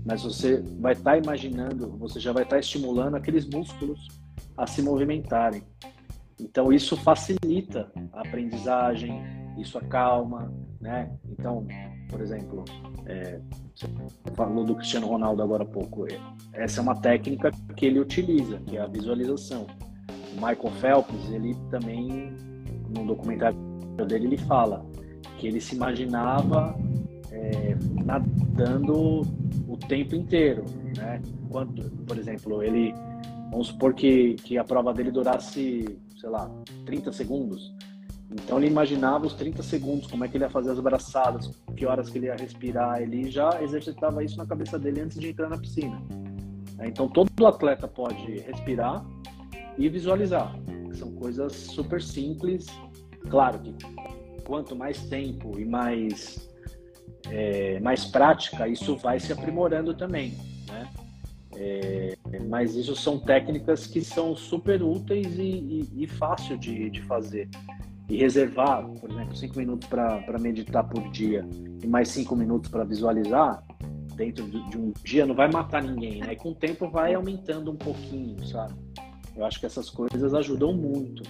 mas 0.06 0.24
você 0.24 0.64
vai 0.80 0.94
estar 0.94 1.12
tá 1.12 1.18
imaginando, 1.18 1.90
você 1.98 2.20
já 2.20 2.32
vai 2.32 2.44
estar 2.44 2.56
tá 2.56 2.60
estimulando 2.60 3.16
aqueles 3.16 3.46
músculos 3.46 4.08
a 4.56 4.66
se 4.66 4.82
movimentarem. 4.82 5.64
Então 6.40 6.72
isso 6.72 6.96
facilita 6.96 7.92
a 8.14 8.22
aprendizagem, 8.22 9.22
isso 9.58 9.78
acalma, 9.78 10.54
né? 10.82 11.12
Então, 11.30 11.66
por 12.10 12.22
exemplo, 12.22 12.64
é, 13.06 13.40
você 13.76 13.88
falou 14.34 14.64
do 14.64 14.76
Cristiano 14.76 15.08
Ronaldo 15.08 15.42
agora 15.42 15.64
há 15.64 15.68
pouco. 15.68 16.06
Essa 16.54 16.80
é 16.80 16.84
uma 16.84 16.96
técnica 16.96 17.52
que 17.76 17.86
ele 17.86 18.00
utiliza, 18.00 18.58
que 18.60 18.78
é 18.78 18.82
a 18.82 18.88
visualização. 18.88 19.68
O 20.32 20.36
Michael 20.36 20.72
Phelps, 20.80 21.32
ele 21.32 21.56
também, 21.70 22.34
no 22.96 23.06
documentário 23.06 23.58
dele, 24.08 24.28
ele 24.28 24.38
fala 24.38 24.86
que 25.38 25.48
ele 25.48 25.60
se 25.60 25.76
imaginava 25.76 26.76
é, 27.32 27.76
nadando 28.04 29.22
o 29.68 29.78
tempo 29.88 30.16
inteiro, 30.16 30.66
né? 30.98 31.22
Por 32.08 32.18
exemplo, 32.18 32.64
ele, 32.64 32.94
vamos 33.52 33.68
supor 33.68 33.94
que, 33.94 34.36
que 34.36 34.58
a 34.58 34.64
prova 34.64 34.94
dele 34.94 35.12
durasse, 35.12 35.98
sei 36.20 36.30
lá, 36.30 36.50
30 36.86 37.12
segundos. 37.12 37.74
Então 38.32 38.58
ele 38.58 38.68
imaginava 38.68 39.26
os 39.26 39.34
30 39.34 39.64
segundos, 39.64 40.08
como 40.08 40.24
é 40.24 40.28
que 40.28 40.38
ele 40.38 40.44
ia 40.44 40.50
fazer 40.50 40.72
as 40.72 40.80
braçadas, 40.80 41.50
que 41.76 41.86
horas 41.86 42.10
que 42.10 42.18
ele 42.20 42.28
ia 42.28 42.36
respirar. 42.36 43.02
Ele 43.02 43.30
já 43.32 43.62
exercitava 43.62 44.24
isso 44.24 44.38
na 44.38 44.46
cabeça 44.46 44.78
dele 44.78 45.02
antes 45.02 45.20
de 45.20 45.30
entrar 45.30 45.50
na 45.50 45.58
piscina. 45.58 46.00
Então 46.82 47.08
todo 47.08 47.30
atleta 47.46 47.88
pode 47.88 48.40
respirar 48.40 49.04
e 49.78 49.90
visualizar. 49.90 50.56
São 50.94 51.12
coisas 51.14 51.54
super 51.54 52.02
simples. 52.02 52.68
Claro 53.30 53.60
que 53.60 53.76
quanto 54.46 54.76
mais 54.76 55.02
tempo 55.08 55.60
e 55.60 55.66
mais, 55.66 56.50
é, 57.30 57.80
mais 57.80 58.06
prática, 58.06 58.68
isso 58.68 58.96
vai 58.98 59.20
se 59.20 59.34
aprimorando 59.34 59.94
também, 59.94 60.38
né? 60.68 60.90
É, 61.56 62.18
mas 62.48 62.76
isso 62.76 62.96
são 62.96 63.20
técnicas 63.20 63.86
que 63.86 64.02
são 64.02 64.36
super 64.36 64.82
úteis 64.82 65.38
e, 65.38 65.42
e, 65.42 66.04
e 66.04 66.08
fácil 66.08 66.58
de, 66.58 66.90
de 66.90 67.02
fazer. 67.02 67.50
E 68.10 68.18
reservar, 68.18 68.84
por 69.00 69.12
exemplo, 69.12 69.36
cinco 69.36 69.58
minutos 69.60 69.88
para 69.88 70.40
meditar 70.40 70.84
por 70.84 71.10
dia 71.12 71.48
e 71.84 71.88
mais 71.88 72.10
cinco 72.10 72.36
minutos 72.36 72.72
para 72.72 72.84
visualizar, 72.84 73.64
dentro 74.16 74.46
de 74.50 74.78
um 74.78 74.92
dia 75.04 75.26
não 75.26 75.36
vai 75.36 75.50
matar 75.50 75.84
ninguém, 75.84 76.20
né? 76.20 76.34
E 76.34 76.36
com 76.36 76.50
o 76.50 76.56
tempo 76.56 76.90
vai 76.90 77.14
aumentando 77.14 77.72
um 77.72 77.76
pouquinho, 77.76 78.44
sabe? 78.48 78.74
Eu 79.36 79.46
acho 79.46 79.60
que 79.60 79.66
essas 79.66 79.90
coisas 79.90 80.34
ajudam 80.34 80.74
muito. 80.74 81.24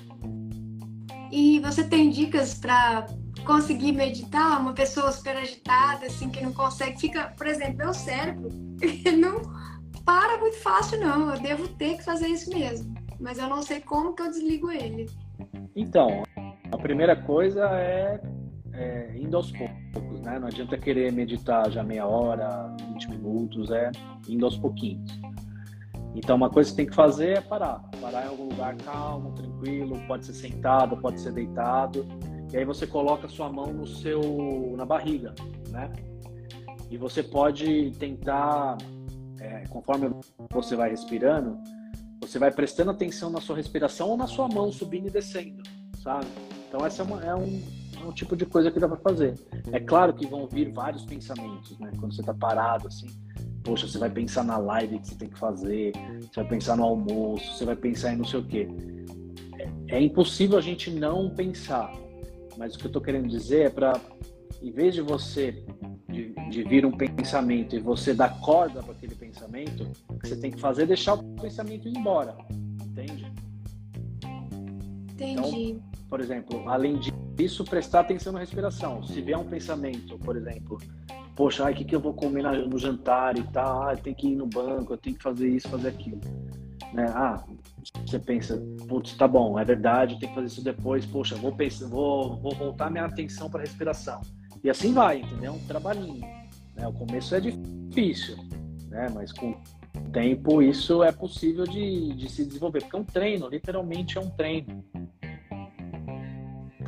E 1.32 1.60
você 1.60 1.84
tem 1.84 2.10
dicas 2.10 2.56
para 2.56 3.06
conseguir 3.46 3.92
meditar? 3.92 4.60
Uma 4.60 4.74
pessoa 4.74 5.12
super 5.12 5.38
agitada, 5.38 6.08
assim, 6.08 6.30
que 6.30 6.42
não 6.42 6.54
consegue, 6.54 7.00
fica, 7.00 7.34
por 7.38 7.46
exemplo, 7.46 7.78
meu 7.78 7.94
cérebro 7.94 8.50
não 9.18 9.42
para 10.04 10.40
muito 10.40 10.58
fácil, 10.58 11.00
não. 11.00 11.32
Eu 11.32 11.40
devo 11.40 11.68
ter 11.68 11.98
que 11.98 12.04
fazer 12.04 12.28
isso 12.28 12.50
mesmo. 12.50 12.96
Mas 13.20 13.38
eu 13.38 13.48
não 13.48 13.62
sei 13.62 13.80
como 13.82 14.16
que 14.16 14.24
eu 14.24 14.30
desligo 14.30 14.72
ele. 14.72 15.08
Então, 15.76 16.24
primeira 16.80 17.16
coisa 17.16 17.66
é, 17.80 18.20
é 18.74 19.18
indo 19.18 19.38
aos 19.38 19.52
poucos, 19.52 20.22
né? 20.22 20.40
Não 20.40 20.48
adianta 20.48 20.78
querer 20.78 21.12
meditar 21.12 21.70
já 21.72 21.84
meia 21.84 22.06
hora, 22.06 22.76
20 22.94 23.10
minutos, 23.12 23.72
é 23.72 23.92
indo 24.28 24.46
aos 24.46 24.58
pouquinhos. 24.58 25.20
Então, 26.16 26.36
uma 26.36 26.50
coisa 26.50 26.70
que 26.70 26.76
tem 26.76 26.86
que 26.86 26.96
fazer 26.96 27.38
é 27.38 27.42
parar. 27.42 27.80
Parar 28.02 28.26
em 28.26 28.30
algum 28.30 28.50
lugar 28.50 28.76
calmo, 28.78 29.32
tranquilo, 29.34 30.00
pode 30.08 30.26
ser 30.26 30.34
sentado, 30.34 30.98
pode 30.98 31.22
ser 31.22 31.32
deitado. 31.32 32.06
E 32.52 32.58
aí 32.58 32.66
você 32.66 32.88
coloca 32.88 33.28
a 33.28 33.30
sua 33.30 33.50
mão 33.52 33.68
no 33.68 33.86
seu, 33.86 34.74
na 34.76 34.86
barriga, 34.86 35.36
né? 35.70 35.92
E 36.90 36.98
você 36.98 37.22
pode 37.22 37.92
tentar, 37.92 38.78
é, 39.40 39.64
conforme 39.70 40.10
você 40.52 40.76
vai 40.76 40.90
respirando, 40.90 41.60
você 42.20 42.40
vai 42.40 42.52
prestando 42.52 42.92
atenção 42.92 43.30
na 43.30 43.40
sua 43.40 43.56
respiração 43.56 44.10
ou 44.10 44.18
na 44.18 44.26
sua 44.26 44.48
mão 44.48 44.72
subindo 44.72 45.08
e 45.08 45.12
descendo, 45.12 45.62
sabe? 46.04 46.28
Então 46.70 46.86
essa 46.86 47.02
é, 47.02 47.06
uma, 47.06 47.26
é 47.26 47.36
um, 47.36 47.62
é 48.00 48.06
um 48.06 48.12
tipo 48.12 48.36
de 48.36 48.46
coisa 48.46 48.70
que 48.70 48.80
dá 48.80 48.88
para 48.88 48.98
fazer. 48.98 49.34
É 49.72 49.80
claro 49.80 50.14
que 50.14 50.28
vão 50.28 50.48
vir 50.48 50.72
vários 50.72 51.04
pensamentos, 51.04 51.78
né? 51.80 51.92
Quando 52.00 52.14
você 52.14 52.22
está 52.22 52.34
parado 52.34 52.88
assim, 52.88 53.08
poxa, 53.64 53.88
você 53.88 53.98
vai 53.98 54.10
pensar 54.10 54.44
na 54.44 54.58
live 54.58 55.00
que 55.00 55.08
você 55.08 55.16
tem 55.16 55.30
que 55.30 55.40
fazer, 55.40 55.94
você 56.22 56.42
vai 56.42 56.48
pensar 56.48 56.78
no 56.78 56.84
almoço, 56.84 57.58
você 57.58 57.66
vai 57.66 57.76
pensar 57.76 58.14
em 58.14 58.18
não 58.18 58.26
sei 58.26 58.40
o 58.40 58.44
quê. 58.46 58.68
É, 59.58 59.98
é 59.98 60.02
impossível 60.02 60.60
a 60.60 60.62
gente 60.62 60.92
não 60.92 61.32
pensar. 61.32 61.92
Mas 62.56 62.76
o 62.76 62.78
que 62.78 62.86
eu 62.86 62.90
estou 62.90 63.02
querendo 63.02 63.28
dizer 63.28 63.66
é 63.66 63.70
para, 63.70 64.00
em 64.62 64.72
vez 64.72 64.94
de 64.94 65.02
você 65.02 65.66
de, 66.08 66.36
de, 66.52 66.64
vir 66.64 66.86
um 66.86 66.92
pensamento 66.92 67.76
e 67.76 67.80
você 67.80 68.14
dar 68.14 68.40
corda 68.42 68.84
para 68.84 68.94
aquele 68.94 69.16
pensamento, 69.16 69.92
o 70.08 70.20
que 70.20 70.28
você 70.28 70.36
tem 70.36 70.52
que 70.52 70.60
fazer 70.60 70.84
é 70.84 70.88
deixar 70.88 71.16
o 71.16 71.24
pensamento 71.36 71.88
ir 71.88 71.98
embora, 71.98 72.36
entende? 72.86 73.32
Entendi. 75.14 75.72
Então, 75.78 75.89
por 76.10 76.20
exemplo, 76.20 76.68
além 76.68 77.00
disso, 77.36 77.64
prestar 77.64 78.02
atenção 78.02 78.34
na 78.34 78.40
respiração. 78.40 79.04
Se 79.04 79.22
vier 79.22 79.38
um 79.38 79.46
pensamento, 79.46 80.18
por 80.18 80.36
exemplo, 80.36 80.78
poxa, 81.36 81.70
o 81.70 81.74
que, 81.74 81.86
que 81.86 81.96
eu 81.96 82.00
vou 82.00 82.14
comer 82.14 82.44
no 82.44 82.78
jantar 82.78 83.38
e 83.38 83.44
tal, 83.44 83.96
tem 83.98 84.14
que 84.14 84.28
ir 84.30 84.36
no 84.36 84.48
banco, 84.48 84.94
eu 84.94 84.98
tenho 84.98 85.16
que 85.16 85.24
fazer 85.24 85.48
isso, 85.48 85.70
fazer 85.70 85.90
aquilo. 85.90 86.20
Né? 86.94 87.06
Ah, 87.10 87.44
você 88.06 88.18
pensa, 88.18 88.62
putz, 88.88 89.16
tá 89.16 89.28
bom, 89.28 89.60
é 89.60 89.64
verdade, 89.64 90.20
tem 90.20 90.30
que 90.30 90.36
fazer 90.36 90.48
isso 90.48 90.64
depois, 90.64 91.06
poxa, 91.06 91.36
vou, 91.36 91.56
pensar, 91.56 91.88
vou, 91.88 92.36
vou 92.38 92.56
voltar 92.56 92.90
minha 92.90 93.06
atenção 93.06 93.50
para 93.50 93.62
a 93.62 93.64
respiração. 93.64 94.22
E 94.64 94.70
assim 94.70 94.94
vai, 94.94 95.20
entendeu? 95.20 95.54
Um 95.54 95.68
trabalhinho. 95.68 96.28
Né? 96.76 96.88
O 96.88 96.94
começo 96.94 97.36
é 97.36 97.40
difícil, 97.40 98.36
né? 98.90 99.08
mas 99.14 99.32
com 99.32 99.56
tempo 100.12 100.62
isso 100.62 101.04
é 101.04 101.12
possível 101.12 101.66
de, 101.66 102.14
de 102.16 102.30
se 102.30 102.46
desenvolver, 102.46 102.82
porque 102.82 102.96
é 102.96 103.00
um 103.00 103.04
treino, 103.04 103.48
literalmente 103.48 104.18
é 104.18 104.22
um 104.22 104.30
treino. 104.30 104.84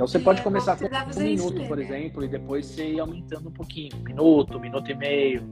Então 0.01 0.07
você 0.07 0.17
pode 0.17 0.39
é, 0.39 0.43
começar 0.43 0.75
com 0.75 0.85
um 0.85 1.23
minuto, 1.23 1.63
por 1.67 1.77
exemplo, 1.77 2.25
e 2.25 2.27
depois 2.27 2.65
você 2.65 2.93
ir 2.93 2.99
aumentando 2.99 3.49
um 3.49 3.51
pouquinho. 3.51 3.95
Minuto, 4.03 4.59
minuto 4.59 4.89
e 4.89 4.95
meio. 4.95 5.43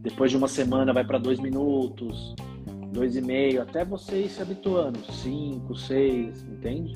Depois 0.00 0.30
de 0.30 0.36
uma 0.36 0.46
semana 0.46 0.92
vai 0.92 1.04
para 1.04 1.18
dois 1.18 1.40
minutos, 1.40 2.36
dois 2.92 3.16
e 3.16 3.20
meio, 3.20 3.60
até 3.60 3.84
você 3.84 4.22
ir 4.22 4.28
se 4.28 4.40
habituando. 4.40 5.00
Cinco, 5.12 5.74
seis, 5.74 6.40
entende? 6.44 6.92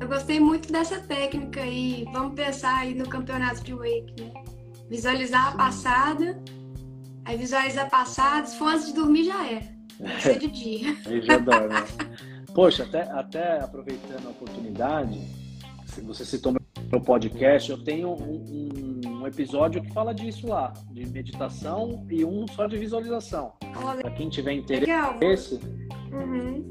Eu 0.00 0.06
gostei 0.06 0.38
muito 0.38 0.70
dessa 0.70 1.00
técnica 1.00 1.60
aí. 1.60 2.06
Vamos 2.12 2.34
pensar 2.34 2.76
aí 2.76 2.94
no 2.94 3.08
campeonato 3.08 3.64
de 3.64 3.74
wake, 3.74 4.22
né? 4.22 4.44
Visualizar 4.88 5.48
a 5.48 5.56
passada, 5.56 6.40
aí 7.24 7.36
visualizar 7.36 7.86
a 7.86 7.90
passada, 7.90 8.46
se 8.46 8.56
for 8.56 8.68
antes 8.68 8.86
de 8.86 8.94
dormir 8.94 9.24
já 9.24 9.44
era. 9.44 9.64
Tem 9.98 10.08
que 10.14 10.22
ser 10.22 10.38
de 10.38 10.46
dia. 10.46 10.96
Aí 11.04 11.20
já 11.20 11.38
dá, 11.38 11.66
né? 11.66 11.84
Poxa, 12.54 12.84
até, 12.84 13.02
até 13.10 13.60
aproveitando 13.60 14.26
a 14.26 14.30
oportunidade, 14.30 15.20
você 16.02 16.24
citou 16.24 16.52
meu 16.52 17.00
podcast, 17.00 17.70
eu 17.70 17.82
tenho 17.82 18.10
um, 18.10 19.00
um, 19.06 19.26
episódio 19.26 19.82
que 19.82 19.90
fala 19.92 20.14
disso 20.14 20.46
lá, 20.46 20.74
de 20.90 21.06
meditação 21.06 22.06
e 22.10 22.22
um 22.22 22.46
só 22.48 22.66
de 22.66 22.76
visualização. 22.76 23.54
Para 24.00 24.10
quem 24.10 24.28
tiver 24.28 24.52
interesse. 24.52 25.58
Uhum. 26.12 26.70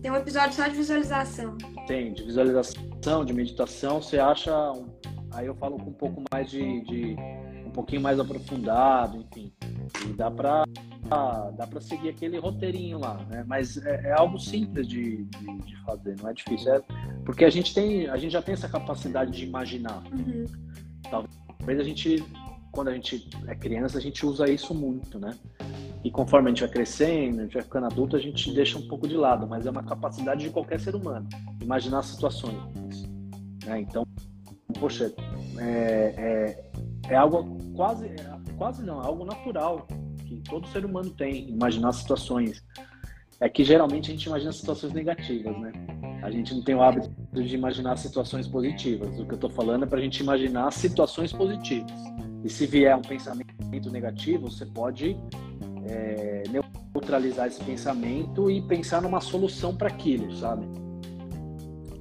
Tem 0.00 0.10
um 0.10 0.16
episódio 0.16 0.54
só 0.54 0.66
de 0.66 0.76
visualização. 0.76 1.58
Tem, 1.86 2.14
de 2.14 2.22
visualização, 2.22 3.24
de 3.24 3.34
meditação, 3.34 4.00
você 4.00 4.18
acha. 4.18 4.50
Aí 5.32 5.46
eu 5.46 5.54
falo 5.56 5.76
com 5.76 5.90
um 5.90 5.94
pouco 5.94 6.24
mais 6.32 6.50
de, 6.50 6.80
de 6.84 7.16
um 7.66 7.70
pouquinho 7.70 8.00
mais 8.00 8.18
aprofundado, 8.18 9.18
enfim. 9.18 9.52
E 10.08 10.12
dá 10.14 10.30
para 10.30 10.64
dá 11.56 11.66
para 11.66 11.80
seguir 11.80 12.10
aquele 12.10 12.38
roteirinho 12.38 12.98
lá, 12.98 13.14
né? 13.28 13.44
Mas 13.46 13.76
é, 13.84 14.08
é 14.08 14.12
algo 14.12 14.38
simples 14.38 14.86
de, 14.86 15.24
de, 15.24 15.58
de, 15.62 15.76
fazer, 15.84 16.16
não 16.20 16.30
é 16.30 16.32
difícil. 16.32 16.72
É, 16.72 16.82
porque 17.24 17.44
a 17.44 17.50
gente 17.50 17.74
tem, 17.74 18.08
a 18.08 18.16
gente 18.16 18.32
já 18.32 18.40
tem 18.40 18.52
essa 18.52 18.68
capacidade 18.68 19.32
de 19.32 19.44
imaginar. 19.44 20.02
Uhum. 20.12 20.44
Talvez 21.10 21.80
a 21.80 21.82
gente, 21.82 22.24
quando 22.70 22.88
a 22.88 22.94
gente 22.94 23.28
é 23.48 23.54
criança, 23.54 23.98
a 23.98 24.00
gente 24.00 24.24
usa 24.24 24.48
isso 24.48 24.72
muito, 24.72 25.18
né? 25.18 25.36
E 26.04 26.10
conforme 26.10 26.48
a 26.48 26.50
gente 26.50 26.60
vai 26.60 26.70
crescendo, 26.70 27.40
a 27.40 27.42
gente 27.42 27.54
vai 27.54 27.62
ficando 27.62 27.86
adulto, 27.86 28.16
a 28.16 28.20
gente 28.20 28.52
deixa 28.54 28.78
um 28.78 28.86
pouco 28.86 29.06
de 29.06 29.16
lado, 29.16 29.46
mas 29.46 29.66
é 29.66 29.70
uma 29.70 29.82
capacidade 29.82 30.44
de 30.44 30.50
qualquer 30.50 30.78
ser 30.80 30.94
humano, 30.94 31.28
imaginar 31.60 32.02
situações. 32.02 32.56
Né? 33.66 33.80
Então, 33.80 34.06
poxa, 34.78 35.12
é, 35.58 36.14
é, 36.16 36.70
é 37.08 37.16
algo 37.16 37.58
quase, 37.74 38.06
é, 38.06 38.54
quase 38.56 38.82
não, 38.82 39.02
é 39.02 39.06
algo 39.06 39.24
natural 39.24 39.86
que 40.36 40.48
todo 40.48 40.68
ser 40.68 40.84
humano 40.84 41.10
tem, 41.10 41.48
imaginar 41.48 41.92
situações. 41.92 42.62
É 43.40 43.48
que 43.48 43.64
geralmente 43.64 44.10
a 44.10 44.12
gente 44.12 44.26
imagina 44.26 44.52
situações 44.52 44.92
negativas, 44.92 45.58
né? 45.58 45.72
A 46.22 46.30
gente 46.30 46.54
não 46.54 46.62
tem 46.62 46.74
o 46.74 46.82
hábito 46.82 47.10
de 47.32 47.54
imaginar 47.54 47.96
situações 47.96 48.46
positivas. 48.46 49.18
O 49.18 49.24
que 49.24 49.32
eu 49.32 49.36
estou 49.36 49.50
falando 49.50 49.84
é 49.84 49.86
para 49.86 49.98
a 49.98 50.02
gente 50.02 50.20
imaginar 50.20 50.70
situações 50.72 51.32
positivas. 51.32 51.90
E 52.44 52.50
se 52.50 52.66
vier 52.66 52.94
um 52.94 53.02
pensamento 53.02 53.90
negativo, 53.90 54.50
você 54.50 54.66
pode 54.66 55.16
é, 55.86 56.42
neutralizar 56.92 57.46
esse 57.46 57.64
pensamento 57.64 58.50
e 58.50 58.60
pensar 58.62 59.00
numa 59.00 59.20
solução 59.20 59.74
para 59.74 59.88
aquilo, 59.88 60.34
sabe? 60.36 60.66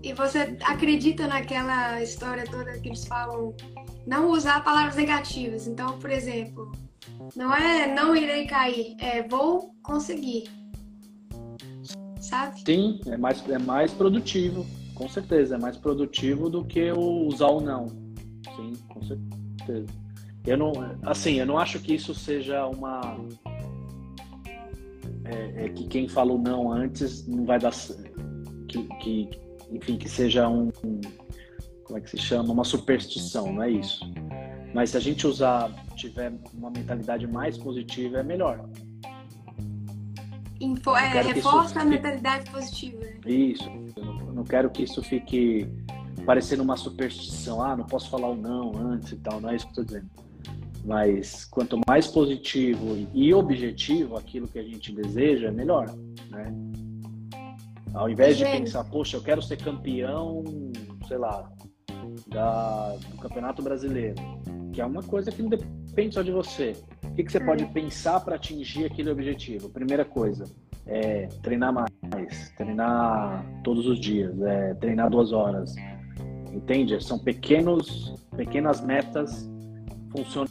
E 0.04 0.14
você 0.14 0.58
acredita 0.64 1.26
naquela 1.28 2.02
história 2.02 2.44
toda 2.46 2.78
que 2.80 2.90
eles 2.90 3.06
falam 3.06 3.56
não 4.06 4.30
usar 4.30 4.64
palavras 4.64 4.96
negativas? 4.96 5.68
Então, 5.68 5.98
por 6.00 6.10
exemplo, 6.10 6.72
não 7.36 7.54
é 7.54 7.94
não 7.94 8.16
irei 8.16 8.46
cair, 8.46 8.96
é 9.00 9.28
vou 9.28 9.76
conseguir. 9.84 10.50
Sabe? 12.20 12.62
Sim, 12.66 13.00
é 13.08 13.18
mais, 13.18 13.48
é 13.50 13.58
mais 13.58 13.92
produtivo, 13.92 14.66
com 14.94 15.08
certeza. 15.08 15.56
É 15.56 15.58
mais 15.58 15.78
produtivo 15.78 16.50
do 16.50 16.66
que 16.66 16.92
o 16.92 17.28
usar 17.28 17.48
o 17.48 17.62
não. 17.62 17.88
Sim, 18.56 18.74
com 18.90 19.02
certeza. 19.04 19.88
Eu 20.46 20.58
não, 20.58 20.74
assim, 21.04 21.36
eu 21.36 21.46
não 21.46 21.58
acho 21.58 21.80
que 21.80 21.94
isso 21.94 22.14
seja 22.14 22.66
uma. 22.66 23.18
É, 25.26 25.66
é 25.66 25.70
que 25.70 25.88
quem 25.88 26.08
falou 26.08 26.38
não 26.38 26.72
antes 26.72 27.28
não 27.28 27.46
vai 27.46 27.60
dar. 27.60 27.72
Que, 28.68 28.84
que, 29.00 29.30
enfim, 29.72 29.98
que 29.98 30.10
seja 30.10 30.48
um. 30.48 30.70
Como 31.84 31.98
é 31.98 32.02
que 32.02 32.10
se 32.10 32.18
chama? 32.18 32.52
Uma 32.52 32.64
superstição, 32.64 33.52
não 33.54 33.64
é 33.64 33.72
isso. 33.72 34.00
Mas 34.74 34.92
se 34.92 34.98
a 34.98 35.00
gente 35.00 35.26
usar, 35.26 35.74
tiver 36.00 36.34
uma 36.54 36.70
mentalidade 36.70 37.28
mais 37.28 37.58
positiva, 37.58 38.20
é 38.20 38.24
melhor. 38.24 38.68
Info, 40.60 40.96
é, 40.96 41.22
reforça 41.22 41.82
a 41.82 41.86
mentalidade 41.86 42.50
positiva. 42.52 43.00
Né? 43.00 43.20
Isso. 43.26 43.70
Eu 43.96 44.06
não, 44.06 44.20
eu 44.20 44.34
não, 44.34 44.44
quero 44.44 44.70
que 44.70 44.84
isso 44.84 45.02
fique 45.02 45.68
parecendo 46.26 46.64
uma 46.64 46.76
superstição. 46.76 47.62
Ah, 47.62 47.78
não 47.78 47.86
posso 47.86 48.10
falar 48.10 48.30
o 48.30 48.36
não 48.36 48.76
antes 48.78 49.12
e 49.14 49.18
tal. 49.18 49.40
Não 49.40 49.50
é 49.50 49.56
isso 49.56 49.66
que 49.68 49.80
eu 49.80 49.84
estou 49.84 49.86
dizendo. 49.86 50.10
Mas 50.84 51.46
quanto 51.46 51.80
mais 51.88 52.08
positivo 52.08 53.08
e 53.14 53.34
objetivo 53.34 54.18
aquilo 54.18 54.48
que 54.48 54.60
a 54.60 54.64
gente 54.64 54.92
deseja, 54.94 55.48
é 55.48 55.52
melhor, 55.52 55.94
né? 56.30 56.54
Ao 57.94 58.10
invés 58.10 58.38
de 58.38 58.46
pensar, 58.46 58.84
poxa, 58.86 59.18
eu 59.18 59.22
quero 59.22 59.42
ser 59.42 59.58
campeão, 59.58 60.44
sei 61.08 61.18
lá, 61.18 61.52
da, 62.28 62.96
do 63.10 63.18
Campeonato 63.18 63.62
Brasileiro 63.62 64.16
que 64.72 64.82
é 64.82 64.86
uma 64.86 65.04
coisa 65.04 65.32
que 65.32 65.42
não 65.42 65.50
depende 65.50 66.16
só 66.16 66.22
de 66.22 66.32
você. 66.32 66.74
O 67.04 67.14
que, 67.14 67.24
que 67.24 67.32
você 67.32 67.40
pode 67.40 67.66
pensar 67.66 68.20
para 68.22 68.36
atingir 68.36 68.86
aquele 68.86 69.10
objetivo? 69.10 69.70
Primeira 69.70 70.06
coisa, 70.06 70.46
é 70.88 71.28
treinar 71.44 71.74
mais, 71.74 72.50
treinar 72.56 73.46
todos 73.64 73.86
os 73.88 74.00
dias, 74.00 74.40
é, 74.42 74.74
treinar 74.76 75.10
duas 75.10 75.32
horas. 75.32 75.76
Entende? 76.54 77.04
São 77.04 77.20
pequenos, 77.20 78.16
pequenas 78.36 78.82
metas, 78.82 79.50
funcionam 80.12 80.48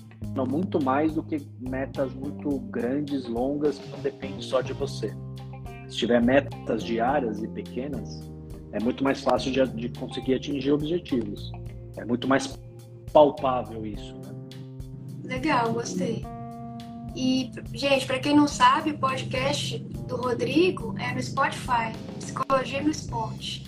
muito 0.46 0.82
mais 0.82 1.14
do 1.14 1.22
que 1.22 1.40
metas 1.58 2.12
muito 2.12 2.58
grandes, 2.70 3.26
longas, 3.26 3.78
que 3.78 3.88
não 3.90 4.00
dependem 4.00 4.42
só 4.42 4.60
de 4.60 4.72
você. 4.72 5.16
Se 5.88 5.96
tiver 5.96 6.22
metas 6.22 6.84
diárias 6.84 7.42
e 7.42 7.48
pequenas, 7.48 8.20
é 8.72 8.80
muito 8.80 9.02
mais 9.02 9.20
fácil 9.20 9.50
de, 9.52 9.66
de 9.68 9.88
conseguir 9.98 10.34
atingir 10.34 10.72
objetivos. 10.72 11.50
É 11.96 12.04
muito 12.04 12.28
mais 12.28 12.58
palpável 13.12 13.86
isso. 13.86 14.14
Né? 14.14 14.34
Legal, 15.24 15.72
gostei. 15.72 16.24
E, 17.16 17.50
gente, 17.74 18.06
para 18.06 18.18
quem 18.18 18.36
não 18.36 18.46
sabe, 18.46 18.90
o 18.90 18.98
podcast 18.98 19.78
do 19.78 20.16
Rodrigo 20.16 20.94
é 20.98 21.14
no 21.14 21.22
Spotify, 21.22 21.92
Psicologia 22.18 22.82
no 22.82 22.90
Esporte. 22.90 23.66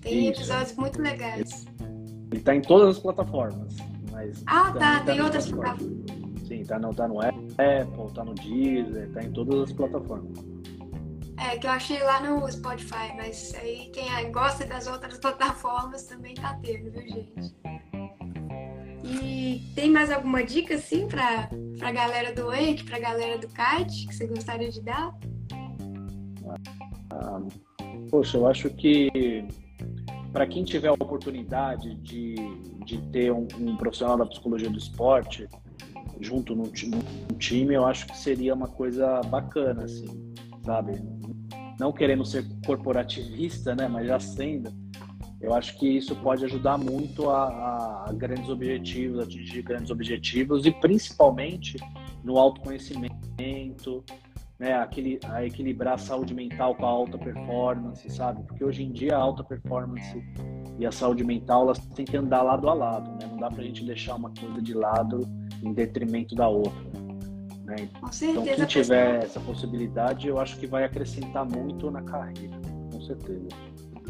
Tem 0.00 0.30
isso. 0.30 0.40
episódios 0.40 0.76
muito 0.76 1.00
legais. 1.00 1.66
Ele 2.30 2.40
está 2.40 2.54
em 2.54 2.62
todas 2.62 2.96
as 2.96 3.02
plataformas. 3.02 3.76
Mas 4.10 4.42
ah, 4.46 4.72
tá, 4.72 5.00
tá 5.00 5.00
tem 5.04 5.20
outras 5.20 5.50
plataformas. 5.50 6.04
Sim, 6.48 6.62
tá 6.64 6.78
no, 6.78 6.94
tá 6.94 7.08
no 7.08 7.20
Apple, 7.20 8.12
tá 8.14 8.24
no 8.24 8.34
Deezer, 8.34 9.10
tá 9.12 9.22
em 9.22 9.30
todas 9.30 9.70
as 9.70 9.72
plataformas. 9.72 10.53
É, 11.36 11.58
que 11.58 11.66
eu 11.66 11.70
achei 11.70 12.02
lá 12.02 12.20
no 12.20 12.50
Spotify, 12.50 13.12
mas 13.16 13.54
aí 13.54 13.90
quem 13.92 14.30
gosta 14.30 14.64
das 14.64 14.86
outras 14.86 15.18
plataformas 15.20 16.04
também 16.04 16.34
tá 16.34 16.58
tendo, 16.62 16.90
viu, 16.90 17.02
gente? 17.02 17.54
E 19.04 19.72
tem 19.74 19.90
mais 19.90 20.10
alguma 20.10 20.42
dica, 20.42 20.76
assim, 20.76 21.06
para 21.06 21.50
a 21.82 21.92
galera 21.92 22.32
do 22.32 22.46
Wake, 22.46 22.84
para 22.84 22.96
a 22.96 23.00
galera 23.00 23.38
do 23.38 23.48
kite, 23.48 24.06
que 24.06 24.14
você 24.14 24.26
gostaria 24.26 24.70
de 24.70 24.80
dar? 24.80 25.14
Ah, 27.10 27.42
poxa, 28.10 28.38
eu 28.38 28.46
acho 28.46 28.70
que 28.70 29.46
para 30.32 30.46
quem 30.46 30.64
tiver 30.64 30.88
a 30.88 30.92
oportunidade 30.92 31.94
de, 31.96 32.34
de 32.84 32.98
ter 33.12 33.30
um, 33.30 33.46
um, 33.56 33.76
profissional 33.76 34.16
da 34.16 34.26
psicologia 34.26 34.68
do 34.68 34.78
esporte 34.78 35.46
junto 36.20 36.56
no, 36.56 36.64
no, 36.64 37.38
time, 37.38 37.74
eu 37.74 37.86
acho 37.86 38.06
que 38.06 38.16
seria 38.16 38.54
uma 38.54 38.66
coisa 38.66 39.20
bacana, 39.22 39.84
assim, 39.84 40.34
sabe? 40.64 41.00
Não 41.78 41.92
querendo 41.92 42.24
ser 42.24 42.44
corporativista, 42.64 43.74
né, 43.74 43.88
mas 43.88 44.06
já 44.06 44.20
sendo, 44.20 44.72
eu 45.40 45.52
acho 45.52 45.78
que 45.78 45.86
isso 45.86 46.16
pode 46.16 46.44
ajudar 46.44 46.78
muito 46.78 47.28
a, 47.28 48.06
a 48.08 48.12
grandes 48.12 48.48
objetivos, 48.48 49.20
atingir 49.20 49.62
grandes 49.62 49.90
objetivos 49.90 50.64
e 50.64 50.70
principalmente 50.70 51.76
no 52.22 52.38
autoconhecimento, 52.38 54.02
né, 54.58 54.72
aquele, 54.72 55.20
a 55.24 55.44
equilibrar 55.44 55.94
a 55.94 55.98
saúde 55.98 56.32
mental 56.32 56.74
com 56.74 56.86
a 56.86 56.88
alta 56.88 57.18
performance, 57.18 58.08
sabe? 58.08 58.42
Porque 58.44 58.64
hoje 58.64 58.84
em 58.84 58.90
dia 58.90 59.16
a 59.16 59.20
alta 59.20 59.44
performance 59.44 60.24
e 60.78 60.86
a 60.86 60.90
saúde 60.90 61.22
mental 61.22 61.64
elas 61.64 61.78
têm 61.88 62.06
que 62.06 62.16
andar 62.16 62.42
lado 62.42 62.68
a 62.68 62.72
lado, 62.72 63.10
né? 63.20 63.28
Não 63.30 63.36
dá 63.36 63.48
para 63.50 63.60
a 63.60 63.64
gente 63.64 63.84
deixar 63.84 64.14
uma 64.14 64.30
coisa 64.30 64.62
de 64.62 64.72
lado 64.72 65.20
em 65.62 65.74
detrimento 65.74 66.34
da 66.34 66.48
outra. 66.48 66.93
Né? 67.64 67.88
Com 67.98 68.12
certeza, 68.12 68.40
então, 68.40 68.56
quem 68.56 68.66
tiver 68.66 69.24
essa 69.24 69.40
possibilidade, 69.40 70.28
eu 70.28 70.38
acho 70.38 70.58
que 70.58 70.66
vai 70.66 70.84
acrescentar 70.84 71.46
muito 71.46 71.90
na 71.90 72.02
carreira, 72.02 72.60
com 72.92 73.00
certeza. 73.00 73.48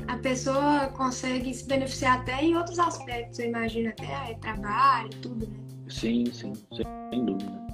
A 0.09 0.19
pessoa 0.19 0.89
consegue 0.89 1.55
se 1.55 1.67
beneficiar 1.67 2.21
até 2.21 2.43
em 2.43 2.57
outros 2.57 2.79
aspectos, 2.79 3.39
eu 3.39 3.47
imagino, 3.47 3.91
até 3.91 4.33
é, 4.33 4.35
trabalho, 4.35 5.09
tudo, 5.23 5.47
né? 5.47 5.57
Sim, 5.89 6.25
sim, 6.33 6.53
sem 6.73 7.25
dúvida. 7.25 7.65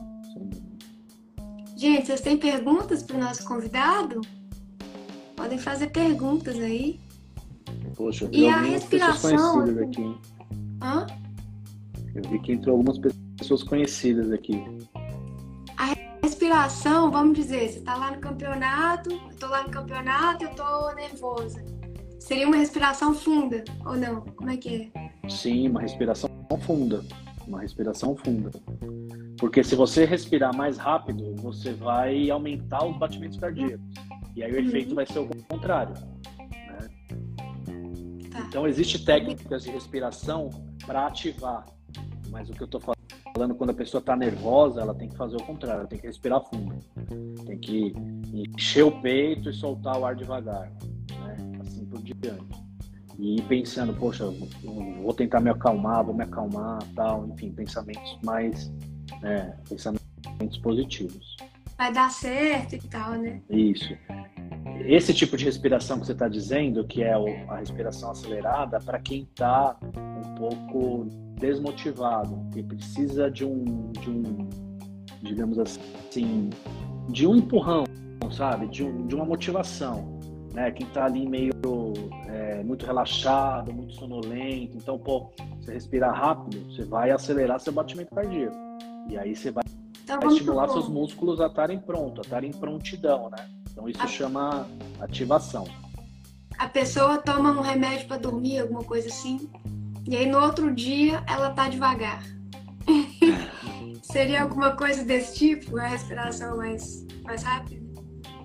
Gente, 1.77 2.07
vocês 2.07 2.21
têm 2.21 2.37
perguntas 2.37 3.03
para 3.03 3.17
o 3.17 3.21
nosso 3.21 3.43
convidado? 3.47 4.21
Podem 5.35 5.59
fazer 5.59 5.87
perguntas 5.89 6.57
aí. 6.57 7.01
Poxa, 7.97 8.27
eu 8.27 8.31
vi 8.31 8.41
e 8.41 8.49
a 8.49 8.61
respiração 8.61 9.55
conhecidas 9.55 9.89
aqui. 9.89 10.17
Hã? 10.83 11.07
Eu 12.15 12.23
vi 12.31 12.39
que 12.41 12.53
entrou 12.53 12.77
algumas 12.77 12.99
pessoas 13.39 13.63
conhecidas 13.63 14.31
aqui. 14.31 14.63
Respiração, 16.51 17.13
vamos 17.13 17.39
dizer, 17.39 17.69
você 17.69 17.79
está 17.79 17.95
lá 17.95 18.11
no 18.11 18.19
campeonato, 18.19 19.09
eu 19.13 19.37
tô 19.39 19.47
lá 19.47 19.63
no 19.63 19.71
campeonato, 19.71 20.43
eu 20.43 20.51
tô 20.51 20.93
nervosa. 20.95 21.65
Seria 22.19 22.45
uma 22.45 22.57
respiração 22.57 23.15
funda 23.15 23.63
ou 23.87 23.97
não? 23.97 24.23
Como 24.23 24.51
é 24.51 24.57
que 24.57 24.91
é? 24.93 25.29
Sim, 25.29 25.69
uma 25.69 25.81
respiração 25.81 26.29
funda. 26.63 27.05
Uma 27.47 27.61
respiração 27.61 28.17
funda. 28.17 28.51
Porque 29.39 29.63
se 29.63 29.77
você 29.77 30.05
respirar 30.05 30.53
mais 30.53 30.77
rápido, 30.77 31.37
você 31.37 31.73
vai 31.73 32.29
aumentar 32.29 32.85
os 32.85 32.99
batimentos 32.99 33.39
cardíacos. 33.39 33.87
E 34.35 34.43
aí 34.43 34.51
o 34.51 34.57
uhum. 34.57 34.67
efeito 34.67 34.93
vai 34.93 35.07
ser 35.07 35.21
o 35.21 35.29
contrário. 35.49 35.95
Né? 36.37 36.91
Tá. 38.29 38.41
Então, 38.41 38.67
existem 38.67 39.05
técnicas 39.05 39.63
de 39.63 39.71
respiração 39.71 40.51
para 40.85 41.07
ativar. 41.07 41.65
Mas 42.29 42.51
o 42.51 42.53
que 42.53 42.61
eu 42.61 42.65
estou 42.65 42.81
falando, 42.81 43.00
quando 43.33 43.71
a 43.71 43.75
pessoa 43.75 44.01
está 44.01 44.17
nervosa, 44.17 44.81
ela 44.81 44.95
tem 44.95 45.09
que 45.09 45.17
fazer 45.17 45.37
o 45.37 45.43
contrário, 45.43 45.81
ela 45.81 45.89
tem 45.89 45.99
que 45.99 46.07
respirar 46.07 46.43
fundo. 46.45 46.77
Tem 47.47 47.59
que 47.59 47.93
encher 48.33 48.85
o 48.85 49.01
peito 49.01 49.51
e 49.51 49.53
soltar 49.53 49.99
o 49.99 50.05
ar 50.05 50.15
devagar. 50.15 50.71
Né? 51.11 51.37
Assim 51.61 51.85
por 51.87 52.03
diante. 52.03 52.71
E 53.19 53.37
ir 53.37 53.43
pensando, 53.43 53.93
poxa, 53.95 54.25
vou 55.03 55.13
tentar 55.13 55.41
me 55.41 55.51
acalmar, 55.51 56.05
vou 56.05 56.15
me 56.15 56.25
acalmar, 56.25 56.79
tal, 56.95 57.27
enfim, 57.29 57.53
pensamentos 57.53 58.19
mais 58.23 58.73
né, 59.21 59.55
pensamentos 59.69 60.59
positivos. 60.63 61.37
Vai 61.77 61.93
dar 61.93 62.11
certo 62.11 62.75
e 62.75 62.81
tal, 62.89 63.13
né? 63.13 63.41
Isso. 63.49 63.97
Esse 64.87 65.13
tipo 65.13 65.37
de 65.37 65.45
respiração 65.45 66.01
que 66.01 66.07
você 66.07 66.13
está 66.13 66.29
dizendo, 66.29 66.85
que 66.85 67.03
é 67.03 67.13
a 67.49 67.57
respiração 67.57 68.11
acelerada, 68.11 68.81
para 68.81 68.99
quem 68.99 69.23
está 69.23 69.77
um 69.83 70.35
pouco 70.35 71.07
desmotivado, 71.39 72.39
que 72.53 72.63
precisa 72.63 73.31
de 73.31 73.45
um, 73.45 73.93
de 73.93 74.11
um, 74.11 74.49
digamos 75.23 75.59
assim, 75.59 76.51
de 77.09 77.27
um 77.27 77.37
empurrão, 77.37 77.85
sabe? 78.31 78.69
De, 78.69 78.85
um, 78.85 79.07
de 79.07 79.15
uma 79.15 79.25
motivação, 79.25 80.19
né? 80.53 80.71
Quem 80.71 80.87
está 80.87 81.05
ali 81.05 81.27
meio 81.27 81.53
é, 82.27 82.63
muito 82.63 82.87
relaxado, 82.87 83.73
muito 83.73 83.95
sonolento, 83.95 84.77
então, 84.77 84.99
pô, 84.99 85.31
você 85.61 85.73
respirar 85.73 86.15
rápido, 86.15 86.65
você 86.71 86.85
vai 86.85 87.11
acelerar 87.11 87.61
seu 87.61 87.73
batimento 87.73 88.15
cardíaco. 88.15 88.57
E 89.09 89.19
aí 89.19 89.35
você 89.35 89.51
vai, 89.51 89.65
então, 90.05 90.21
vai 90.21 90.29
estimular 90.29 90.69
seus 90.69 90.89
músculos 90.89 91.41
a 91.41 91.47
estarem 91.47 91.79
prontos, 91.79 92.21
a 92.21 92.23
estarem 92.23 92.51
em 92.51 92.53
prontidão, 92.53 93.31
né? 93.31 93.60
Então 93.81 93.89
isso 93.89 94.03
a... 94.03 94.07
chama 94.07 94.69
ativação. 95.01 95.67
A 96.59 96.69
pessoa 96.69 97.19
toma 97.19 97.53
um 97.53 97.63
remédio 97.63 98.07
para 98.07 98.19
dormir, 98.19 98.61
alguma 98.61 98.85
coisa 98.85 99.09
assim, 99.09 99.49
e 100.07 100.15
aí 100.17 100.27
no 100.27 100.39
outro 100.39 100.75
dia 100.75 101.25
ela 101.27 101.51
tá 101.51 101.69
devagar. 101.69 102.23
Seria 104.03 104.43
alguma 104.43 104.73
coisa 104.73 105.05
desse 105.05 105.39
tipo? 105.39 105.79
A 105.79 105.87
respiração 105.87 106.57
mais, 106.57 107.07
mais 107.23 107.43
rápida? 107.43 107.81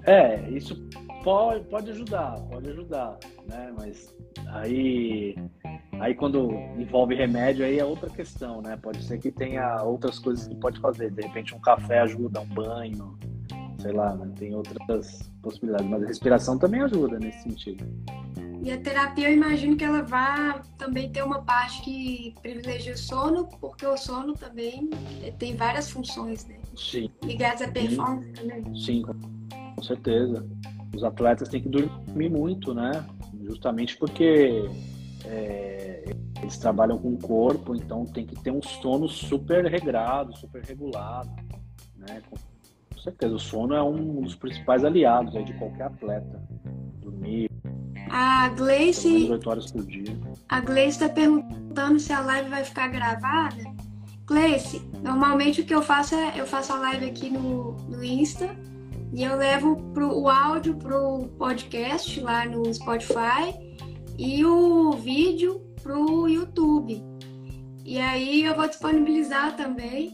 É, 0.05 0.49
isso 0.49 0.75
pode, 1.23 1.65
pode 1.65 1.89
ajudar, 1.91 2.39
pode 2.49 2.69
ajudar, 2.69 3.17
né? 3.49 3.73
Mas 3.75 4.15
aí 4.47 5.35
Aí 5.99 6.13
quando 6.13 6.51
envolve 6.77 7.15
remédio, 7.15 7.65
aí 7.65 7.79
é 7.79 7.85
outra 7.85 8.09
questão, 8.09 8.61
né? 8.61 8.77
Pode 8.81 9.03
ser 9.03 9.17
que 9.17 9.31
tenha 9.31 9.81
outras 9.81 10.19
coisas 10.19 10.47
que 10.47 10.55
pode 10.55 10.79
fazer. 10.79 11.09
De 11.11 11.21
repente 11.21 11.55
um 11.55 11.59
café 11.59 11.99
ajuda, 12.01 12.41
um 12.41 12.45
banho, 12.45 13.17
sei 13.85 13.93
lá, 13.93 14.15
né? 14.15 14.31
tem 14.35 14.55
outras 14.55 15.31
possibilidades. 15.43 15.87
Mas 15.87 16.03
a 16.03 16.07
respiração 16.07 16.57
também 16.57 16.81
ajuda 16.81 17.19
nesse 17.19 17.43
sentido. 17.43 17.85
E 18.63 18.71
a 18.71 18.79
terapia, 18.79 19.29
eu 19.29 19.35
imagino 19.35 19.77
que 19.77 19.83
ela 19.83 20.01
vai 20.01 20.59
também 20.75 21.11
ter 21.11 21.23
uma 21.23 21.43
parte 21.43 21.83
que 21.83 22.33
privilegia 22.41 22.95
o 22.95 22.97
sono, 22.97 23.47
porque 23.61 23.85
o 23.85 23.95
sono 23.95 24.33
também 24.33 24.89
tem 25.37 25.55
várias 25.55 25.91
funções, 25.91 26.47
né? 26.47 26.57
Sim. 26.75 27.11
Ligadas 27.23 27.61
à 27.61 27.67
performance 27.67 28.25
Sim. 28.25 28.33
também. 28.33 28.75
Sim, 28.75 29.03
com 29.75 29.83
certeza. 29.83 30.43
Os 30.95 31.03
atletas 31.03 31.47
têm 31.47 31.61
que 31.61 31.69
dormir 31.69 32.29
muito, 32.29 32.73
né? 32.73 33.05
Justamente 33.43 33.95
porque 33.97 34.67
é, 35.25 36.05
eles 36.41 36.57
trabalham 36.57 36.97
com 36.97 37.13
o 37.13 37.19
corpo, 37.19 37.75
então 37.75 38.03
tem 38.03 38.25
que 38.25 38.35
ter 38.41 38.49
um 38.49 38.63
sono 38.63 39.07
super 39.07 39.65
regrado, 39.65 40.35
super 40.35 40.63
regulado, 40.63 41.29
né? 41.97 42.23
Com 42.27 42.35
certeza, 43.05 43.35
o 43.35 43.39
sono 43.39 43.73
é 43.73 43.83
um 43.83 44.21
dos 44.21 44.35
principais 44.35 44.83
aliados 44.83 45.35
aí 45.35 45.43
de 45.43 45.53
qualquer 45.53 45.83
atleta. 45.83 46.41
Dormir. 46.99 47.49
A 48.09 48.49
Gleice. 48.49 49.29
8 49.31 49.49
horas 49.49 49.71
por 49.71 49.85
dia. 49.85 50.17
A 50.49 50.59
Gleice 50.59 51.03
está 51.03 51.09
perguntando 51.09 51.99
se 51.99 52.11
a 52.11 52.21
live 52.21 52.49
vai 52.49 52.63
ficar 52.63 52.87
gravada. 52.87 53.63
Gleice, 54.25 54.81
normalmente 55.03 55.61
o 55.61 55.65
que 55.65 55.73
eu 55.73 55.83
faço 55.83 56.15
é 56.15 56.33
eu 56.39 56.47
faço 56.47 56.73
a 56.73 56.79
live 56.79 57.05
aqui 57.05 57.29
no, 57.29 57.73
no 57.73 58.03
Insta 58.03 58.49
e 59.13 59.23
eu 59.23 59.37
levo 59.37 59.75
pro, 59.93 60.19
o 60.19 60.27
áudio 60.27 60.75
pro 60.75 61.27
podcast 61.37 62.19
lá 62.21 62.43
no 62.45 62.73
Spotify 62.73 63.53
e 64.17 64.43
o 64.43 64.93
vídeo 64.93 65.61
pro 65.83 66.27
YouTube. 66.27 67.03
E 67.85 67.99
aí 67.99 68.43
eu 68.43 68.55
vou 68.55 68.67
disponibilizar 68.67 69.55
também 69.55 70.11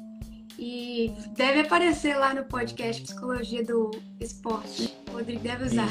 e 0.61 1.11
deve 1.35 1.61
aparecer 1.61 2.15
lá 2.15 2.35
no 2.35 2.45
podcast 2.45 3.01
Psicologia 3.01 3.65
do 3.65 3.89
Esporte. 4.19 4.95
O 5.09 5.13
Rodrigo 5.13 5.41
deve 5.41 5.65
usar. 5.65 5.89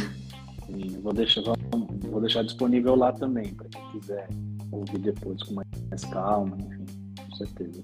Sim, 0.66 0.90
sim. 0.90 1.00
Vou, 1.00 1.12
deixar, 1.12 1.42
vou 1.42 2.20
deixar 2.20 2.44
disponível 2.44 2.94
lá 2.94 3.12
também, 3.12 3.52
para 3.52 3.68
quem 3.68 3.90
quiser 3.90 4.28
ouvir 4.70 4.98
depois 4.98 5.42
com 5.42 5.54
mais 5.54 6.04
calma, 6.12 6.56
enfim, 6.60 6.86
com 7.28 7.36
certeza. 7.36 7.82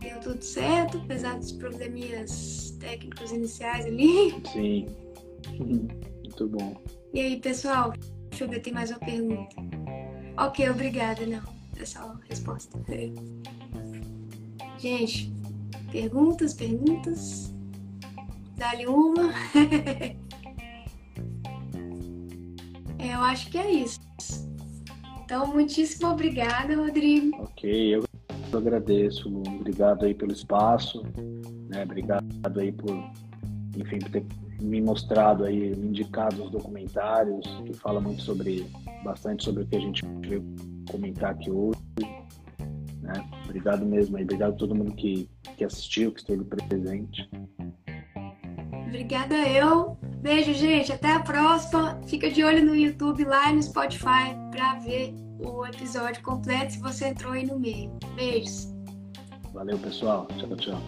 Deu 0.00 0.20
tudo 0.20 0.42
certo, 0.42 0.98
apesar 0.98 1.38
dos 1.38 1.52
probleminhas 1.52 2.76
técnicos 2.80 3.30
iniciais 3.30 3.86
ali. 3.86 4.34
Sim, 4.52 4.86
muito 5.58 6.48
bom. 6.48 6.76
E 7.14 7.20
aí, 7.20 7.40
pessoal, 7.40 7.92
Deixa 8.38 8.44
eu 8.44 8.48
ver, 8.50 8.60
tem 8.60 8.72
mais 8.72 8.90
uma 8.90 9.00
pergunta. 9.00 9.56
Ok, 10.36 10.70
obrigada. 10.70 11.26
Não, 11.26 11.42
é 11.76 11.84
só 11.84 12.00
a 12.00 12.20
resposta. 12.28 12.78
Gente, 14.78 15.32
perguntas, 15.90 16.54
perguntas. 16.54 17.52
Dá-lhe 18.56 18.86
uma. 18.86 19.32
é, 22.98 23.14
eu 23.14 23.20
acho 23.20 23.50
que 23.50 23.58
é 23.58 23.70
isso. 23.72 23.98
Então, 25.24 25.48
muitíssimo 25.48 26.08
obrigada, 26.08 26.76
Rodrigo. 26.76 27.42
Ok, 27.42 27.96
eu 27.96 28.04
agradeço. 28.56 29.28
Obrigado 29.28 30.04
aí 30.04 30.14
pelo 30.14 30.32
espaço. 30.32 31.02
Né? 31.68 31.82
Obrigado 31.82 32.60
aí 32.60 32.70
por, 32.70 32.94
enfim, 33.76 33.98
por 33.98 34.10
ter 34.10 34.24
me 34.62 34.80
mostrado 34.80 35.44
aí, 35.44 35.76
me 35.76 35.88
indicado 35.88 36.44
os 36.44 36.50
documentários 36.50 37.46
que 37.64 37.74
falam 37.74 38.02
muito 38.02 38.22
sobre, 38.22 38.66
bastante 39.04 39.44
sobre 39.44 39.64
o 39.64 39.66
que 39.66 39.76
a 39.76 39.80
gente 39.80 40.02
veio 40.20 40.44
comentar 40.90 41.30
aqui 41.30 41.50
hoje. 41.50 41.80
Né? 43.02 43.37
Obrigado 43.48 43.86
mesmo 43.86 44.16
aí. 44.18 44.24
Obrigado 44.24 44.52
a 44.52 44.56
todo 44.56 44.74
mundo 44.74 44.94
que, 44.94 45.28
que 45.56 45.64
assistiu, 45.64 46.12
que 46.12 46.20
esteve 46.20 46.44
presente. 46.44 47.28
Obrigada 48.86 49.34
eu. 49.48 49.96
Beijo, 50.20 50.52
gente. 50.52 50.92
Até 50.92 51.12
a 51.12 51.20
próxima. 51.20 51.98
Fica 52.06 52.30
de 52.30 52.44
olho 52.44 52.64
no 52.64 52.76
YouTube 52.76 53.24
lá 53.24 53.50
e 53.50 53.54
no 53.56 53.62
Spotify 53.62 54.34
para 54.50 54.74
ver 54.80 55.14
o 55.38 55.64
episódio 55.64 56.22
completo 56.22 56.74
se 56.74 56.80
você 56.80 57.08
entrou 57.08 57.32
aí 57.32 57.46
no 57.46 57.58
meio. 57.58 57.90
Beijos. 58.14 58.74
Valeu, 59.52 59.78
pessoal. 59.78 60.28
Tchau, 60.36 60.56
tchau. 60.56 60.78